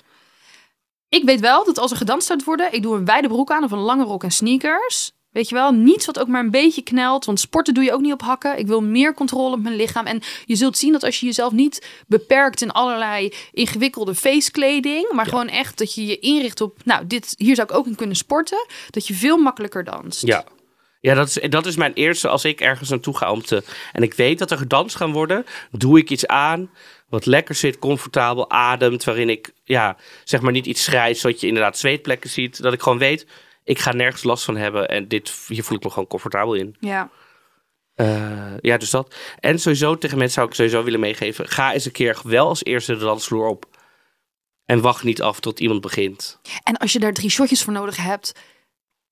Ik 1.09 1.25
weet 1.25 1.41
wel 1.41 1.65
dat 1.65 1.79
als 1.79 1.91
er 1.91 1.97
gedanst 1.97 2.29
gaat 2.29 2.45
worden, 2.45 2.73
ik 2.73 2.83
doe 2.83 2.97
een 2.97 3.05
wijde 3.05 3.29
broek 3.29 3.51
aan 3.51 3.65
of 3.65 3.71
een 3.71 3.79
lange 3.79 4.05
rok 4.05 4.23
en 4.23 4.31
sneakers. 4.31 5.15
Weet 5.37 5.49
je 5.49 5.55
wel, 5.55 5.73
niets 5.73 6.07
wat 6.07 6.19
ook 6.19 6.29
maar 6.29 6.45
een 6.45 6.51
beetje 6.51 6.83
knelt. 6.83 7.25
Want 7.25 7.41
sporten 7.41 7.75
doe 7.75 7.85
je 7.85 7.93
ook 7.93 8.01
niet 8.01 8.13
op 8.13 8.23
hakken. 8.23 8.59
Ik 8.59 8.67
wil 8.67 8.83
meer 8.83 9.15
controle 9.15 9.55
op 9.55 9.63
mijn 9.63 9.77
lichaam. 9.77 10.07
En 10.07 10.23
je 10.45 10.57
zult 10.57 10.79
zien 10.79 10.93
dat 10.93 11.05
als 11.05 11.21
je 11.21 11.27
jezelf 11.27 11.53
niet 11.53 11.87
beperkt 12.07 12.63
in 12.63 12.71
allerlei 12.71 13.33
ingewikkelde 13.53 14.15
feestkleding. 14.15 15.13
Maar 15.13 15.27
gewoon 15.27 15.49
echt 15.49 15.79
dat 15.79 15.95
je 15.95 16.07
je 16.07 16.19
inricht 16.19 16.61
op, 16.61 16.79
nou, 16.85 17.07
dit, 17.07 17.35
hier 17.37 17.55
zou 17.55 17.69
ik 17.71 17.77
ook 17.77 17.87
in 17.87 17.95
kunnen 17.95 18.17
sporten. 18.17 18.67
Dat 18.91 19.07
je 19.07 19.15
veel 19.15 19.37
makkelijker 19.37 19.85
danst. 19.85 20.27
Ja. 20.27 20.45
Ja, 21.01 21.15
dat 21.15 21.27
is, 21.29 21.51
dat 21.51 21.67
is 21.67 21.77
mijn 21.77 21.93
eerste 21.93 22.29
als 22.29 22.45
ik 22.45 22.61
ergens 22.61 22.89
naartoe 22.89 23.17
ga 23.17 23.33
om 23.33 23.43
te... 23.43 23.63
En 23.93 24.03
ik 24.03 24.15
weet 24.15 24.39
dat 24.39 24.51
er 24.51 24.59
gedanst 24.59 24.97
gaan 24.97 25.13
worden. 25.13 25.47
Doe 25.71 25.99
ik 25.99 26.11
iets 26.11 26.27
aan 26.27 26.71
wat 27.09 27.27
lekker 27.27 27.55
zit, 27.55 27.79
comfortabel, 27.79 28.51
ademt. 28.51 29.05
Waarin 29.05 29.29
ik, 29.31 29.53
ja, 29.65 29.97
zeg 30.25 30.41
maar 30.41 30.53
niet 30.53 30.67
iets 30.67 30.85
schrijf 30.85 31.19
zodat 31.19 31.41
je 31.41 31.47
inderdaad 31.47 31.79
zweetplekken 31.79 32.31
ziet. 32.31 32.63
Dat 32.63 32.73
ik 32.73 32.83
gewoon 32.83 32.99
weet, 32.99 33.27
ik 33.65 33.79
ga 33.79 33.93
nergens 33.93 34.23
last 34.23 34.45
van 34.45 34.57
hebben. 34.57 34.89
En 34.89 35.09
dit, 35.09 35.33
hier 35.49 35.65
voel 35.65 35.77
ik 35.77 35.85
me 35.85 35.91
gewoon 35.91 36.07
comfortabel 36.07 36.55
in. 36.55 36.77
Ja. 36.81 37.11
Eh, 37.95 38.59
ja, 38.61 38.77
dus 38.77 38.91
dat. 38.91 39.15
En 39.41 39.59
sowieso 39.59 39.99
tegen 39.99 40.17
mensen 40.19 40.35
zou 40.35 40.49
ik 40.49 40.55
sowieso 40.55 40.83
willen 40.83 41.01
meegeven. 41.01 41.49
Ga 41.49 41.73
eens 41.73 41.85
een 41.85 41.93
keer 41.93 42.21
wel 42.25 42.49
als 42.49 42.65
eerste 42.65 42.93
de 42.97 43.05
dansvloer 43.05 43.47
op. 43.47 43.67
En 44.65 44.81
wacht 44.81 45.05
niet 45.05 45.23
af 45.23 45.41
tot 45.41 45.61
iemand 45.61 45.81
begint. 45.81 46.41
En 46.63 46.77
als 46.77 46.93
je 46.93 46.99
daar 46.99 47.13
drie 47.13 47.31
shotjes 47.31 47.63
voor 47.63 47.73
nodig 47.73 47.97
hebt. 47.97 48.33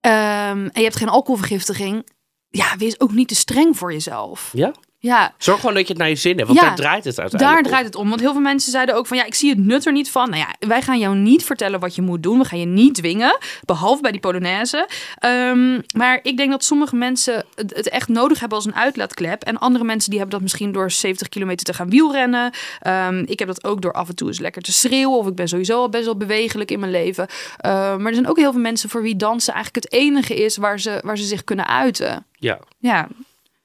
ehm, 0.00 0.12
en 0.59 0.70
je 0.72 0.83
hebt 0.83 0.96
geen 0.96 1.09
alcoholvergiftiging. 1.09 2.09
Ja, 2.48 2.76
wees 2.76 3.00
ook 3.00 3.12
niet 3.12 3.28
te 3.28 3.35
streng 3.35 3.76
voor 3.76 3.92
jezelf. 3.92 4.50
Ja? 4.52 4.72
Ja, 5.04 5.34
Zorg 5.38 5.60
gewoon 5.60 5.74
dat 5.74 5.86
je 5.86 5.92
het 5.92 5.98
naar 5.98 6.08
je 6.08 6.14
zin 6.14 6.36
hebt. 6.36 6.48
Want 6.48 6.60
Ja, 6.60 6.66
daar 6.66 6.76
draait 6.76 7.04
het 7.04 7.18
uiteindelijk 7.18 7.62
Daar 7.62 7.70
draait 7.70 7.86
het 7.86 7.94
om. 7.94 8.08
Want 8.08 8.20
heel 8.20 8.32
veel 8.32 8.40
mensen 8.40 8.70
zeiden 8.72 8.94
ook 8.94 9.06
van 9.06 9.16
ja, 9.16 9.24
ik 9.24 9.34
zie 9.34 9.50
het 9.50 9.58
nut 9.58 9.86
er 9.86 9.92
niet 9.92 10.10
van. 10.10 10.30
Nou 10.30 10.42
ja, 10.42 10.66
wij 10.68 10.82
gaan 10.82 10.98
jou 10.98 11.16
niet 11.16 11.44
vertellen 11.44 11.80
wat 11.80 11.94
je 11.94 12.02
moet 12.02 12.22
doen. 12.22 12.38
We 12.38 12.44
gaan 12.44 12.58
je 12.58 12.66
niet 12.66 12.94
dwingen. 12.94 13.38
Behalve 13.64 14.02
bij 14.02 14.10
die 14.10 14.20
Polonaise. 14.20 14.88
Ehm, 15.18 15.80
maar 15.96 16.20
ik 16.22 16.36
denk 16.36 16.50
dat 16.50 16.64
sommige 16.64 16.96
mensen 16.96 17.44
het, 17.54 17.76
het 17.76 17.88
echt 17.88 18.08
nodig 18.08 18.40
hebben 18.40 18.58
als 18.58 18.66
een 18.66 18.74
uitlaatklep. 18.74 19.42
En 19.42 19.58
andere 19.58 19.84
mensen 19.84 20.10
die 20.10 20.18
hebben 20.18 20.38
dat 20.38 20.48
misschien 20.48 20.72
door 20.72 20.90
70 20.90 21.28
kilometer 21.28 21.66
te 21.66 21.74
gaan 21.74 21.90
wielrennen. 21.90 22.52
Ehm, 22.80 23.22
ik 23.26 23.38
heb 23.38 23.48
dat 23.48 23.64
ook 23.64 23.82
door 23.82 23.92
af 23.92 24.08
en 24.08 24.14
toe 24.14 24.28
eens 24.28 24.38
lekker 24.38 24.62
te 24.62 24.72
schreeuwen. 24.72 25.18
Of 25.18 25.26
ik 25.26 25.34
ben 25.34 25.48
sowieso 25.48 25.78
al 25.78 25.88
best 25.88 26.04
wel 26.04 26.16
bewegelijk 26.16 26.70
in 26.70 26.80
mijn 26.80 26.92
leven. 26.92 27.26
Ehm, 27.56 27.96
maar 27.96 28.06
er 28.06 28.14
zijn 28.14 28.28
ook 28.28 28.38
heel 28.38 28.52
veel 28.52 28.60
mensen 28.60 28.88
voor 28.88 29.02
wie 29.02 29.16
dansen 29.16 29.54
eigenlijk 29.54 29.84
het 29.84 29.94
enige 29.94 30.34
is 30.34 30.56
waar 30.56 30.80
ze, 30.80 31.00
waar 31.02 31.18
ze 31.18 31.24
zich 31.24 31.44
kunnen 31.44 31.66
uiten. 31.66 32.26
Ja. 32.38 32.58
Ja, 32.78 33.08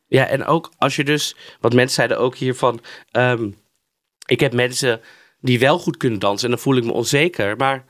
Ja, 0.10 0.28
en 0.28 0.46
ook 0.46 0.72
als 0.78 0.96
je 0.96 1.04
dus, 1.04 1.36
wat 1.60 1.74
mensen 1.74 1.96
zeiden 1.96 2.20
ook 2.20 2.36
hiervan, 2.36 2.82
ehm, 3.12 3.52
ik 4.26 4.40
heb 4.40 4.54
mensen 4.54 5.02
die 5.42 5.60
wel 5.60 5.80
goed 5.80 5.98
kunnen 5.98 6.20
dansen 6.20 6.46
en 6.46 6.54
dan 6.54 6.64
voel 6.64 6.76
ik 6.76 6.84
me 6.84 6.92
onzeker, 6.92 7.58
maar 7.58 7.86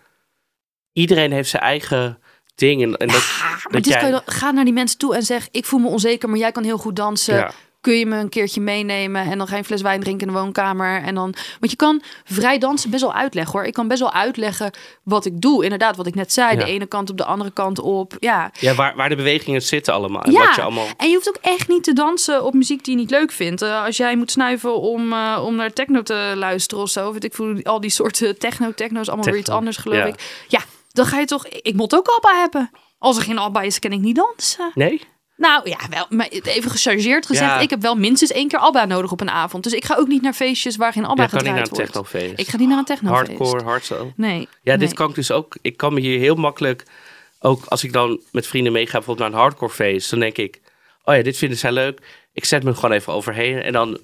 iedereen 0.93 1.32
heeft 1.32 1.49
zijn 1.49 1.63
eigen 1.63 2.19
ding. 2.55 2.82
En, 2.82 2.97
en 2.97 3.08
dat, 3.08 3.17
maar 3.41 3.62
dat 3.63 3.84
dit 3.84 3.93
jij, 3.93 3.99
kan 4.01 4.10
je 4.10 4.21
ga 4.25 4.51
naar 4.51 4.63
die 4.63 4.73
mensen 4.73 4.97
toe 4.97 5.15
en 5.15 5.23
zeg: 5.23 5.47
Ik 5.51 5.65
voel 5.65 5.79
me 5.79 5.88
onzeker, 5.88 6.29
maar 6.29 6.38
jij 6.38 6.51
kan 6.51 6.63
heel 6.63 6.77
goed 6.77 6.95
dansen. 6.95 7.36
ja, 7.36 7.51
kun 7.82 7.94
je 7.94 8.06
me 8.06 8.18
een 8.18 8.30
keertje 8.30 8.62
meenemen 8.62 9.22
en 9.26 9.38
dan 9.38 9.48
ga 9.48 9.54
je 9.54 9.60
een 9.60 9.65
fles 9.65 9.82
wijn 9.82 10.00
drinken 10.00 10.28
in 10.28 10.34
de 10.34 10.39
woonkamer. 10.39 11.02
En 11.04 11.15
dan, 11.15 11.34
want 11.60 11.72
je 11.72 11.76
kan 11.78 12.02
vrij 12.24 12.58
dansen 12.58 12.89
best 12.89 13.02
wel 13.02 13.13
uitleggen 13.13 13.54
hoor. 13.54 13.63
Ik 13.68 13.74
kan 13.74 13.88
best 13.88 14.00
wel 14.00 14.13
uitleggen 14.13 14.72
wat 15.04 15.26
ik 15.26 15.42
doe. 15.42 15.63
Inderdaad, 15.63 15.96
wat 15.96 16.08
ik 16.08 16.15
net 16.15 16.34
zei. 16.34 16.58
Ja. 16.58 16.65
De 16.65 16.72
ene 16.72 16.86
kant 16.86 17.10
op 17.10 17.18
de 17.18 17.26
andere 17.26 17.52
kant 17.52 17.80
op. 17.80 18.13
Ja. 18.20 18.52
ja 18.60 18.76
waar, 18.76 18.96
waar 18.96 19.10
de 19.10 19.15
bewegingen 19.15 19.62
zitten 19.62 19.94
allemaal. 19.94 20.22
En 20.22 20.32
Ja. 20.32 20.46
wat 20.46 20.56
je 20.56 20.62
allemaal, 20.62 20.88
En 20.98 21.08
je 21.08 21.13
hoeft 21.13 21.28
ook 21.30 21.38
echt 21.42 21.68
niet 21.68 21.84
te 21.84 21.94
dansen 21.94 22.44
op 22.44 22.54
muziek 22.54 22.84
die 22.84 22.94
je 22.96 23.00
niet 23.00 23.10
leuk 23.12 23.32
vindt. 23.32 23.62
Eh, 23.62 23.84
als 23.84 23.98
jij 23.98 24.15
moet 24.15 24.32
snuiven 24.32 24.80
om, 24.80 25.13
eh, 25.13 25.42
om 25.46 25.56
naar 25.56 25.74
techno 25.74 26.04
te 26.04 26.34
luisteren 26.36 26.84
of 26.84 26.89
zo. 26.89 27.13
Weet 27.13 27.24
ik 27.24 27.34
voel 27.34 27.63
al 27.63 27.80
die 27.80 27.89
soorten 27.89 28.39
techno, 28.39 28.74
techno 28.74 29.00
is 29.00 29.08
allemaal 29.08 29.26
weer 29.26 29.38
iets 29.38 29.50
anders 29.50 29.78
geloof 29.78 29.98
ja. 29.98 30.06
ik. 30.06 30.46
Ja, 30.48 30.60
dan 30.92 31.06
ga 31.06 31.20
je 31.20 31.26
toch. 31.26 31.48
Ik 31.48 31.76
moet 31.76 31.96
ook 31.96 32.08
Abba 32.08 32.39
hebben. 32.39 32.72
Als 32.98 33.18
er 33.18 33.24
geen 33.24 33.39
Abba 33.39 33.62
is, 33.62 33.80
kan 33.80 33.92
ik 33.92 34.00
niet 34.00 34.15
dansen. 34.15 34.72
nee? 34.74 35.02
Nou 35.39 35.69
ja, 35.69 35.78
wel, 35.89 36.06
maar 36.10 36.28
even 36.28 36.71
gechargeerd 36.71 37.25
gezegd. 37.25 37.49
Ja. 37.52 37.60
Ik 37.60 37.69
heb 37.69 37.82
wel 37.82 37.95
minstens 37.95 38.32
één 38.32 38.47
keer 38.47 38.60
ABBA 38.60 38.86
nodig 38.86 39.12
op 39.12 39.21
een 39.21 39.30
avond. 39.30 39.63
Dus 39.63 39.73
ik 39.73 39.86
ga 39.86 39.95
ook 39.95 40.08
niet 40.08 40.21
naar 40.21 40.34
feestjes 40.34 40.75
waar 40.75 40.93
geen 40.93 41.06
ABBA 41.06 41.21
Ja, 41.23 41.28
kan 41.30 41.43
niet 41.43 41.54
naar 41.54 41.65
gedraaid 41.65 41.89
een 41.89 41.93
wordt. 41.93 42.12
technofeest. 42.12 42.39
Ik 42.39 42.47
ga 42.47 42.58
niet 42.58 42.67
naar 42.69 42.78
een 42.78 42.86
technofeest. 42.86 43.28
Hardcore, 43.28 43.63
hardstyle. 43.63 44.13
Nee. 44.15 44.39
Ja, 44.39 44.47
nee. 44.63 44.78
dit 44.78 44.93
kan 44.93 45.10
ik 45.10 45.15
dus 45.15 45.32
ook. 45.32 45.58
Ik 45.62 45.78
kan 45.78 45.93
me 45.93 45.99
hier 45.99 46.19
heel 46.19 46.36
makkelijk, 46.36 46.84
ook 47.39 47.65
als 47.65 47.84
ik 47.84 47.93
dan 47.93 48.19
met 48.32 48.47
vrienden 48.47 48.71
meega 48.73 48.91
bijvoorbeeld 48.91 49.30
naar 49.30 49.38
een 49.38 49.43
hardcore 49.45 49.71
feest, 49.71 50.10
dan 50.10 50.19
denk 50.19 50.38
ik, 50.38 50.62
oh 51.04 51.15
ja, 51.15 51.21
dit 51.21 51.38
vinden 51.38 51.58
zij 51.58 51.71
leuk. 51.71 52.02
Ik 52.34 52.45
zet 52.45 52.63
me 52.63 52.73
gewoon 52.75 52.91
even 52.91 53.13
overheen 53.13 53.62
en 53.62 53.73
dan, 53.73 53.99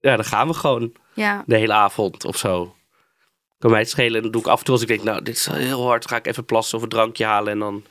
ja, 0.00 0.16
dan 0.16 0.24
gaan 0.24 0.48
we 0.48 0.54
gewoon 0.54 0.92
Ja. 1.14 1.42
de 1.46 1.56
hele 1.56 1.72
avond 1.72 2.24
of 2.24 2.36
zo. 2.36 2.74
Kan 3.58 3.70
mij 3.70 3.80
het 3.80 3.90
schelen. 3.90 4.16
En 4.16 4.22
dan 4.22 4.30
doe 4.30 4.40
ik 4.40 4.46
af 4.46 4.58
en 4.58 4.64
toe 4.64 4.74
als 4.74 4.82
ik 4.82 4.88
denk, 4.88 5.02
nou, 5.02 5.22
dit 5.22 5.36
is 5.36 5.46
heel 5.46 5.86
hard, 5.86 6.08
ga 6.08 6.16
ik 6.16 6.26
even 6.26 6.44
plassen 6.44 6.76
of 6.76 6.82
een 6.82 6.88
drankje 6.88 7.24
halen 7.24 7.52
en 7.52 7.58
dan 7.58 7.84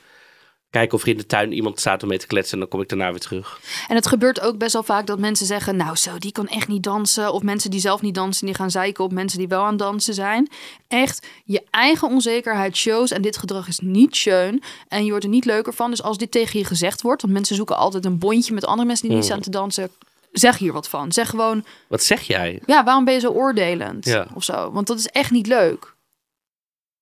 kijken 0.70 0.96
of 0.96 1.02
er 1.02 1.08
in 1.08 1.16
de 1.16 1.26
tuin 1.26 1.52
iemand 1.52 1.80
staat 1.80 2.02
om 2.02 2.08
mee 2.08 2.18
te 2.18 2.26
kletsen. 2.26 2.52
En 2.52 2.58
dan 2.60 2.68
kom 2.68 2.80
ik 2.80 2.88
daarna 2.88 3.10
weer 3.10 3.20
terug. 3.20 3.60
En 3.88 3.94
het 3.94 4.06
gebeurt 4.06 4.40
ook 4.40 4.58
best 4.58 4.72
wel 4.72 4.82
vaak 4.82 5.06
dat 5.06 5.18
mensen 5.18 5.46
zeggen: 5.46 5.76
Nou, 5.76 5.96
zo, 5.96 6.18
die 6.18 6.32
kan 6.32 6.48
echt 6.48 6.68
niet 6.68 6.82
dansen. 6.82 7.32
Of 7.32 7.42
mensen 7.42 7.70
die 7.70 7.80
zelf 7.80 8.02
niet 8.02 8.14
dansen, 8.14 8.46
die 8.46 8.54
gaan 8.54 8.70
zeiken 8.70 9.04
op 9.04 9.12
mensen 9.12 9.38
die 9.38 9.48
wel 9.48 9.62
aan 9.62 9.68
het 9.68 9.78
dansen 9.78 10.14
zijn. 10.14 10.48
Echt, 10.88 11.26
je 11.44 11.62
eigen 11.70 12.08
onzekerheid 12.08 12.76
shows. 12.76 13.10
En 13.10 13.22
dit 13.22 13.36
gedrag 13.36 13.68
is 13.68 13.78
niet 13.78 14.16
schön. 14.16 14.62
En 14.88 15.04
je 15.04 15.10
wordt 15.10 15.24
er 15.24 15.30
niet 15.30 15.44
leuker 15.44 15.72
van. 15.74 15.90
Dus 15.90 16.02
als 16.02 16.18
dit 16.18 16.30
tegen 16.30 16.58
je 16.58 16.64
gezegd 16.64 17.02
wordt, 17.02 17.22
want 17.22 17.34
mensen 17.34 17.56
zoeken 17.56 17.76
altijd 17.76 18.04
een 18.04 18.18
bondje 18.18 18.54
met 18.54 18.64
andere 18.64 18.86
mensen 18.86 19.06
die 19.08 19.16
niet 19.16 19.24
Mm. 19.26 19.30
staan 19.32 19.42
te 19.42 19.50
dansen. 19.50 19.90
Zeg 20.32 20.58
hier 20.58 20.72
wat 20.72 20.88
van. 20.88 21.12
Zeg 21.12 21.30
gewoon: 21.30 21.64
Wat 21.88 22.02
zeg 22.02 22.22
jij? 22.22 22.62
Ja, 22.66 22.84
waarom 22.84 23.04
ben 23.04 23.14
je 23.14 23.20
zo 23.20 23.30
oordelend? 23.30 24.04
Ja. 24.04 24.26
Of 24.34 24.44
zo. 24.44 24.70
Want 24.72 24.86
dat 24.86 24.98
is 24.98 25.06
echt 25.06 25.30
niet 25.30 25.46
leuk. 25.46 25.94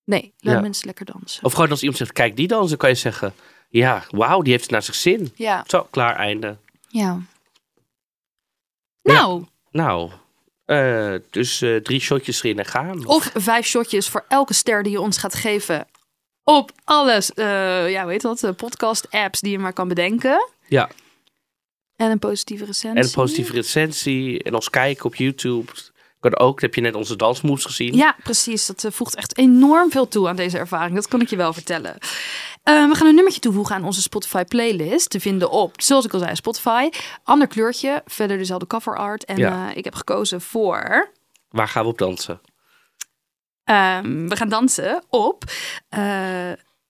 Nee, 0.04 0.32
laat 0.38 0.54
Ja. 0.54 0.60
mensen 0.60 0.86
lekker 0.86 1.04
dansen. 1.04 1.44
Of 1.44 1.52
gewoon 1.52 1.70
als 1.70 1.80
iemand 1.80 1.98
zegt, 1.98 2.12
kijk 2.12 2.36
die 2.36 2.48
dansen, 2.48 2.76
kan 2.78 2.88
je 2.88 2.94
zeggen... 2.94 3.34
Ja, 3.74 4.04
wauw, 4.10 4.42
die 4.42 4.50
heeft 4.50 4.62
het 4.64 4.72
naar 4.72 4.82
zich 4.82 4.94
zin. 4.94 5.32
Ja. 5.34 5.64
Zo, 5.66 5.86
klaar, 5.90 6.16
einde. 6.16 6.56
Ja. 6.88 7.18
Nou, 9.02 9.44
Nou, 9.70 10.10
eh, 10.64 11.14
dus 11.30 11.62
eh, 11.62 11.76
drie 11.76 12.00
shotjes 12.00 12.42
erin 12.42 12.58
en 12.58 12.64
gaan. 12.64 13.06
Of 13.06 13.30
vijf 13.34 13.66
shotjes 13.66 14.08
voor 14.08 14.24
elke 14.28 14.54
ster 14.54 14.82
die 14.82 14.92
je 14.92 15.00
ons 15.00 15.18
gaat 15.18 15.34
geven. 15.34 15.86
Op 16.44 16.72
alles, 16.84 17.32
eh 17.34 17.90
ja, 17.90 18.06
weet 18.06 18.20
dat, 18.22 18.56
podcast-apps 18.56 19.40
die 19.40 19.50
je 19.50 19.58
maar 19.58 19.72
kan 19.72 19.88
bedenken. 19.88 20.48
Ja, 20.68 20.90
En 21.96 22.10
een 22.10 22.18
positieve 22.18 22.64
recensie. 22.64 23.00
en 23.00 23.06
een 23.06 23.12
positieve 23.14 23.52
recensie. 23.52 24.42
En 24.42 24.54
ons 24.54 24.70
kijken 24.70 25.04
op 25.04 25.14
YouTube. 25.14 25.72
Kan 26.30 26.38
ook, 26.38 26.60
heb 26.60 26.74
je 26.74 26.80
net 26.80 26.94
onze 26.94 27.16
dansmoves 27.16 27.64
gezien. 27.64 27.94
Ja, 27.94 28.16
precies. 28.22 28.66
Dat 28.66 28.84
eh, 28.84 28.90
voegt 28.90 29.14
echt 29.14 29.38
enorm 29.38 29.90
veel 29.90 30.08
toe 30.08 30.28
aan 30.28 30.36
deze 30.36 30.58
ervaring. 30.58 30.94
Dat 30.94 31.08
kan 31.08 31.20
ik 31.20 31.28
je 31.28 31.36
wel 31.36 31.52
vertellen. 31.52 31.98
Eh, 32.62 32.88
we 32.88 32.94
gaan 32.94 33.06
een 33.06 33.14
nummertje 33.14 33.40
toevoegen 33.40 33.74
aan 33.76 33.84
onze 33.84 34.02
Spotify 34.02 34.44
playlist. 34.44 35.10
Te 35.10 35.20
vinden 35.20 35.50
op, 35.50 35.82
zoals 35.82 36.04
ik 36.04 36.12
al 36.12 36.18
zei, 36.18 36.34
Spotify. 36.34 36.88
Ander 37.24 37.46
kleurtje, 37.46 38.02
verder 38.06 38.36
dezelfde 38.38 38.66
cover 38.66 38.96
art. 38.96 39.24
En 39.24 39.36
Ja. 39.36 39.70
eh, 39.70 39.76
ik 39.76 39.84
heb 39.84 39.94
gekozen 39.94 40.40
voor... 40.40 41.10
Waar 41.48 41.68
gaan 41.68 41.82
we 41.82 41.88
op 41.90 41.98
dansen? 41.98 42.40
Ehm, 43.64 44.28
we 44.28 44.36
gaan 44.36 44.48
dansen 44.48 45.04
op 45.08 45.44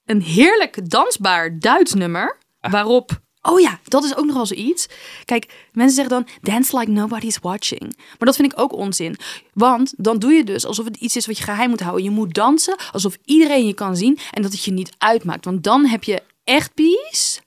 een 0.05 0.23
heerlijk 0.23 0.91
dansbaar 0.91 1.59
Duits 1.59 1.95
nummer. 1.95 2.39
Waarop. 2.61 3.23
Oh 3.47 3.61
ja, 3.61 3.79
dat 3.85 4.05
is 4.05 4.17
ook 4.17 4.25
nog 4.25 4.35
wel 4.35 4.47
zoiets. 4.47 4.87
Kijk, 5.25 5.69
mensen 5.73 5.95
zeggen 5.95 6.15
dan 6.15 6.29
dance 6.43 6.79
like 6.79 6.91
nobody's 6.91 7.39
watching. 7.39 7.97
Maar 7.97 8.17
dat 8.19 8.37
vind 8.37 8.53
ik 8.53 8.61
ook 8.61 8.73
onzin. 8.73 9.17
Want 9.53 9.95
dan 9.97 10.19
doe 10.19 10.33
je 10.33 10.45
dus 10.45 10.67
alsof 10.67 10.85
het 10.85 10.97
iets 10.97 11.17
is 11.17 11.27
wat 11.27 11.39
je 11.39 11.45
geheim 11.45 11.69
moet 11.71 11.81
houden. 11.81 12.05
Je 12.05 12.11
moet 12.11 12.35
dansen 12.35 12.77
alsof 12.93 13.17
iedereen 13.25 13.67
je 13.67 13.75
kan 13.75 13.97
zien 13.97 14.19
en 14.31 14.43
dat 14.43 14.53
het 14.53 14.65
je 14.65 14.73
niet 14.73 14.93
uitmaakt. 14.99 15.45
Want 15.45 15.65
dan 15.65 15.87
heb 15.87 16.05
je 16.05 16.23
echt 16.45 16.75
peace. 16.75 17.41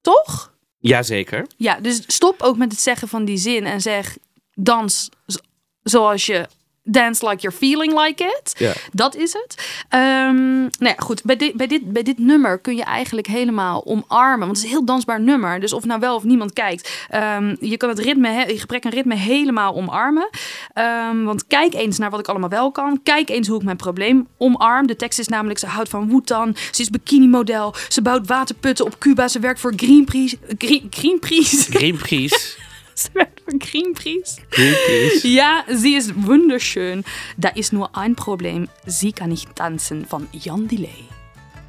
Toch? 0.00 0.54
Jazeker. 0.78 1.46
Ja, 1.56 1.80
dus 1.80 2.02
stop 2.06 2.42
ook 2.42 2.56
met 2.56 2.72
het 2.72 2.80
zeggen 2.80 3.08
van 3.08 3.24
die 3.24 3.36
zin 3.36 3.66
en 3.66 3.80
zeg 3.80 4.16
dans 4.54 5.08
zoals 5.82 6.26
je 6.26 6.48
dance 6.84 7.28
like 7.28 7.40
you're 7.42 7.56
feeling 7.56 8.00
like 8.00 8.24
it. 8.24 8.54
Ja. 8.58 8.72
Dat 8.92 9.16
is 9.16 9.32
het. 9.32 9.82
Ehm, 9.88 10.60
nou 10.60 10.70
ja, 10.78 10.94
goed. 10.96 11.22
Bij 11.24 11.36
dit, 11.36 11.54
bij, 11.54 11.66
dit, 11.66 11.92
bij 11.92 12.02
dit 12.02 12.18
nummer 12.18 12.58
kun 12.58 12.76
je 12.76 12.84
eigenlijk 12.84 13.26
helemaal 13.26 13.86
omarmen. 13.86 14.38
Want 14.46 14.50
het 14.50 14.56
is 14.58 14.62
een 14.64 14.76
heel 14.76 14.84
dansbaar 14.84 15.20
nummer. 15.20 15.60
Dus 15.60 15.72
of 15.72 15.84
nou 15.84 16.00
wel 16.00 16.14
of 16.16 16.24
niemand 16.24 16.52
kijkt. 16.52 16.90
ehm, 17.08 17.56
je 17.60 17.76
kan 17.76 17.88
het 17.88 17.98
ritme, 17.98 18.28
he- 18.28 18.44
je 18.46 18.58
gebrek 18.58 18.84
aan 18.84 18.90
ritme 18.92 19.14
helemaal 19.14 19.74
omarmen. 19.74 20.28
Ehm, 20.72 21.22
want 21.22 21.46
kijk 21.46 21.74
eens 21.74 21.98
naar 21.98 22.10
wat 22.10 22.20
ik 22.20 22.28
allemaal 22.28 22.48
wel 22.48 22.70
kan. 22.70 23.00
Kijk 23.02 23.28
eens 23.30 23.48
hoe 23.48 23.58
ik 23.58 23.64
mijn 23.64 23.76
probleem 23.76 24.28
omarm. 24.38 24.86
De 24.86 24.96
tekst 24.96 25.18
is 25.18 25.28
namelijk, 25.28 25.58
ze 25.58 25.66
houdt 25.66 25.88
van 25.88 26.08
Wutan. 26.08 26.56
Ze 26.70 26.82
is 26.82 26.90
bikini-model. 26.90 27.74
Ze 27.88 28.02
bouwt 28.02 28.26
waterputten 28.26 28.84
op 28.84 28.98
Cuba. 28.98 29.28
Ze 29.28 29.38
werkt 29.40 29.60
voor 29.60 29.72
Greenpeace. 29.76 30.38
Green, 30.58 30.86
Greenpeace. 30.90 31.72
Greenpeace. 31.72 32.40
ze 33.02 33.08
werkt 33.12 33.40
voor 33.44 33.54
Greenpeace. 33.58 34.38
Greenpeace. 34.48 35.28
Ja, 35.32 35.64
sie 35.68 35.94
ist 35.96 36.12
wunderschön. 36.26 37.04
Da 37.36 37.48
ist 37.54 37.72
nur 37.72 37.88
ein 37.92 38.14
Problem. 38.14 38.68
Sie 38.86 39.12
kann 39.12 39.28
nicht 39.28 39.54
tanzen 39.54 40.04
van 40.08 40.28
Jan 40.30 40.66
Delay. 40.66 41.04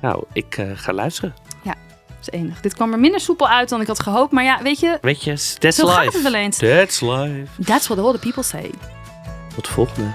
Nou, 0.02 0.24
ik 0.34 0.58
eh, 0.58 0.72
ga 0.76 0.94
luisteren. 0.94 1.34
Ja, 1.62 1.76
dat 2.08 2.18
is 2.22 2.30
enig. 2.40 2.62
Dit 2.62 2.74
kwam 2.74 2.92
er 2.94 3.00
minder 3.00 3.20
soepel 3.20 3.48
uit 3.48 3.70
dan 3.70 3.82
ik 3.82 3.88
had 3.88 4.00
gehoopt. 4.00 4.32
Maar 4.32 4.44
ja, 4.44 4.62
weet 4.62 4.80
je, 4.80 4.98
Weet 5.02 5.24
je, 5.24 5.32
that's 5.60 5.80
gaat 5.80 6.00
life. 6.04 6.12
het 6.18 6.22
wel 6.22 6.34
eens. 6.34 6.58
That's 6.58 7.02
life. 7.02 7.64
that's 7.66 7.88
what 7.88 8.00
all 8.06 8.12
the 8.14 8.20
people 8.20 8.44
say. 8.44 8.72
Tot 9.56 9.66
de 9.66 9.72
volgende. 9.72 10.12